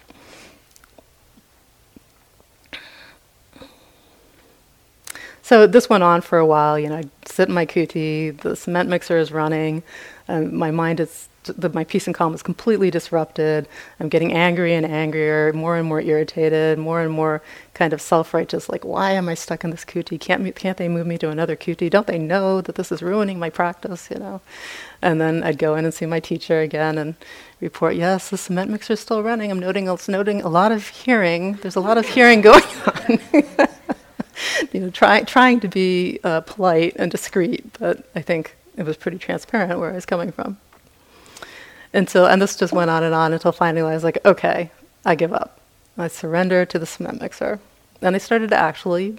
So 5.44 5.68
this 5.68 5.90
went 5.90 6.04
on 6.04 6.22
for 6.22 6.40
a 6.40 6.46
while. 6.46 6.80
You 6.80 6.90
know, 6.90 6.98
I 6.98 7.04
sit 7.26 7.50
in 7.50 7.54
my 7.54 7.66
kuti, 7.66 8.36
the 8.40 8.56
cement 8.56 8.90
mixer 8.90 9.18
is 9.18 9.32
running, 9.32 9.84
um, 10.28 10.56
my 10.56 10.72
mind 10.72 11.02
is, 11.02 11.28
the, 11.44 11.70
my 11.70 11.84
peace 11.84 12.08
and 12.08 12.16
calm 12.16 12.34
is 12.34 12.44
completely 12.44 12.90
disrupted. 12.92 13.68
I'm 14.00 14.10
getting 14.10 14.34
angry 14.34 14.74
and 14.74 14.86
angrier, 14.86 15.54
more 15.54 15.78
and 15.78 15.88
more 15.88 16.02
irritated, 16.02 16.78
more 16.80 17.02
and 17.02 17.12
more 17.12 17.42
kind 17.74 17.94
of 17.94 18.02
self-righteous. 18.02 18.70
Like, 18.70 18.86
why 18.86 19.12
am 19.12 19.30
I 19.30 19.34
stuck 19.34 19.64
in 19.64 19.72
this 19.72 19.86
kuti? 19.86 20.20
Can't 20.20 20.56
can't 20.56 20.78
they 20.78 20.88
move 20.88 21.08
me 21.08 21.18
to 21.20 21.30
another 21.30 21.56
kuti? 21.56 21.90
Don't 21.90 22.08
they 22.08 22.20
know 22.20 22.62
that 22.62 22.76
this 22.76 22.92
is 22.92 23.02
ruining 23.02 23.40
my 23.40 23.50
practice? 23.50 24.10
You 24.10 24.20
know. 24.20 24.42
And 25.02 25.20
then 25.20 25.44
I'd 25.44 25.58
go 25.58 25.76
in 25.76 25.84
and 25.84 25.94
see 25.94 26.06
my 26.06 26.22
teacher 26.22 26.62
again 26.62 26.98
and 26.98 27.16
report, 27.60 27.96
yes, 27.96 28.30
the 28.30 28.38
cement 28.38 28.72
mixer 28.72 28.94
is 28.94 29.02
still 29.02 29.22
running. 29.22 29.52
I'm 29.52 29.60
noting, 29.60 29.88
it's 29.88 30.08
noting 30.08 30.42
a 30.42 30.50
lot 30.50 30.72
of 30.72 30.88
hearing. 30.88 31.54
There's 31.56 31.76
a 31.76 31.82
lot 31.82 31.98
of 31.98 32.08
hearing 32.08 32.42
going 32.50 32.64
on. 32.86 33.20
you 34.72 34.80
know, 34.80 34.90
try, 34.90 35.22
trying 35.24 35.60
to 35.62 35.68
be 35.68 36.20
uh, 36.24 36.42
polite 36.42 36.96
and 36.98 37.12
discreet, 37.12 37.78
but 37.80 38.06
I 38.16 38.22
think 38.22 38.56
it 38.78 38.86
was 38.86 38.98
pretty 38.98 39.18
transparent 39.18 39.80
where 39.80 39.92
I 39.92 39.96
was 39.96 40.06
coming 40.06 40.32
from. 40.32 40.58
So, 42.08 42.26
and 42.26 42.42
this 42.42 42.56
just 42.56 42.74
went 42.74 42.90
on 42.90 43.04
and 43.04 43.14
on 43.14 43.34
until 43.34 43.52
finally 43.52 43.90
I 43.90 43.94
was 43.94 44.04
like, 44.04 44.18
okay, 44.26 44.72
I 45.06 45.16
give 45.16 45.32
up. 45.32 45.60
I 45.98 46.08
surrender 46.08 46.66
to 46.66 46.80
the 46.80 46.86
cement 46.86 47.22
mixer. 47.22 47.60
And 48.02 48.16
I 48.16 48.20
started 48.20 48.50
to 48.50 48.58
actually 48.58 49.18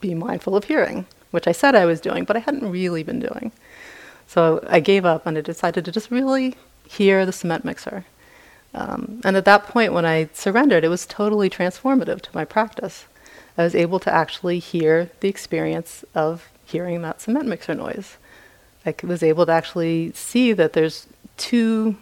be 0.00 0.14
mindful 0.14 0.54
of 0.54 0.64
hearing, 0.64 1.06
which 1.30 1.48
I 1.48 1.52
said 1.52 1.74
I 1.74 1.86
was 1.86 2.00
doing, 2.00 2.24
but 2.24 2.36
I 2.36 2.40
hadn't 2.40 2.70
really 2.70 3.02
been 3.02 3.20
doing. 3.20 3.52
So 4.26 4.64
I 4.68 4.80
gave 4.80 5.04
up 5.04 5.26
and 5.26 5.36
I 5.36 5.40
decided 5.40 5.84
to 5.84 5.92
just 5.92 6.10
really 6.10 6.56
hear 6.88 7.24
the 7.24 7.32
cement 7.32 7.64
mixer. 7.64 8.04
Um, 8.74 9.20
and 9.24 9.36
at 9.36 9.44
that 9.46 9.66
point, 9.66 9.92
when 9.92 10.06
I 10.06 10.28
surrendered, 10.32 10.84
it 10.84 10.88
was 10.88 11.06
totally 11.06 11.50
transformative 11.50 12.20
to 12.22 12.30
my 12.34 12.44
practice. 12.44 13.06
I 13.58 13.64
was 13.64 13.74
able 13.74 13.98
to 14.00 14.12
actually 14.12 14.58
hear 14.58 15.10
the 15.20 15.28
experience 15.28 16.04
of 16.14 16.48
hearing 16.64 17.02
that 17.02 17.20
cement 17.20 17.48
mixer 17.48 17.74
noise. 17.74 18.16
I 18.86 18.94
was 19.02 19.22
able 19.22 19.46
to 19.46 19.52
actually 19.52 20.12
see 20.12 20.52
that 20.52 20.72
there's 20.72 21.06
two, 21.36 21.96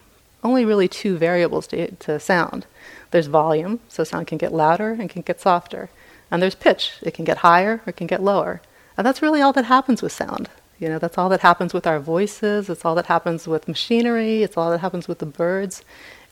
only 0.45 0.65
really 0.65 0.89
two 0.89 1.17
variables 1.17 1.67
to, 1.69 1.91
to 1.93 2.21
sound. 2.21 2.67
There's 3.11 3.27
volume, 3.27 3.81
so 3.89 4.05
sound 4.05 4.27
can 4.27 4.39
get 4.39 4.53
louder 4.53 4.93
and 4.93 5.11
can 5.11 5.23
get 5.23 5.41
softer. 5.41 5.91
And 6.31 6.43
there's 6.43 6.55
pitch, 6.55 6.93
it 7.03 7.15
can 7.15 7.25
get 7.25 7.39
higher 7.39 7.83
or 7.87 7.91
it 7.91 7.97
can 7.97 8.07
get 8.07 8.23
lower. 8.23 8.61
And 8.97 9.07
that's 9.07 9.23
really 9.23 9.41
all 9.41 9.53
that 9.55 9.65
happens 9.65 10.03
with 10.03 10.13
sound. 10.13 10.49
You 10.79 10.89
know, 10.89 10.99
that's 10.99 11.19
all 11.19 11.29
that 11.31 11.41
happens 11.41 11.75
with 11.75 11.87
our 11.87 11.99
voices, 11.99 12.69
it's 12.69 12.85
all 12.85 12.95
that 12.95 13.07
happens 13.07 13.49
with 13.49 13.67
machinery, 13.67 14.43
it's 14.43 14.57
all 14.57 14.71
that 14.71 14.81
happens 14.81 15.09
with 15.09 15.19
the 15.19 15.27
birds. 15.27 15.83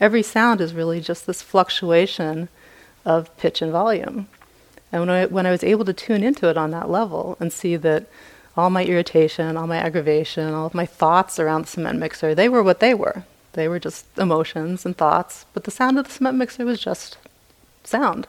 Every 0.00 0.22
sound 0.22 0.60
is 0.60 0.72
really 0.74 1.00
just 1.00 1.26
this 1.26 1.42
fluctuation 1.42 2.48
of 3.04 3.34
pitch 3.38 3.60
and 3.60 3.72
volume. 3.72 4.28
And 4.92 5.02
when 5.02 5.10
I, 5.10 5.26
when 5.26 5.46
I 5.46 5.50
was 5.50 5.64
able 5.64 5.84
to 5.84 5.92
tune 5.92 6.22
into 6.22 6.48
it 6.48 6.56
on 6.56 6.70
that 6.70 6.88
level 6.88 7.36
and 7.40 7.52
see 7.52 7.76
that 7.76 8.06
all 8.56 8.70
my 8.70 8.84
irritation, 8.84 9.56
all 9.56 9.66
my 9.66 9.78
aggravation, 9.78 10.54
all 10.54 10.66
of 10.66 10.74
my 10.74 10.86
thoughts 10.86 11.38
around 11.38 11.62
the 11.62 11.68
cement 11.68 11.98
mixer, 11.98 12.34
they 12.34 12.48
were 12.48 12.62
what 12.62 12.80
they 12.80 12.94
were. 12.94 13.24
They 13.56 13.68
were 13.68 13.80
just 13.80 14.06
emotions 14.18 14.86
and 14.86 14.96
thoughts, 14.96 15.46
but 15.54 15.64
the 15.64 15.70
sound 15.70 15.98
of 15.98 16.06
the 16.06 16.12
cement 16.12 16.36
mixer 16.36 16.64
was 16.64 16.78
just 16.78 17.16
sound. 17.82 18.28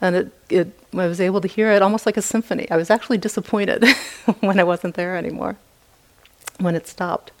And 0.00 0.14
it, 0.14 0.32
it, 0.48 0.78
I 0.92 1.06
was 1.06 1.20
able 1.20 1.40
to 1.40 1.48
hear 1.48 1.72
it 1.72 1.82
almost 1.82 2.06
like 2.06 2.16
a 2.16 2.22
symphony. 2.22 2.70
I 2.70 2.76
was 2.76 2.90
actually 2.90 3.18
disappointed 3.18 3.84
when 4.40 4.60
I 4.60 4.64
wasn't 4.64 4.94
there 4.94 5.16
anymore, 5.16 5.56
when 6.60 6.76
it 6.76 6.86
stopped. 6.86 7.32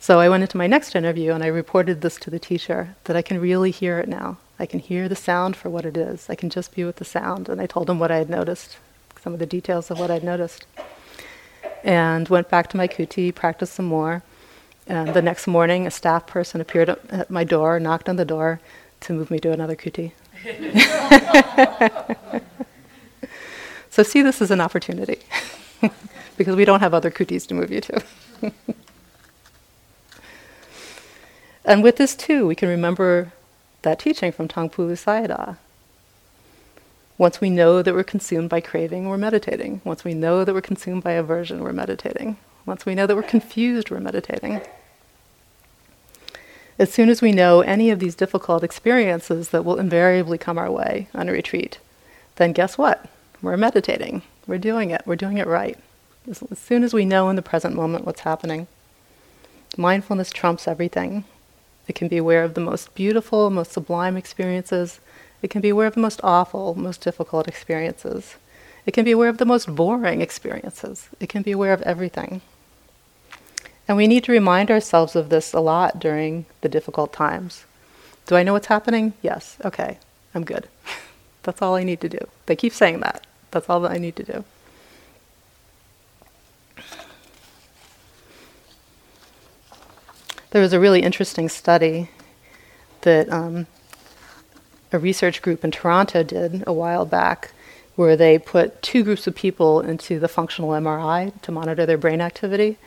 So 0.00 0.20
I 0.20 0.28
went 0.28 0.42
into 0.42 0.56
my 0.56 0.66
next 0.66 0.96
interview 0.96 1.32
and 1.32 1.44
I 1.44 1.48
reported 1.48 2.00
this 2.00 2.16
to 2.20 2.30
the 2.30 2.38
teacher 2.38 2.96
that 3.04 3.16
I 3.16 3.22
can 3.22 3.40
really 3.40 3.70
hear 3.70 3.98
it 3.98 4.08
now. 4.08 4.38
I 4.58 4.66
can 4.66 4.80
hear 4.80 5.08
the 5.08 5.16
sound 5.16 5.54
for 5.54 5.68
what 5.68 5.84
it 5.84 5.96
is. 5.96 6.30
I 6.30 6.34
can 6.34 6.50
just 6.50 6.74
be 6.74 6.84
with 6.84 6.96
the 6.96 7.04
sound. 7.04 7.48
And 7.48 7.60
I 7.60 7.66
told 7.66 7.90
him 7.90 7.98
what 7.98 8.10
I 8.10 8.16
had 8.16 8.30
noticed, 8.30 8.78
some 9.20 9.32
of 9.32 9.38
the 9.38 9.46
details 9.46 9.90
of 9.90 10.00
what 10.00 10.10
I'd 10.10 10.24
noticed. 10.24 10.66
And 11.84 12.28
went 12.28 12.48
back 12.48 12.68
to 12.70 12.76
my 12.76 12.88
kuti, 12.88 13.34
practiced 13.34 13.74
some 13.74 13.86
more. 13.86 14.22
And 14.88 15.12
the 15.12 15.20
next 15.20 15.46
morning, 15.46 15.86
a 15.86 15.90
staff 15.90 16.26
person 16.26 16.62
appeared 16.62 16.88
at 16.88 17.30
my 17.30 17.44
door, 17.44 17.78
knocked 17.78 18.08
on 18.08 18.16
the 18.16 18.24
door 18.24 18.58
to 19.00 19.12
move 19.12 19.30
me 19.30 19.38
to 19.40 19.52
another 19.52 19.76
kuti. 19.76 20.12
so 23.90 24.02
see 24.02 24.22
this 24.22 24.40
as 24.40 24.50
an 24.50 24.62
opportunity 24.62 25.18
because 26.38 26.56
we 26.56 26.64
don't 26.64 26.80
have 26.80 26.94
other 26.94 27.10
kutis 27.10 27.46
to 27.48 27.54
move 27.54 27.70
you 27.70 27.82
to. 27.82 28.02
and 31.66 31.82
with 31.82 31.96
this 31.96 32.16
too, 32.16 32.46
we 32.46 32.54
can 32.54 32.70
remember 32.70 33.32
that 33.82 33.98
teaching 33.98 34.32
from 34.32 34.48
Taungpulu 34.48 34.92
Sayadaw. 34.92 35.58
Once 37.18 37.42
we 37.42 37.50
know 37.50 37.82
that 37.82 37.94
we're 37.94 38.04
consumed 38.04 38.48
by 38.48 38.60
craving, 38.60 39.06
we're 39.08 39.18
meditating. 39.18 39.82
Once 39.84 40.02
we 40.02 40.14
know 40.14 40.44
that 40.44 40.54
we're 40.54 40.62
consumed 40.62 41.02
by 41.02 41.12
aversion, 41.12 41.62
we're 41.62 41.72
meditating. 41.74 42.38
Once 42.64 42.86
we 42.86 42.94
know 42.94 43.06
that 43.06 43.16
we're 43.16 43.22
confused, 43.22 43.90
we're 43.90 44.00
meditating. 44.00 44.62
As 46.78 46.92
soon 46.92 47.08
as 47.08 47.20
we 47.20 47.32
know 47.32 47.60
any 47.60 47.90
of 47.90 47.98
these 47.98 48.14
difficult 48.14 48.62
experiences 48.62 49.48
that 49.48 49.64
will 49.64 49.80
invariably 49.80 50.38
come 50.38 50.58
our 50.58 50.70
way 50.70 51.08
on 51.12 51.28
a 51.28 51.32
retreat, 51.32 51.80
then 52.36 52.52
guess 52.52 52.78
what? 52.78 53.04
We're 53.42 53.56
meditating. 53.56 54.22
We're 54.46 54.58
doing 54.58 54.90
it. 54.90 55.02
We're 55.04 55.16
doing 55.16 55.38
it 55.38 55.48
right. 55.48 55.76
As, 56.30 56.42
as 56.52 56.58
soon 56.58 56.84
as 56.84 56.94
we 56.94 57.04
know 57.04 57.30
in 57.30 57.36
the 57.36 57.42
present 57.42 57.74
moment 57.74 58.04
what's 58.04 58.20
happening, 58.20 58.68
mindfulness 59.76 60.30
trumps 60.30 60.68
everything. 60.68 61.24
It 61.88 61.96
can 61.96 62.06
be 62.06 62.16
aware 62.16 62.44
of 62.44 62.54
the 62.54 62.60
most 62.60 62.94
beautiful, 62.94 63.50
most 63.50 63.72
sublime 63.72 64.16
experiences. 64.16 65.00
It 65.42 65.50
can 65.50 65.60
be 65.60 65.70
aware 65.70 65.88
of 65.88 65.94
the 65.94 66.00
most 66.00 66.20
awful, 66.22 66.76
most 66.76 67.00
difficult 67.00 67.48
experiences. 67.48 68.36
It 68.86 68.92
can 68.92 69.04
be 69.04 69.12
aware 69.12 69.28
of 69.28 69.38
the 69.38 69.44
most 69.44 69.74
boring 69.74 70.20
experiences. 70.20 71.08
It 71.18 71.28
can 71.28 71.42
be 71.42 71.52
aware 71.52 71.72
of 71.72 71.82
everything. 71.82 72.40
And 73.88 73.96
we 73.96 74.06
need 74.06 74.22
to 74.24 74.32
remind 74.32 74.70
ourselves 74.70 75.16
of 75.16 75.30
this 75.30 75.54
a 75.54 75.60
lot 75.60 75.98
during 75.98 76.44
the 76.60 76.68
difficult 76.68 77.12
times. 77.12 77.64
Do 78.26 78.36
I 78.36 78.42
know 78.42 78.52
what's 78.52 78.66
happening? 78.66 79.14
Yes. 79.22 79.56
Okay. 79.64 79.98
I'm 80.34 80.44
good. 80.44 80.68
That's 81.42 81.62
all 81.62 81.74
I 81.74 81.82
need 81.82 82.02
to 82.02 82.08
do. 82.10 82.18
They 82.44 82.54
keep 82.54 82.74
saying 82.74 83.00
that. 83.00 83.26
That's 83.50 83.70
all 83.70 83.80
that 83.80 83.92
I 83.92 83.96
need 83.96 84.16
to 84.16 84.22
do. 84.22 84.44
There 90.50 90.62
was 90.62 90.72
a 90.72 90.80
really 90.80 91.02
interesting 91.02 91.48
study 91.48 92.10
that 93.02 93.30
um, 93.30 93.66
a 94.92 94.98
research 94.98 95.42
group 95.42 95.64
in 95.64 95.70
Toronto 95.70 96.22
did 96.22 96.64
a 96.66 96.72
while 96.72 97.04
back, 97.04 97.52
where 97.96 98.16
they 98.16 98.38
put 98.38 98.80
two 98.82 99.02
groups 99.02 99.26
of 99.26 99.34
people 99.34 99.80
into 99.80 100.18
the 100.18 100.28
functional 100.28 100.70
MRI 100.70 101.38
to 101.42 101.52
monitor 101.52 101.84
their 101.84 101.98
brain 101.98 102.20
activity. 102.20 102.78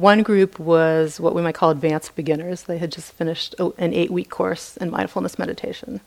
One 0.00 0.22
group 0.22 0.58
was 0.58 1.20
what 1.20 1.34
we 1.34 1.42
might 1.42 1.54
call 1.54 1.68
advanced 1.68 2.16
beginners. 2.16 2.62
They 2.62 2.78
had 2.78 2.90
just 2.90 3.12
finished 3.12 3.54
an 3.58 3.92
eight 3.92 4.10
week 4.10 4.30
course 4.30 4.78
in 4.78 4.90
mindfulness 4.90 5.38
meditation. 5.38 6.00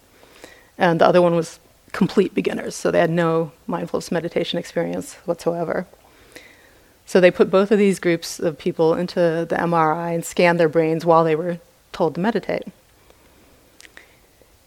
And 0.80 1.00
the 1.00 1.06
other 1.06 1.22
one 1.22 1.36
was 1.36 1.60
complete 1.91 2.34
beginners, 2.34 2.74
so 2.74 2.89
they 2.89 2.98
had 2.98 3.12
no 3.12 3.52
mindfulness 3.68 4.12
meditation 4.12 4.58
experience 4.58 5.14
whatsoever. 5.26 5.86
So 7.06 7.20
they 7.20 7.30
put 7.30 7.52
both 7.52 7.70
of 7.70 7.78
these 7.78 8.00
groups 8.00 8.39
of 8.39 8.58
people 8.58 8.96
into 8.96 9.46
the 9.48 9.58
MRI 9.58 10.16
and 10.16 10.26
scanned 10.26 10.60
their 10.60 10.70
brains 10.70 11.06
while 11.06 11.24
they 11.24 11.36
were 11.36 11.60
told 11.91 12.16
to 12.16 12.20
meditate. 12.20 12.64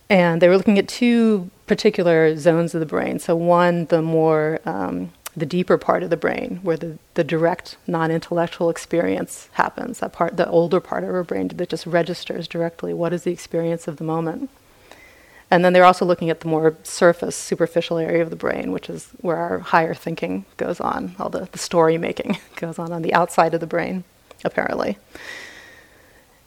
And 0.08 0.40
they 0.40 0.48
were 0.48 0.56
looking 0.56 0.78
at 0.78 0.86
two 0.86 1.50
particular 1.66 2.36
zones 2.36 2.76
of 2.76 2.80
the 2.80 2.86
brain. 2.86 3.18
So, 3.18 3.34
one, 3.34 3.86
the 3.86 4.02
more, 4.02 4.60
um, 4.64 5.10
the 5.36 5.46
deeper 5.46 5.76
part 5.76 6.02
of 6.02 6.10
the 6.10 6.16
brain, 6.16 6.60
where 6.62 6.78
the, 6.78 6.98
the 7.14 7.24
direct 7.24 7.76
non 7.86 8.10
intellectual 8.10 8.70
experience 8.70 9.50
happens, 9.52 9.98
that 10.00 10.12
part, 10.12 10.36
the 10.36 10.48
older 10.48 10.80
part 10.80 11.04
of 11.04 11.10
our 11.10 11.22
brain 11.22 11.48
that 11.48 11.68
just 11.68 11.86
registers 11.86 12.48
directly 12.48 12.94
what 12.94 13.12
is 13.12 13.24
the 13.24 13.32
experience 13.32 13.86
of 13.86 13.98
the 13.98 14.04
moment. 14.04 14.48
And 15.50 15.64
then 15.64 15.72
they're 15.72 15.84
also 15.84 16.04
looking 16.04 16.30
at 16.30 16.40
the 16.40 16.48
more 16.48 16.76
surface, 16.82 17.36
superficial 17.36 17.98
area 17.98 18.22
of 18.22 18.30
the 18.30 18.36
brain, 18.36 18.72
which 18.72 18.90
is 18.90 19.10
where 19.20 19.36
our 19.36 19.58
higher 19.60 19.94
thinking 19.94 20.44
goes 20.56 20.80
on, 20.80 21.14
all 21.18 21.28
the, 21.28 21.48
the 21.52 21.58
story 21.58 21.98
making 21.98 22.38
goes 22.56 22.78
on 22.78 22.92
on 22.92 23.02
the 23.02 23.14
outside 23.14 23.54
of 23.54 23.60
the 23.60 23.66
brain, 23.66 24.04
apparently. 24.44 24.98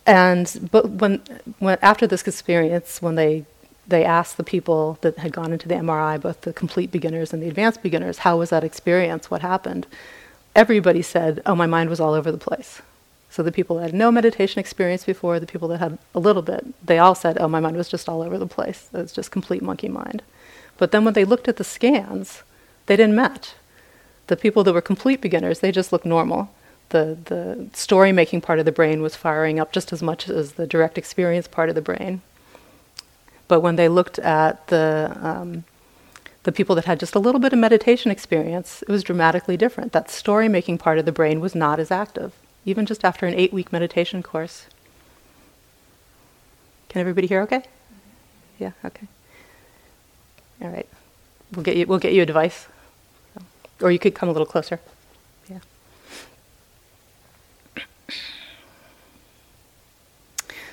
And 0.05 0.69
but 0.71 0.89
when, 0.89 1.21
when 1.59 1.77
after 1.81 2.07
this 2.07 2.27
experience, 2.27 3.01
when 3.01 3.15
they 3.15 3.45
they 3.89 4.05
asked 4.05 4.37
the 4.37 4.43
people 4.43 4.97
that 5.01 5.17
had 5.17 5.33
gone 5.33 5.51
into 5.51 5.67
the 5.67 5.75
MRI, 5.75 6.19
both 6.21 6.41
the 6.41 6.53
complete 6.53 6.91
beginners 6.91 7.33
and 7.33 7.41
the 7.41 7.47
advanced 7.47 7.81
beginners, 7.81 8.19
how 8.19 8.37
was 8.37 8.49
that 8.51 8.63
experience? 8.63 9.29
What 9.29 9.41
happened? 9.41 9.87
Everybody 10.55 11.01
said, 11.01 11.41
"Oh, 11.45 11.55
my 11.55 11.67
mind 11.67 11.89
was 11.89 11.99
all 11.99 12.13
over 12.13 12.31
the 12.31 12.37
place." 12.37 12.81
So 13.29 13.43
the 13.43 13.51
people 13.51 13.75
that 13.77 13.83
had 13.83 13.93
no 13.93 14.11
meditation 14.11 14.59
experience 14.59 15.05
before, 15.05 15.39
the 15.39 15.45
people 15.45 15.67
that 15.69 15.79
had 15.79 15.97
a 16.15 16.19
little 16.19 16.41
bit, 16.41 16.65
they 16.83 16.97
all 16.97 17.15
said, 17.15 17.37
"Oh, 17.39 17.47
my 17.47 17.59
mind 17.59 17.77
was 17.77 17.87
just 17.87 18.09
all 18.09 18.21
over 18.21 18.37
the 18.37 18.47
place. 18.47 18.89
It 18.93 18.97
was 18.97 19.11
just 19.11 19.31
complete 19.31 19.61
monkey 19.61 19.87
mind." 19.87 20.23
But 20.77 20.91
then 20.91 21.05
when 21.05 21.13
they 21.13 21.25
looked 21.25 21.47
at 21.47 21.57
the 21.57 21.63
scans, 21.63 22.43
they 22.87 22.95
didn't 22.95 23.15
match. 23.15 23.53
The 24.27 24.37
people 24.37 24.63
that 24.63 24.73
were 24.73 24.81
complete 24.81 25.21
beginners, 25.21 25.59
they 25.59 25.71
just 25.71 25.91
looked 25.91 26.05
normal. 26.05 26.49
The 26.89 27.17
the 27.25 27.67
story 27.73 28.11
making 28.11 28.41
part 28.41 28.59
of 28.59 28.65
the 28.65 28.71
brain 28.71 29.01
was 29.01 29.15
firing 29.15 29.59
up 29.59 29.71
just 29.71 29.93
as 29.93 30.01
much 30.01 30.27
as 30.29 30.53
the 30.53 30.65
direct 30.65 30.97
experience 30.97 31.47
part 31.47 31.69
of 31.69 31.75
the 31.75 31.81
brain. 31.81 32.21
But 33.49 33.59
when 33.59 33.75
they 33.75 33.89
looked 33.89 34.17
at 34.19 34.67
the 34.67 35.17
um, 35.21 35.65
the 36.43 36.53
people 36.53 36.73
that 36.75 36.85
had 36.85 37.01
just 37.01 37.15
a 37.15 37.19
little 37.19 37.41
bit 37.41 37.51
of 37.51 37.59
meditation 37.59 38.11
experience, 38.11 38.81
it 38.83 38.87
was 38.87 39.03
dramatically 39.03 39.57
different. 39.57 39.91
That 39.91 40.09
story 40.09 40.47
making 40.47 40.77
part 40.77 40.97
of 40.97 41.03
the 41.03 41.11
brain 41.11 41.41
was 41.41 41.53
not 41.53 41.79
as 41.81 41.91
active 41.91 42.31
even 42.65 42.85
just 42.85 43.03
after 43.03 43.25
an 43.25 43.33
eight 43.33 43.53
week 43.53 43.71
meditation 43.71 44.21
course. 44.23 44.67
Can 46.89 47.01
everybody 47.01 47.27
hear 47.27 47.41
okay? 47.41 47.63
Yeah, 48.57 48.71
okay. 48.83 49.07
All 50.61 50.69
right. 50.69 50.87
We'll 51.53 51.63
get 51.63 51.77
you, 51.77 51.87
we'll 51.87 51.99
get 51.99 52.13
you 52.13 52.23
a 52.23 52.25
device. 52.25 52.67
Or 53.81 53.91
you 53.91 53.99
could 53.99 54.13
come 54.13 54.27
a 54.27 54.31
little 54.31 54.45
closer. 54.45 54.79
Yeah. 55.49 55.59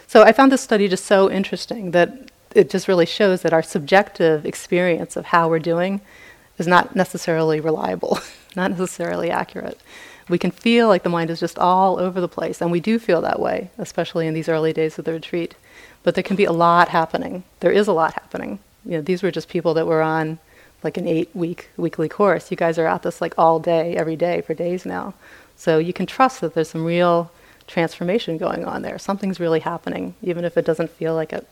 So 0.07 0.23
I 0.23 0.33
found 0.33 0.51
this 0.51 0.63
study 0.63 0.89
just 0.89 1.05
so 1.05 1.31
interesting 1.31 1.93
that 1.93 2.31
it 2.57 2.71
just 2.71 2.89
really 2.89 3.07
shows 3.07 3.43
that 3.43 3.53
our 3.53 3.63
subjective 3.63 4.47
experience 4.47 5.17
of 5.17 5.27
how 5.27 5.49
we're 5.49 5.59
doing 5.59 6.01
is 6.59 6.67
not 6.67 6.97
necessarily 6.97 7.61
reliable, 7.61 8.19
not 8.57 8.71
necessarily 8.71 9.31
accurate 9.31 9.81
we 10.29 10.39
can 10.39 10.51
feel 10.51 10.89
like 10.89 11.03
the 11.03 11.09
mind 11.09 11.31
is 11.31 11.41
just 11.41 11.59
all 11.59 11.99
over 11.99 12.21
the 12.21 12.29
place, 12.29 12.61
and 12.61 12.71
we 12.71 12.81
do 12.81 12.99
feel 12.99 13.21
that 13.21 13.41
way, 13.41 13.71
especially 13.79 14.27
in 14.27 14.35
these 14.35 14.49
early 14.49 14.73
days 14.73 14.99
of 14.99 15.05
the 15.05 15.13
retreat. 15.13 15.55
But 16.03 16.15
there 16.15 16.25
can 16.25 16.37
be 16.37 16.45
a 16.45 16.53
lot 16.53 16.89
happening. 16.89 17.45
There 17.61 17.71
is 17.73 17.87
a 17.87 17.93
lot 17.93 18.15
happening. 18.15 18.59
You 18.85 18.93
know, 18.93 19.03
these 19.03 19.23
were 19.23 19.31
just 19.31 19.49
people 19.49 19.75
that 19.75 19.87
were 19.87 20.03
on 20.03 20.39
like 20.83 20.97
an 20.97 21.07
eight-week 21.07 21.71
weekly 21.77 22.09
course. 22.09 22.51
You 22.51 22.57
guys 22.57 22.79
are 22.79 22.87
at 22.87 23.03
this 23.03 23.21
like 23.21 23.35
all 23.39 23.59
day, 23.59 23.97
every 23.97 24.17
day 24.17 24.41
for 24.41 24.55
days 24.55 24.85
now, 24.85 25.15
so 25.57 25.79
you 25.79 25.93
can 25.93 26.07
trust 26.07 26.41
that 26.41 26.55
there's 26.55 26.71
some 26.71 26.85
real 26.85 27.31
transformation 27.67 28.37
going 28.37 28.65
on 28.65 28.83
there. 28.83 28.99
Something's 28.99 29.41
really 29.41 29.61
happening, 29.61 30.15
even 30.23 30.45
if 30.45 30.57
it 30.57 30.65
doesn't 30.65 30.91
feel 30.91 31.15
like 31.15 31.33
it. 31.33 31.49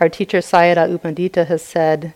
Our 0.00 0.08
teacher 0.08 0.38
Sayadaw 0.38 0.90
U 0.90 0.98
Pandita 0.98 1.46
has 1.46 1.62
said 1.62 2.14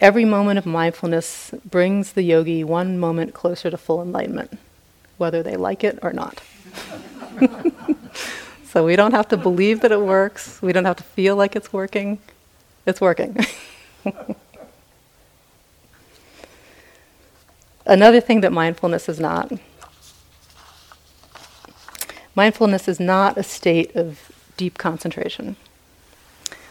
Every 0.00 0.24
moment 0.24 0.58
of 0.58 0.64
mindfulness 0.64 1.52
brings 1.68 2.12
the 2.14 2.22
yogi 2.22 2.64
one 2.64 2.98
moment 2.98 3.34
closer 3.34 3.70
to 3.70 3.76
full 3.76 4.00
enlightenment, 4.00 4.58
whether 5.18 5.42
they 5.42 5.56
like 5.56 5.84
it 5.84 5.98
or 6.02 6.14
not. 6.14 6.40
so 8.64 8.86
we 8.86 8.96
don't 8.96 9.12
have 9.12 9.28
to 9.28 9.36
believe 9.36 9.80
that 9.80 9.92
it 9.92 10.00
works, 10.00 10.62
we 10.62 10.72
don't 10.72 10.86
have 10.86 10.96
to 10.96 11.02
feel 11.02 11.36
like 11.36 11.54
it's 11.54 11.70
working. 11.70 12.18
It's 12.86 12.98
working. 12.98 13.36
Another 17.84 18.22
thing 18.22 18.40
that 18.40 18.52
mindfulness 18.52 19.06
is 19.06 19.20
not 19.20 19.52
mindfulness 22.34 22.88
is 22.88 22.98
not 22.98 23.36
a 23.36 23.42
state 23.42 23.94
of 23.94 24.32
deep 24.56 24.78
concentration. 24.78 25.56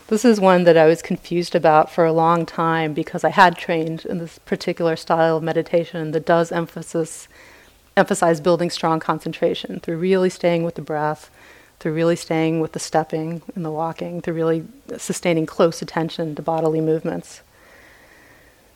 This 0.09 0.25
is 0.25 0.39
one 0.39 0.63
that 0.63 0.75
I 0.75 0.87
was 0.87 1.03
confused 1.03 1.53
about 1.53 1.91
for 1.91 2.03
a 2.03 2.11
long 2.11 2.43
time 2.43 2.95
because 2.95 3.23
I 3.23 3.29
had 3.29 3.55
trained 3.55 4.05
in 4.05 4.17
this 4.17 4.39
particular 4.39 4.95
style 4.95 5.37
of 5.37 5.43
meditation 5.43 6.13
that 6.13 6.25
does 6.25 6.51
emphasis 6.51 7.27
emphasize 7.95 8.41
building 8.41 8.71
strong 8.71 8.99
concentration 8.99 9.79
through 9.79 9.97
really 9.97 10.31
staying 10.31 10.63
with 10.63 10.73
the 10.73 10.81
breath, 10.81 11.29
through 11.79 11.93
really 11.93 12.15
staying 12.15 12.59
with 12.59 12.71
the 12.71 12.79
stepping 12.79 13.43
and 13.53 13.63
the 13.63 13.69
walking, 13.69 14.19
through 14.19 14.33
really 14.33 14.65
sustaining 14.97 15.45
close 15.45 15.79
attention 15.79 16.33
to 16.33 16.41
bodily 16.41 16.81
movements. 16.81 17.41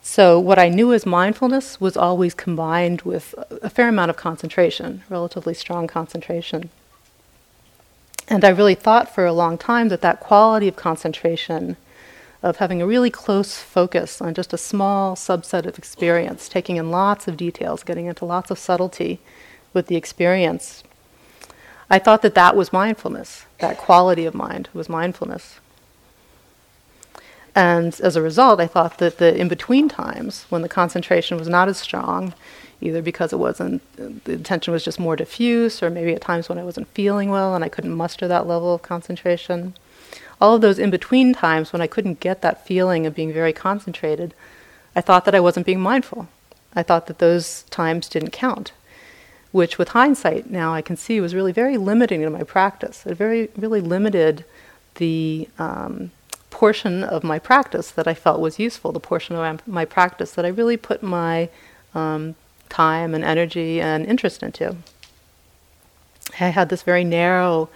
So, 0.02 0.38
what 0.38 0.60
I 0.60 0.68
knew 0.68 0.92
as 0.92 1.04
mindfulness 1.04 1.80
was 1.80 1.96
always 1.96 2.34
combined 2.34 3.02
with 3.02 3.34
a 3.60 3.70
fair 3.70 3.88
amount 3.88 4.10
of 4.10 4.16
concentration, 4.16 5.02
relatively 5.08 5.54
strong 5.54 5.88
concentration. 5.88 6.70
And 8.28 8.44
I 8.44 8.48
really 8.48 8.74
thought 8.74 9.14
for 9.14 9.26
a 9.26 9.32
long 9.32 9.58
time 9.58 9.88
that 9.88 10.00
that 10.00 10.20
quality 10.20 10.66
of 10.68 10.76
concentration, 10.76 11.76
of 12.42 12.56
having 12.56 12.80
a 12.80 12.86
really 12.86 13.10
close 13.10 13.58
focus 13.58 14.20
on 14.20 14.34
just 14.34 14.52
a 14.52 14.58
small 14.58 15.14
subset 15.14 15.66
of 15.66 15.78
experience, 15.78 16.48
taking 16.48 16.76
in 16.76 16.90
lots 16.90 17.28
of 17.28 17.36
details, 17.36 17.82
getting 17.82 18.06
into 18.06 18.24
lots 18.24 18.50
of 18.50 18.58
subtlety 18.58 19.20
with 19.72 19.88
the 19.88 19.96
experience, 19.96 20.84
I 21.90 21.98
thought 21.98 22.22
that 22.22 22.34
that 22.34 22.56
was 22.56 22.72
mindfulness. 22.72 23.44
That 23.58 23.76
quality 23.78 24.24
of 24.24 24.34
mind 24.34 24.68
was 24.72 24.88
mindfulness. 24.88 25.60
And 27.54 27.98
as 28.00 28.16
a 28.16 28.22
result, 28.22 28.58
I 28.58 28.66
thought 28.66 28.98
that 28.98 29.18
the 29.18 29.36
in 29.38 29.48
between 29.48 29.88
times, 29.88 30.46
when 30.48 30.62
the 30.62 30.68
concentration 30.68 31.38
was 31.38 31.48
not 31.48 31.68
as 31.68 31.78
strong, 31.78 32.34
either 32.84 33.02
because 33.02 33.32
it 33.32 33.38
wasn't, 33.38 33.82
the 34.24 34.34
attention 34.34 34.72
was 34.72 34.84
just 34.84 35.00
more 35.00 35.16
diffuse, 35.16 35.82
or 35.82 35.90
maybe 35.90 36.12
at 36.12 36.20
times 36.20 36.48
when 36.48 36.58
I 36.58 36.64
wasn't 36.64 36.88
feeling 36.88 37.30
well 37.30 37.54
and 37.54 37.64
I 37.64 37.68
couldn't 37.68 37.94
muster 37.96 38.28
that 38.28 38.46
level 38.46 38.74
of 38.74 38.82
concentration. 38.82 39.74
All 40.40 40.54
of 40.54 40.60
those 40.60 40.78
in 40.78 40.90
between 40.90 41.32
times 41.32 41.72
when 41.72 41.80
I 41.80 41.86
couldn't 41.86 42.20
get 42.20 42.42
that 42.42 42.66
feeling 42.66 43.06
of 43.06 43.14
being 43.14 43.32
very 43.32 43.52
concentrated, 43.52 44.34
I 44.94 45.00
thought 45.00 45.24
that 45.24 45.34
I 45.34 45.40
wasn't 45.40 45.66
being 45.66 45.80
mindful. 45.80 46.28
I 46.76 46.82
thought 46.82 47.06
that 47.06 47.18
those 47.18 47.62
times 47.70 48.08
didn't 48.08 48.30
count, 48.30 48.72
which 49.50 49.78
with 49.78 49.88
hindsight 49.88 50.50
now 50.50 50.74
I 50.74 50.82
can 50.82 50.96
see 50.96 51.20
was 51.20 51.34
really 51.34 51.52
very 51.52 51.76
limiting 51.78 52.20
to 52.20 52.30
my 52.30 52.42
practice. 52.42 53.06
It 53.06 53.14
very, 53.14 53.48
really 53.56 53.80
limited 53.80 54.44
the 54.96 55.48
um, 55.58 56.10
portion 56.50 57.02
of 57.02 57.24
my 57.24 57.38
practice 57.38 57.90
that 57.92 58.06
I 58.06 58.14
felt 58.14 58.40
was 58.40 58.58
useful, 58.58 58.92
the 58.92 59.00
portion 59.00 59.36
of 59.36 59.66
my 59.66 59.84
practice 59.84 60.32
that 60.32 60.44
I 60.44 60.48
really 60.48 60.76
put 60.76 61.02
my 61.02 61.48
um, 61.94 62.34
time 62.74 63.14
and 63.14 63.22
energy 63.22 63.80
and 63.80 64.04
interest 64.04 64.42
into. 64.42 64.76
I 66.40 66.48
had 66.48 66.68
this 66.70 66.82
very 66.82 67.04
narrow, 67.04 67.70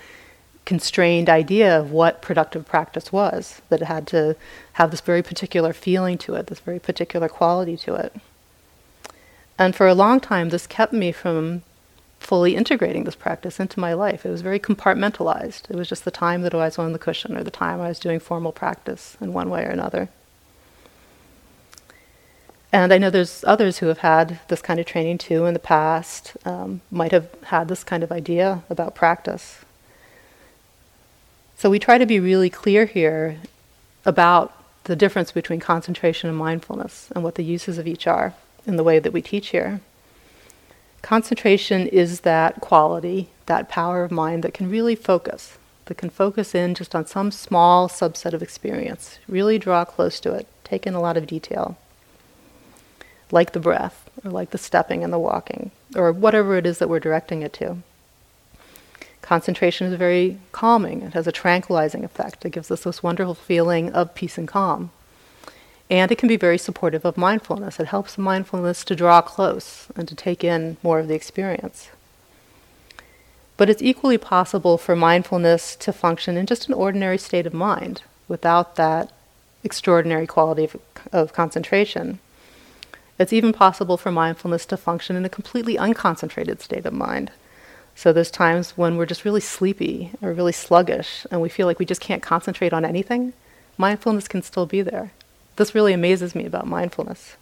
constrained 0.65 1.29
idea 1.31 1.79
of 1.79 1.93
what 1.93 2.21
productive 2.21 2.67
practice 2.67 3.13
was, 3.13 3.63
that 3.69 3.81
it 3.81 3.87
had 3.87 4.09
to 4.09 4.35
have 4.73 4.91
this 4.91 5.01
very 5.01 5.23
particular 5.23 5.73
feeling 5.73 6.19
to 6.19 6.35
it, 6.35 6.49
this 6.49 6.59
very 6.59 6.81
particular 6.81 7.29
quality 7.29 7.77
to 7.77 7.95
it. 7.95 8.13
And 9.57 9.77
for 9.77 9.87
a 9.87 9.95
long 9.95 10.19
time, 10.19 10.49
this 10.49 10.67
kept 10.67 10.93
me 10.93 11.13
from 11.13 11.63
fully 12.19 12.57
integrating 12.57 13.05
this 13.05 13.15
practice 13.15 13.61
into 13.61 13.79
my 13.79 13.93
life. 13.93 14.27
It 14.27 14.31
was 14.31 14.43
very 14.43 14.59
compartmentalized. 14.59 15.71
It 15.71 15.77
was 15.77 15.89
just 15.89 16.05
the 16.05 16.11
time 16.11 16.43
that 16.43 16.55
I 16.55 16.59
was 16.59 16.79
on 16.79 16.93
the 16.93 16.99
cushion 16.99 17.37
or 17.37 17.45
the 17.45 17.51
time 17.51 17.81
I 17.81 17.89
was 17.89 18.01
doing 18.01 18.19
formal 18.19 18.53
practice 18.53 19.17
in 19.21 19.33
one 19.33 19.49
way 19.49 19.65
or 19.65 19.71
another. 19.71 20.09
And 22.73 22.93
I 22.93 22.99
know 22.99 23.09
there's 23.09 23.45
others 23.47 23.79
who 23.79 23.87
have 23.87 23.99
had 23.99 24.41
this 24.49 24.61
kind 24.61 24.79
of 24.79 24.87
training 24.87 25.19
too 25.19 25.47
in 25.47 25.55
the 25.55 25.61
past, 25.61 26.37
um, 26.45 26.83
might 26.91 27.13
have 27.13 27.29
had 27.45 27.69
this 27.69 27.83
kind 27.83 28.03
of 28.03 28.13
idea 28.13 28.63
about 28.69 28.95
practice. 28.95 29.61
So 31.57 31.71
we 31.71 31.79
try 31.79 31.99
to 31.99 32.07
be 32.07 32.21
really 32.21 32.51
clear 32.51 32.85
here 32.85 33.39
about 34.05 34.55
the 34.85 34.95
difference 34.95 35.33
between 35.33 35.61
concentration 35.61 36.29
and 36.29 36.39
mindfulness 36.39 37.11
and 37.15 37.25
what 37.25 37.35
the 37.37 37.45
uses 37.45 37.79
of 37.79 37.87
each 37.87 38.07
are 38.07 38.35
in 38.67 38.77
the 38.77 38.85
way 38.85 38.99
that 38.99 39.13
we 39.13 39.23
teach 39.23 39.49
here. 39.49 39.81
Concentration 41.01 41.87
is 41.87 42.21
that 42.21 42.61
quality, 42.61 43.31
that 43.47 43.69
power 43.69 44.05
of 44.05 44.11
mind 44.11 44.43
that 44.43 44.55
can 44.55 44.71
really 44.71 44.95
focus, 44.95 45.57
that 45.87 45.97
can 45.97 46.11
focus 46.11 46.55
in 46.55 46.75
just 46.75 46.95
on 46.95 47.07
some 47.07 47.31
small 47.31 47.89
subset 47.89 48.35
of 48.35 48.43
experience, 48.43 49.19
really 49.27 49.59
draw 49.59 49.85
close 49.85 50.21
to 50.21 50.33
it, 50.35 50.47
take 50.65 50.87
in 50.87 50.95
a 50.95 51.01
lot 51.01 51.17
of 51.17 51.27
detail, 51.27 51.79
like 53.31 53.53
the 53.53 53.61
breath, 53.61 54.09
or 54.25 54.31
like 54.31 54.51
the 54.51 54.59
stepping 54.59 55.05
and 55.05 55.13
the 55.13 55.19
walking, 55.19 55.71
or 55.95 56.13
whatever 56.13 56.57
it 56.57 56.67
is 56.67 56.79
that 56.79 56.89
we're 56.89 57.01
directing 57.01 57.43
it 57.43 57.53
to. 57.55 57.79
Concentration 59.23 59.87
is 59.87 59.99
very 59.99 60.39
calming. 60.53 61.03
It 61.03 61.13
has 61.13 61.27
a 61.27 61.33
tranquilizing 61.33 62.05
effect. 62.05 62.45
It 62.45 62.53
gives 62.53 62.71
us 62.71 62.85
this 62.85 63.03
wonderful 63.03 63.35
feeling 63.35 63.93
of 63.93 64.15
peace 64.15 64.39
and 64.39 64.49
calm. 64.49 64.91
And 65.91 66.11
it 66.11 66.19
can 66.19 66.29
be 66.29 66.37
very 66.37 66.59
supportive 66.59 67.05
of 67.05 67.17
mindfulness. 67.17 67.81
It 67.81 67.89
helps 67.89 68.19
mindfulness 68.19 68.85
to 68.85 68.97
draw 68.97 69.21
close 69.21 69.89
and 69.97 70.07
to 70.09 70.15
take 70.15 70.45
in 70.45 70.77
more 70.83 70.99
of 70.99 71.09
the 71.09 71.15
experience. 71.15 71.91
But 73.57 73.69
it's 73.69 73.83
equally 73.83 74.19
possible 74.19 74.79
for 74.79 74.95
mindfulness 74.95 75.77
to 75.77 75.93
function 75.93 76.37
in 76.37 76.47
just 76.47 76.69
an 76.69 76.75
ordinary 76.75 77.19
state 77.19 77.47
of 77.47 77.55
mind 77.55 78.03
without 78.29 78.77
that 78.77 79.11
extraordinary 79.65 80.27
quality 80.27 80.65
of, 80.65 80.77
of 81.13 81.33
concentration. 81.33 82.21
It's 83.19 83.33
even 83.33 83.53
possible 83.53 83.97
for 83.97 84.13
mindfulness 84.13 84.65
to 84.67 84.77
function 84.77 85.17
in 85.17 85.25
a 85.25 85.29
completely 85.29 85.77
unconcentrated 85.77 86.61
state 86.61 86.87
of 86.87 86.93
mind. 86.93 87.33
So 87.97 88.13
there's 88.13 88.31
times 88.31 88.77
when 88.77 88.97
we're 88.97 89.07
just 89.07 89.25
really 89.25 89.41
sleepy 89.41 90.13
or 90.23 90.33
really 90.33 90.53
sluggish 90.53 91.27
and 91.31 91.41
we 91.41 91.49
feel 91.49 91.67
like 91.67 91.81
we 91.81 91.85
just 91.85 92.01
can't 92.01 92.23
concentrate 92.23 92.73
on 92.73 92.85
anything. 92.85 93.33
Mindfulness 93.77 94.29
can 94.29 94.43
still 94.43 94.67
be 94.67 94.83
there. 94.83 95.11
This 95.57 95.75
really 95.75 95.93
amazes 95.93 96.35
me 96.37 96.47
about 96.47 96.69
mindfulness. 96.69 97.37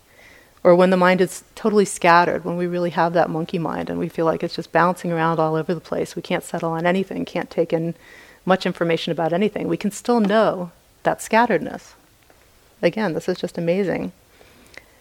Or 0.65 0.75
when 0.75 0.89
the 0.89 0.97
mind 0.97 1.21
is 1.21 1.45
totally 1.55 1.85
scattered, 1.85 2.45
when 2.45 2.57
we 2.57 2.67
really 2.67 2.91
have 2.91 3.13
that 3.13 3.29
monkey 3.29 3.59
mind 3.59 3.91
and 3.91 3.99
we 3.99 4.09
feel 4.09 4.25
like 4.25 4.43
it's 4.43 4.57
just 4.57 4.73
bouncing 4.73 5.13
around 5.13 5.39
all 5.39 5.57
over 5.57 5.75
the 5.75 5.81
place, 5.81 6.17
we 6.17 6.23
can't 6.23 6.43
settle 6.43 6.73
on 6.73 6.87
anything, 6.87 7.27
can't 7.27 7.51
take 7.51 7.73
in 7.73 7.95
much 8.47 8.65
information 8.65 9.13
about 9.13 9.35
anything, 9.35 9.69
we 9.69 9.77
can 9.77 9.91
still 9.91 10.21
know 10.21 10.73
that 11.03 11.19
scatteredness. 11.19 11.93
Again, 12.81 13.13
this 13.13 13.29
is 13.29 13.39
just 13.39 13.59
amazing. 13.59 14.13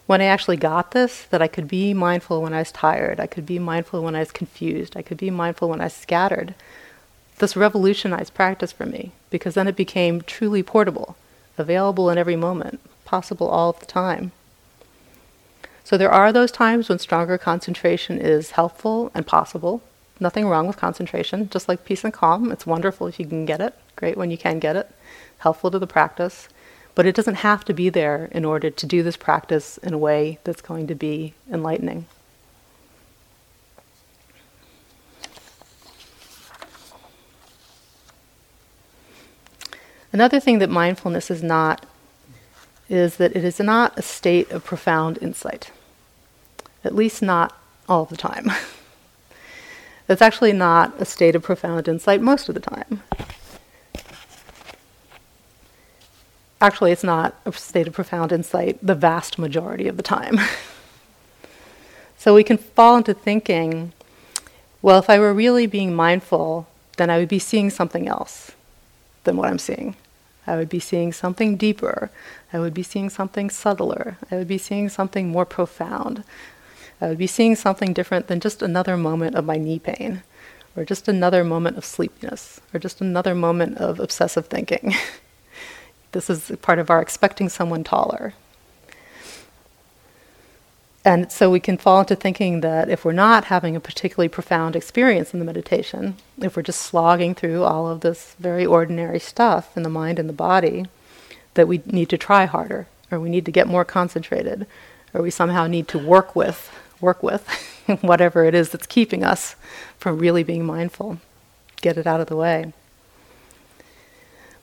When 0.06 0.20
I 0.20 0.26
actually 0.26 0.56
got 0.56 0.92
this, 0.92 1.24
that 1.30 1.42
I 1.42 1.48
could 1.48 1.66
be 1.66 1.92
mindful 1.92 2.40
when 2.40 2.54
I 2.54 2.60
was 2.60 2.70
tired, 2.70 3.18
I 3.18 3.26
could 3.26 3.44
be 3.44 3.58
mindful 3.58 4.02
when 4.02 4.14
I 4.14 4.20
was 4.20 4.30
confused, 4.30 4.96
I 4.96 5.02
could 5.02 5.18
be 5.18 5.30
mindful 5.30 5.68
when 5.68 5.80
I 5.80 5.84
was 5.84 5.94
scattered, 5.94 6.54
this 7.38 7.56
revolutionized 7.56 8.32
practice 8.32 8.72
for 8.72 8.86
me 8.86 9.12
because 9.30 9.54
then 9.54 9.66
it 9.66 9.76
became 9.76 10.22
truly 10.22 10.62
portable, 10.62 11.16
available 11.58 12.08
in 12.08 12.18
every 12.18 12.36
moment, 12.36 12.80
possible 13.04 13.48
all 13.48 13.70
of 13.70 13.80
the 13.80 13.86
time. 13.86 14.32
So 15.84 15.96
there 15.96 16.10
are 16.10 16.32
those 16.32 16.50
times 16.50 16.88
when 16.88 16.98
stronger 16.98 17.38
concentration 17.38 18.18
is 18.18 18.52
helpful 18.52 19.10
and 19.14 19.26
possible. 19.26 19.82
Nothing 20.18 20.48
wrong 20.48 20.66
with 20.66 20.76
concentration, 20.76 21.48
just 21.50 21.68
like 21.68 21.84
peace 21.84 22.02
and 22.02 22.12
calm. 22.12 22.50
It's 22.50 22.66
wonderful 22.66 23.06
if 23.06 23.20
you 23.20 23.26
can 23.26 23.44
get 23.44 23.60
it. 23.60 23.74
Great 23.94 24.16
when 24.16 24.30
you 24.30 24.38
can 24.38 24.58
get 24.58 24.76
it. 24.76 24.90
Helpful 25.38 25.70
to 25.70 25.78
the 25.78 25.86
practice. 25.86 26.48
But 26.96 27.06
it 27.06 27.14
doesn't 27.14 27.36
have 27.36 27.62
to 27.66 27.74
be 27.74 27.90
there 27.90 28.30
in 28.32 28.44
order 28.44 28.70
to 28.70 28.86
do 28.86 29.02
this 29.04 29.18
practice 29.18 29.76
in 29.78 29.92
a 29.92 29.98
way 29.98 30.38
that's 30.44 30.62
going 30.62 30.86
to 30.88 30.94
be 30.94 31.34
enlightening. 31.52 32.06
Another 40.10 40.40
thing 40.40 40.58
that 40.60 40.70
mindfulness 40.70 41.30
is 41.30 41.42
not 41.42 41.84
is 42.88 43.18
that 43.18 43.36
it 43.36 43.44
is 43.44 43.60
not 43.60 43.98
a 43.98 44.02
state 44.02 44.50
of 44.50 44.64
profound 44.64 45.18
insight, 45.20 45.70
at 46.82 46.94
least 46.94 47.20
not 47.20 47.54
all 47.86 48.06
the 48.06 48.16
time. 48.16 48.50
it's 50.08 50.22
actually 50.22 50.54
not 50.54 50.98
a 50.98 51.04
state 51.04 51.34
of 51.34 51.42
profound 51.42 51.88
insight 51.88 52.22
most 52.22 52.48
of 52.48 52.54
the 52.54 52.60
time. 52.62 53.02
Actually, 56.60 56.90
it's 56.92 57.04
not 57.04 57.34
a 57.44 57.52
state 57.52 57.86
of 57.86 57.92
profound 57.92 58.32
insight 58.32 58.78
the 58.82 58.94
vast 58.94 59.38
majority 59.38 59.88
of 59.88 59.96
the 59.96 60.02
time. 60.02 60.38
so 62.16 62.34
we 62.34 62.44
can 62.44 62.56
fall 62.56 62.96
into 62.96 63.12
thinking, 63.12 63.92
well, 64.80 64.98
if 64.98 65.10
I 65.10 65.18
were 65.18 65.34
really 65.34 65.66
being 65.66 65.94
mindful, 65.94 66.66
then 66.96 67.10
I 67.10 67.18
would 67.18 67.28
be 67.28 67.38
seeing 67.38 67.68
something 67.68 68.08
else 68.08 68.52
than 69.24 69.36
what 69.36 69.50
I'm 69.50 69.58
seeing. 69.58 69.96
I 70.46 70.56
would 70.56 70.68
be 70.68 70.80
seeing 70.80 71.12
something 71.12 71.56
deeper. 71.56 72.10
I 72.52 72.58
would 72.58 72.72
be 72.72 72.82
seeing 72.82 73.10
something 73.10 73.50
subtler. 73.50 74.16
I 74.30 74.36
would 74.36 74.48
be 74.48 74.58
seeing 74.58 74.88
something 74.88 75.28
more 75.28 75.44
profound. 75.44 76.24
I 77.00 77.08
would 77.08 77.18
be 77.18 77.26
seeing 77.26 77.56
something 77.56 77.92
different 77.92 78.28
than 78.28 78.40
just 78.40 78.62
another 78.62 78.96
moment 78.96 79.34
of 79.34 79.44
my 79.44 79.56
knee 79.56 79.78
pain, 79.78 80.22
or 80.74 80.84
just 80.84 81.08
another 81.08 81.44
moment 81.44 81.76
of 81.76 81.84
sleepiness, 81.84 82.60
or 82.72 82.80
just 82.80 83.00
another 83.02 83.34
moment 83.34 83.76
of 83.76 84.00
obsessive 84.00 84.46
thinking. 84.46 84.94
this 86.16 86.30
is 86.30 86.50
part 86.62 86.78
of 86.78 86.88
our 86.88 87.02
expecting 87.02 87.50
someone 87.50 87.84
taller. 87.84 88.32
And 91.04 91.30
so 91.30 91.50
we 91.50 91.60
can 91.60 91.76
fall 91.76 92.00
into 92.00 92.16
thinking 92.16 92.62
that 92.62 92.88
if 92.88 93.04
we're 93.04 93.12
not 93.12 93.44
having 93.44 93.76
a 93.76 93.80
particularly 93.80 94.28
profound 94.28 94.74
experience 94.74 95.34
in 95.34 95.38
the 95.38 95.44
meditation, 95.44 96.16
if 96.40 96.56
we're 96.56 96.62
just 96.62 96.80
slogging 96.80 97.34
through 97.34 97.62
all 97.64 97.86
of 97.86 98.00
this 98.00 98.34
very 98.40 98.64
ordinary 98.64 99.20
stuff 99.20 99.76
in 99.76 99.82
the 99.82 99.90
mind 99.90 100.18
and 100.18 100.28
the 100.28 100.32
body, 100.32 100.86
that 101.52 101.68
we 101.68 101.82
need 101.84 102.08
to 102.08 102.18
try 102.18 102.46
harder, 102.46 102.86
or 103.10 103.20
we 103.20 103.28
need 103.28 103.44
to 103.44 103.52
get 103.52 103.68
more 103.68 103.84
concentrated, 103.84 104.66
or 105.12 105.20
we 105.20 105.30
somehow 105.30 105.66
need 105.66 105.86
to 105.88 105.98
work 105.98 106.34
with, 106.34 106.72
work 107.00 107.22
with 107.22 107.46
whatever 108.00 108.44
it 108.44 108.54
is 108.54 108.70
that's 108.70 108.86
keeping 108.86 109.22
us 109.22 109.54
from 109.98 110.18
really 110.18 110.42
being 110.42 110.64
mindful. 110.64 111.20
Get 111.82 111.98
it 111.98 112.06
out 112.06 112.22
of 112.22 112.26
the 112.26 112.36
way. 112.36 112.72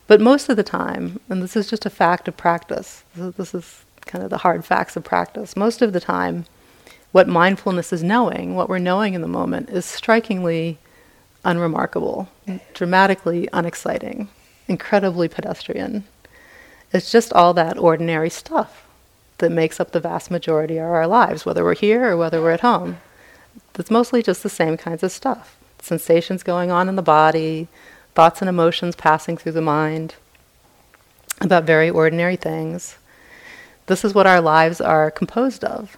But 0.06 0.20
most 0.20 0.48
of 0.48 0.56
the 0.56 0.62
time, 0.62 1.20
and 1.28 1.42
this 1.42 1.56
is 1.56 1.68
just 1.68 1.86
a 1.86 1.90
fact 1.90 2.28
of 2.28 2.36
practice, 2.36 3.04
this 3.16 3.54
is 3.54 3.84
kind 4.04 4.22
of 4.22 4.30
the 4.30 4.38
hard 4.38 4.64
facts 4.64 4.96
of 4.96 5.04
practice. 5.04 5.56
Most 5.56 5.80
of 5.80 5.92
the 5.92 6.00
time, 6.00 6.44
what 7.12 7.28
mindfulness 7.28 7.92
is 7.92 8.02
knowing, 8.02 8.54
what 8.54 8.68
we're 8.68 8.78
knowing 8.78 9.14
in 9.14 9.22
the 9.22 9.28
moment, 9.28 9.70
is 9.70 9.86
strikingly 9.86 10.78
unremarkable, 11.44 12.28
mm. 12.46 12.60
dramatically 12.74 13.48
unexciting, 13.52 14.28
incredibly 14.68 15.28
pedestrian. 15.28 16.04
It's 16.92 17.10
just 17.10 17.32
all 17.32 17.54
that 17.54 17.78
ordinary 17.78 18.30
stuff 18.30 18.86
that 19.38 19.50
makes 19.50 19.80
up 19.80 19.92
the 19.92 20.00
vast 20.00 20.30
majority 20.30 20.76
of 20.78 20.84
our 20.84 21.06
lives, 21.06 21.44
whether 21.46 21.64
we're 21.64 21.74
here 21.74 22.10
or 22.10 22.16
whether 22.16 22.40
we're 22.40 22.52
at 22.52 22.60
home. 22.60 22.98
It's 23.78 23.90
mostly 23.90 24.22
just 24.22 24.42
the 24.42 24.50
same 24.50 24.76
kinds 24.76 25.02
of 25.02 25.12
stuff 25.12 25.56
sensations 25.80 26.42
going 26.42 26.70
on 26.70 26.88
in 26.88 26.96
the 26.96 27.02
body, 27.02 27.68
thoughts 28.14 28.40
and 28.40 28.48
emotions 28.48 28.96
passing 28.96 29.36
through 29.36 29.52
the 29.52 29.60
mind 29.60 30.14
about 31.40 31.64
very 31.64 31.90
ordinary 31.90 32.36
things. 32.36 32.96
This 33.86 34.04
is 34.04 34.14
what 34.14 34.26
our 34.26 34.40
lives 34.40 34.80
are 34.80 35.10
composed 35.10 35.64
of. 35.64 35.96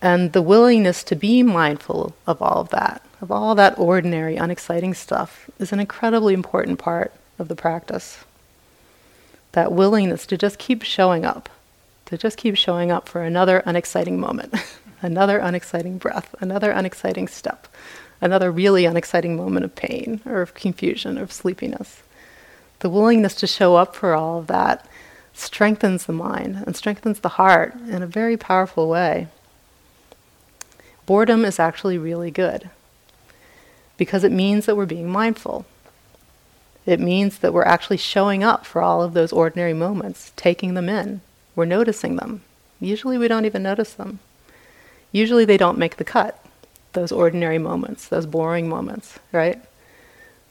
And 0.00 0.32
the 0.32 0.42
willingness 0.42 1.02
to 1.04 1.16
be 1.16 1.42
mindful 1.42 2.14
of 2.26 2.40
all 2.40 2.60
of 2.60 2.68
that, 2.68 3.02
of 3.20 3.32
all 3.32 3.54
that 3.56 3.78
ordinary, 3.78 4.36
unexciting 4.36 4.94
stuff, 4.94 5.50
is 5.58 5.72
an 5.72 5.80
incredibly 5.80 6.34
important 6.34 6.78
part 6.78 7.12
of 7.38 7.48
the 7.48 7.56
practice. 7.56 8.24
That 9.52 9.72
willingness 9.72 10.24
to 10.26 10.36
just 10.36 10.58
keep 10.58 10.82
showing 10.82 11.24
up, 11.24 11.48
to 12.06 12.16
just 12.16 12.36
keep 12.36 12.56
showing 12.56 12.92
up 12.92 13.08
for 13.08 13.22
another 13.22 13.62
unexciting 13.66 14.20
moment, 14.20 14.54
another 15.02 15.38
unexciting 15.38 15.98
breath, 15.98 16.32
another 16.38 16.70
unexciting 16.70 17.26
step, 17.26 17.66
another 18.20 18.50
really 18.50 18.84
unexciting 18.84 19.36
moment 19.36 19.64
of 19.64 19.74
pain 19.74 20.20
or 20.26 20.42
of 20.42 20.54
confusion 20.54 21.18
or 21.18 21.22
of 21.22 21.32
sleepiness. 21.32 22.02
The 22.80 22.90
willingness 22.90 23.34
to 23.36 23.46
show 23.46 23.76
up 23.76 23.96
for 23.96 24.14
all 24.14 24.38
of 24.38 24.46
that 24.48 24.86
strengthens 25.34 26.06
the 26.06 26.12
mind 26.12 26.62
and 26.66 26.76
strengthens 26.76 27.20
the 27.20 27.30
heart 27.30 27.74
in 27.88 28.02
a 28.02 28.06
very 28.06 28.36
powerful 28.36 28.88
way. 28.88 29.28
Boredom 31.06 31.44
is 31.44 31.58
actually 31.58 31.96
really 31.96 32.30
good 32.30 32.70
because 33.96 34.24
it 34.24 34.32
means 34.32 34.66
that 34.66 34.76
we're 34.76 34.86
being 34.86 35.08
mindful. 35.08 35.64
It 36.86 37.00
means 37.00 37.38
that 37.38 37.52
we're 37.52 37.64
actually 37.64 37.96
showing 37.98 38.42
up 38.42 38.64
for 38.64 38.80
all 38.80 39.02
of 39.02 39.12
those 39.12 39.32
ordinary 39.32 39.74
moments, 39.74 40.32
taking 40.36 40.74
them 40.74 40.88
in. 40.88 41.20
We're 41.54 41.66
noticing 41.66 42.16
them. 42.16 42.42
Usually 42.80 43.18
we 43.18 43.28
don't 43.28 43.44
even 43.44 43.62
notice 43.62 43.92
them. 43.92 44.20
Usually 45.12 45.44
they 45.44 45.56
don't 45.56 45.78
make 45.78 45.96
the 45.96 46.04
cut, 46.04 46.42
those 46.98 47.12
ordinary 47.12 47.58
moments, 47.58 48.08
those 48.08 48.26
boring 48.26 48.68
moments, 48.68 49.20
right? 49.30 49.62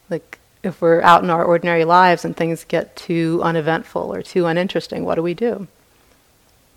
Like 0.08 0.38
if 0.62 0.80
we're 0.80 1.02
out 1.02 1.22
in 1.22 1.28
our 1.28 1.44
ordinary 1.44 1.84
lives 1.84 2.24
and 2.24 2.34
things 2.34 2.64
get 2.64 2.96
too 2.96 3.40
uneventful 3.44 4.14
or 4.14 4.22
too 4.22 4.46
uninteresting, 4.46 5.04
what 5.04 5.16
do 5.16 5.22
we 5.22 5.34
do? 5.34 5.68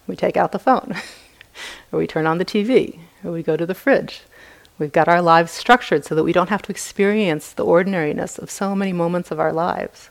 We 0.08 0.18
take 0.18 0.36
out 0.36 0.52
the 0.52 0.60
phone, 0.60 0.96
or 1.92 2.00
we 2.00 2.06
turn 2.06 2.28
on 2.28 2.38
the 2.38 2.44
TV, 2.44 3.00
or 3.24 3.32
we 3.32 3.44
go 3.44 3.56
to 3.56 3.66
the 3.66 3.74
fridge. 3.74 4.24
We've 4.78 4.92
got 4.92 5.08
our 5.08 5.22
lives 5.22 5.54
structured 5.54 6.04
so 6.04 6.16
that 6.16 6.24
we 6.24 6.34
don't 6.34 6.50
have 6.50 6.64
to 6.64 6.72
experience 6.72 7.54
the 7.54 7.66
ordinariness 7.66 8.38
of 8.38 8.52
so 8.52 8.76
many 8.76 8.92
moments 8.92 9.32
of 9.32 9.40
our 9.40 9.54
lives. 9.54 10.10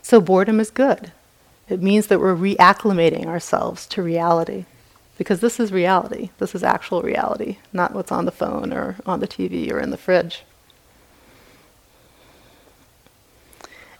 So 0.00 0.22
boredom 0.22 0.58
is 0.58 0.70
good. 0.70 1.12
It 1.68 1.82
means 1.82 2.06
that 2.06 2.20
we're 2.20 2.34
reacclimating 2.36 3.26
ourselves 3.26 3.86
to 3.88 4.02
reality. 4.02 4.64
Because 5.16 5.40
this 5.40 5.60
is 5.60 5.72
reality. 5.72 6.30
This 6.38 6.54
is 6.54 6.64
actual 6.64 7.02
reality, 7.02 7.58
not 7.72 7.94
what's 7.94 8.10
on 8.10 8.24
the 8.24 8.32
phone 8.32 8.72
or 8.72 8.96
on 9.06 9.20
the 9.20 9.28
TV 9.28 9.70
or 9.70 9.78
in 9.78 9.90
the 9.90 9.96
fridge. 9.96 10.42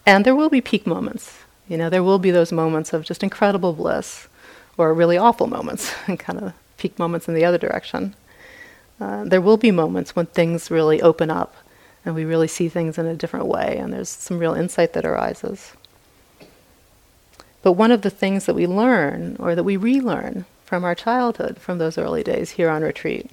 And 0.07 0.25
there 0.25 0.35
will 0.35 0.51
be 0.51 0.61
peak 0.61 0.87
moments. 0.87 1.39
You 1.69 1.79
know, 1.79 1.89
there 1.89 2.03
will 2.03 2.19
be 2.19 2.31
those 2.31 2.53
moments 2.53 2.93
of 2.93 3.05
just 3.05 3.23
incredible 3.23 3.73
bliss 3.73 4.29
or 4.77 4.93
really 4.93 5.17
awful 5.17 5.47
moments 5.47 5.95
and 6.07 6.19
kind 6.19 6.41
of 6.41 6.53
peak 6.77 6.99
moments 6.99 7.29
in 7.29 7.35
the 7.35 7.45
other 7.45 7.59
direction. 7.59 8.15
Uh, 9.01 9.25
there 9.25 9.41
will 9.41 9.57
be 9.57 9.71
moments 9.71 10.15
when 10.15 10.27
things 10.27 10.71
really 10.71 11.01
open 11.01 11.31
up 11.31 11.55
and 12.05 12.15
we 12.15 12.25
really 12.25 12.49
see 12.49 12.69
things 12.69 12.99
in 12.99 13.07
a 13.07 13.15
different 13.15 13.47
way 13.47 13.79
and 13.79 13.93
there's 13.93 14.09
some 14.09 14.39
real 14.39 14.55
insight 14.55 14.93
that 14.93 15.07
arises. 15.07 15.73
But 17.63 17.73
one 17.73 17.91
of 17.91 18.03
the 18.03 18.11
things 18.11 18.45
that 18.45 18.55
we 18.55 18.67
learn 18.67 19.37
or 19.39 19.55
that 19.55 19.65
we 19.65 19.77
relearn 19.77 20.45
from 20.65 20.85
our 20.85 20.95
childhood, 20.95 21.59
from 21.59 21.79
those 21.79 21.99
early 21.99 22.23
days 22.23 22.53
here 22.53 22.71
on 22.71 22.83
retreat, 22.83 23.31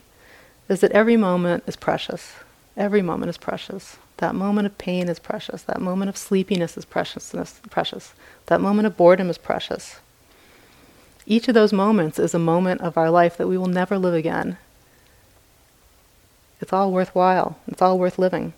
is 0.69 0.81
that 0.81 0.91
every 0.91 1.17
moment 1.17 1.63
is 1.67 1.75
precious. 1.75 2.33
Every 2.77 3.01
moment 3.01 3.29
is 3.29 3.37
precious. 3.37 3.97
That 4.17 4.35
moment 4.35 4.67
of 4.67 4.77
pain 4.77 5.09
is 5.09 5.19
precious. 5.19 5.63
That 5.63 5.81
moment 5.81 6.09
of 6.09 6.17
sleepiness 6.17 6.77
is 6.77 6.85
precious. 6.85 7.33
precious. 7.69 8.13
That 8.45 8.61
moment 8.61 8.85
of 8.85 8.95
boredom 8.95 9.29
is 9.29 9.37
precious. 9.37 9.99
Each 11.25 11.47
of 11.47 11.53
those 11.53 11.73
moments 11.73 12.19
is 12.19 12.33
a 12.33 12.39
moment 12.39 12.81
of 12.81 12.97
our 12.97 13.09
life 13.09 13.37
that 13.37 13.47
we 13.47 13.57
will 13.57 13.67
never 13.67 13.97
live 13.97 14.13
again. 14.13 14.57
It's 16.59 16.73
all 16.73 16.91
worthwhile. 16.91 17.57
It's 17.67 17.81
all 17.81 17.97
worth 17.97 18.19
living. 18.19 18.53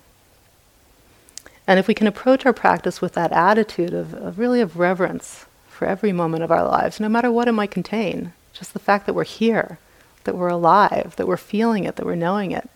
And 1.65 1.79
if 1.79 1.87
we 1.87 1.93
can 1.93 2.07
approach 2.07 2.45
our 2.45 2.53
practice 2.53 3.01
with 3.01 3.13
that 3.13 3.31
attitude 3.31 3.93
of, 3.93 4.13
of 4.13 4.37
really 4.37 4.59
of 4.59 4.77
reverence 4.77 5.45
for 5.69 5.85
every 5.87 6.11
moment 6.11 6.43
of 6.43 6.51
our 6.51 6.67
lives, 6.67 6.99
no 6.99 7.07
matter 7.07 7.31
what 7.31 7.47
it 7.47 7.53
might 7.53 7.71
contain, 7.71 8.33
just 8.53 8.73
the 8.73 8.79
fact 8.79 9.05
that 9.05 9.13
we're 9.13 9.23
here, 9.23 9.79
that 10.23 10.35
we're 10.35 10.47
alive, 10.47 11.15
that 11.17 11.27
we're 11.27 11.37
feeling 11.37 11.83
it, 11.83 11.95
that 11.95 12.05
we're 12.05 12.15
knowing 12.15 12.51
it. 12.51 12.69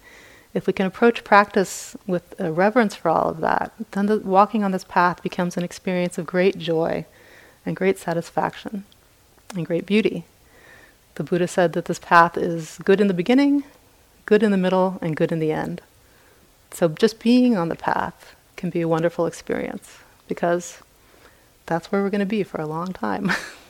If 0.53 0.65
we 0.65 0.73
can 0.73 0.85
approach 0.85 1.23
practice 1.23 1.95
with 2.07 2.39
a 2.39 2.51
reverence 2.51 2.95
for 2.95 3.09
all 3.09 3.29
of 3.29 3.41
that, 3.41 3.71
then 3.91 4.07
the, 4.07 4.19
walking 4.19 4.63
on 4.63 4.71
this 4.71 4.83
path 4.83 5.21
becomes 5.21 5.55
an 5.55 5.63
experience 5.63 6.17
of 6.17 6.25
great 6.25 6.57
joy 6.57 7.05
and 7.65 7.75
great 7.75 7.99
satisfaction 7.99 8.85
and 9.55 9.65
great 9.65 9.85
beauty. 9.85 10.25
The 11.15 11.23
Buddha 11.23 11.47
said 11.47 11.73
that 11.73 11.85
this 11.85 11.99
path 11.99 12.37
is 12.37 12.79
good 12.83 12.99
in 12.99 13.07
the 13.07 13.13
beginning, 13.13 13.63
good 14.25 14.43
in 14.43 14.51
the 14.51 14.57
middle, 14.57 14.97
and 15.01 15.15
good 15.15 15.31
in 15.31 15.39
the 15.39 15.51
end. 15.51 15.81
So 16.71 16.89
just 16.89 17.19
being 17.19 17.55
on 17.55 17.69
the 17.69 17.75
path 17.75 18.35
can 18.55 18.69
be 18.69 18.81
a 18.81 18.87
wonderful 18.87 19.25
experience 19.25 19.99
because 20.27 20.79
that's 21.65 21.91
where 21.91 22.01
we're 22.01 22.09
going 22.09 22.19
to 22.19 22.25
be 22.25 22.43
for 22.43 22.61
a 22.61 22.67
long 22.67 22.93
time. 22.93 23.31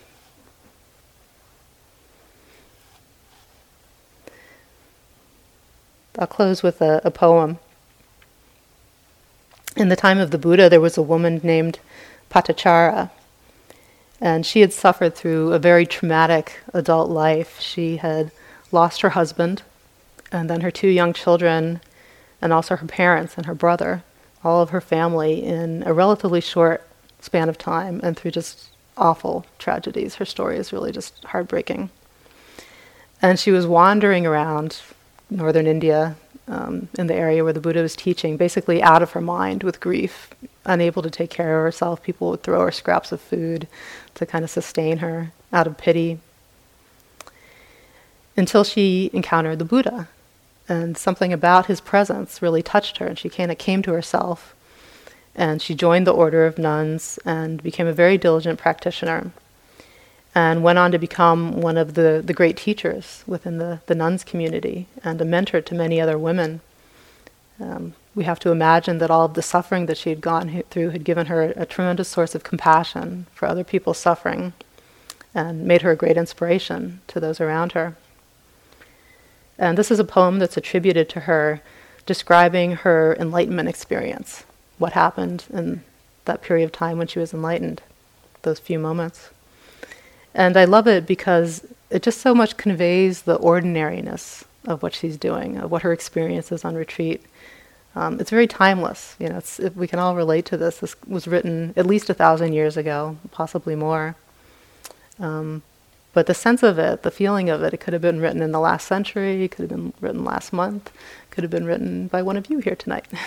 I'll 6.17 6.27
close 6.27 6.63
with 6.63 6.81
a, 6.81 7.01
a, 7.03 7.11
poem. 7.11 7.59
In 9.75 9.89
the 9.89 9.95
time 9.95 10.17
of 10.19 10.31
the 10.31 10.37
Buddha, 10.37 10.69
there 10.69 10.81
was 10.81 10.97
a 10.97 11.01
woman 11.01 11.39
named 11.43 11.79
Patachara, 12.31 13.11
and 14.19 14.45
she 14.45 14.61
had 14.61 14.73
suffered 14.73 15.15
through 15.15 15.53
a 15.53 15.59
very 15.59 15.85
traumatic 15.85 16.59
adult 16.73 17.09
life. 17.09 17.59
She 17.59 17.97
had 17.97 18.31
lost 18.71 19.01
her 19.01 19.09
husband, 19.09 19.61
and 20.31 20.49
then 20.49 20.61
her 20.61 20.71
two 20.71 20.87
young 20.87 21.13
children, 21.13 21.81
and 22.41 22.51
also 22.51 22.75
her 22.75 22.87
parents 22.87 23.37
and 23.37 23.45
her 23.45 23.55
brother 23.55 24.03
all 24.43 24.61
of 24.61 24.69
her 24.69 24.81
family 24.81 25.43
in 25.43 25.83
a 25.85 25.93
relatively 25.93 26.41
short 26.41 26.87
span 27.19 27.49
of 27.49 27.57
time 27.57 27.99
and 28.03 28.15
through 28.15 28.31
just 28.31 28.69
awful 28.95 29.45
tragedies. 29.59 30.15
Her 30.15 30.25
story 30.25 30.57
is 30.57 30.71
really 30.71 30.91
just 30.91 31.23
heartbreaking. 31.25 31.89
And 33.21 33.39
she 33.39 33.51
was 33.51 33.65
wandering 33.65 34.25
around 34.25 34.81
northern 35.29 35.67
India 35.67 36.15
um, 36.47 36.87
in 36.97 37.07
the 37.07 37.13
area 37.13 37.43
where 37.43 37.53
the 37.53 37.59
Buddha 37.59 37.81
was 37.81 37.95
teaching, 37.95 38.37
basically 38.37 38.81
out 38.81 39.01
of 39.01 39.11
her 39.11 39.21
mind 39.21 39.63
with 39.63 39.79
grief, 39.79 40.29
unable 40.65 41.01
to 41.01 41.09
take 41.09 41.29
care 41.29 41.57
of 41.57 41.63
herself. 41.63 42.01
People 42.01 42.29
would 42.29 42.43
throw 42.43 42.61
her 42.61 42.71
scraps 42.71 43.11
of 43.11 43.19
food 43.19 43.67
to 44.15 44.25
kind 44.25 44.43
of 44.43 44.49
sustain 44.49 44.99
her 44.99 45.31
out 45.51 45.67
of 45.67 45.77
pity. 45.77 46.19
Until 48.35 48.63
she 48.63 49.09
encountered 49.13 49.59
the 49.59 49.65
Buddha 49.65 50.07
and 50.69 50.97
something 50.97 51.33
about 51.33 51.65
his 51.65 51.81
presence 51.81 52.41
really 52.41 52.61
touched 52.61 52.97
her, 52.97 53.07
and 53.07 53.17
she 53.17 53.29
kind 53.29 53.51
of 53.51 53.57
came 53.57 53.81
to 53.81 53.93
herself. 53.93 54.53
And 55.35 55.61
she 55.61 55.75
joined 55.75 56.07
the 56.07 56.13
order 56.13 56.45
of 56.45 56.57
nuns 56.57 57.19
and 57.25 57.61
became 57.61 57.87
a 57.87 57.93
very 57.93 58.17
diligent 58.17 58.59
practitioner, 58.59 59.31
and 60.37 60.61
went 60.61 60.77
on 60.77 60.91
to 60.91 60.99
become 60.99 61.61
one 61.61 61.77
of 61.77 61.95
the, 61.95 62.21
the 62.23 62.31
great 62.31 62.55
teachers 62.55 63.23
within 63.25 63.57
the, 63.57 63.81
the 63.87 63.95
nuns 63.95 64.23
community 64.23 64.85
and 65.03 65.19
a 65.19 65.25
mentor 65.25 65.61
to 65.61 65.73
many 65.73 65.99
other 65.99 66.15
women. 66.15 66.61
Um, 67.59 67.95
we 68.13 68.23
have 68.25 68.39
to 68.41 68.51
imagine 68.51 68.99
that 68.99 69.09
all 69.09 69.25
of 69.25 69.33
the 69.33 69.41
suffering 69.41 69.87
that 69.87 69.97
she 69.97 70.11
had 70.11 70.21
gone 70.21 70.63
through 70.69 70.91
had 70.91 71.03
given 71.03 71.25
her 71.25 71.53
a 71.55 71.65
tremendous 71.65 72.07
source 72.07 72.35
of 72.35 72.43
compassion 72.43 73.25
for 73.33 73.47
other 73.47 73.63
people's 73.63 73.97
suffering 73.97 74.53
and 75.33 75.65
made 75.65 75.81
her 75.81 75.89
a 75.89 75.95
great 75.95 76.17
inspiration 76.17 77.01
to 77.07 77.19
those 77.19 77.41
around 77.41 77.71
her. 77.71 77.95
And 79.57 79.75
this 79.75 79.89
is 79.89 79.97
a 79.97 80.03
poem 80.03 80.37
that's 80.37 80.55
attributed 80.55 81.09
to 81.09 81.21
her, 81.21 81.61
describing 82.05 82.73
her 82.73 83.17
enlightenment 83.19 83.69
experience, 83.69 84.43
what 84.77 84.93
happened 84.93 85.45
in 85.51 85.81
that 86.25 86.43
period 86.43 86.65
of 86.65 86.71
time 86.71 86.99
when 86.99 87.07
she 87.07 87.17
was 87.17 87.33
enlightened, 87.33 87.81
those 88.43 88.59
few 88.59 88.77
moments. 88.77 89.31
And 90.33 90.57
I 90.57 90.65
love 90.65 90.87
it 90.87 91.07
because 91.07 91.65
it 91.89 92.03
just 92.03 92.21
so 92.21 92.35
much 92.35 92.57
conveys 92.57 93.23
the 93.23 93.35
ordinariness 93.35 94.45
of 94.65 94.83
what 94.83 94.93
she's 94.93 95.17
doing, 95.17 95.57
of 95.57 95.71
what 95.71 95.81
her 95.81 95.93
experience 95.93 96.51
is 96.51 96.65
on 96.65 96.75
retreat. 96.75 97.23
Um, 97.95 98.19
it's 98.19 98.29
very 98.29 98.47
timeless. 98.47 99.15
You 99.19 99.29
know, 99.29 99.41
we 99.75 99.87
can 99.87 99.99
all 99.99 100.15
relate 100.15 100.45
to 100.45 100.57
this. 100.57 100.79
This 100.79 100.95
was 101.07 101.27
written 101.27 101.73
at 101.75 101.85
least 101.85 102.09
a 102.09 102.13
thousand 102.13 102.53
years 102.53 102.77
ago, 102.77 103.17
possibly 103.31 103.75
more. 103.75 104.15
Um, 105.19 105.63
but 106.13 106.25
the 106.25 106.33
sense 106.33 106.63
of 106.63 106.79
it, 106.79 107.03
the 107.03 107.11
feeling 107.11 107.49
of 107.49 107.63
it, 107.63 107.73
it 107.73 107.77
could 107.77 107.93
have 107.93 108.01
been 108.01 108.19
written 108.19 108.41
in 108.41 108.51
the 108.51 108.59
last 108.59 108.87
century, 108.87 109.43
it 109.43 109.51
could 109.51 109.63
have 109.63 109.69
been 109.69 109.93
written 110.01 110.23
last 110.23 110.51
month, 110.51 110.91
could 111.31 111.43
have 111.43 111.51
been 111.51 111.65
written 111.65 112.07
by 112.07 112.21
one 112.21 112.37
of 112.37 112.49
you 112.49 112.59
here 112.59 112.75
tonight. 112.75 113.05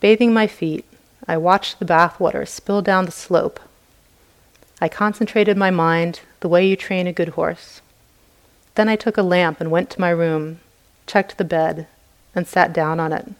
Bathing 0.00 0.34
my 0.34 0.46
feet, 0.46 0.84
I 1.26 1.36
watched 1.36 1.78
the 1.78 1.84
bathwater 1.84 2.46
spill 2.46 2.82
down 2.82 3.06
the 3.06 3.12
slope. 3.12 3.60
I 4.80 4.88
concentrated 4.88 5.56
my 5.56 5.70
mind 5.70 6.20
the 6.40 6.48
way 6.48 6.66
you 6.66 6.76
train 6.76 7.06
a 7.06 7.12
good 7.12 7.30
horse. 7.30 7.80
Then 8.74 8.88
I 8.88 8.96
took 8.96 9.16
a 9.16 9.22
lamp 9.22 9.60
and 9.60 9.70
went 9.70 9.90
to 9.90 10.00
my 10.00 10.10
room, 10.10 10.60
checked 11.06 11.38
the 11.38 11.44
bed, 11.44 11.86
and 12.34 12.46
sat 12.46 12.72
down 12.72 12.98
on 12.98 13.12
it. 13.12 13.32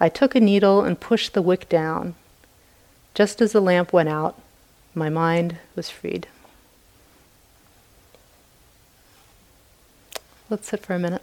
I 0.00 0.08
took 0.08 0.34
a 0.34 0.40
needle 0.40 0.82
and 0.82 0.98
pushed 0.98 1.34
the 1.34 1.42
wick 1.42 1.68
down. 1.68 2.14
Just 3.14 3.40
as 3.40 3.52
the 3.52 3.60
lamp 3.60 3.92
went 3.92 4.08
out, 4.08 4.40
my 4.94 5.08
mind 5.08 5.58
was 5.76 5.88
freed. 5.88 6.26
Let's 10.50 10.68
sit 10.68 10.84
for 10.84 10.94
a 10.94 10.98
minute. 10.98 11.22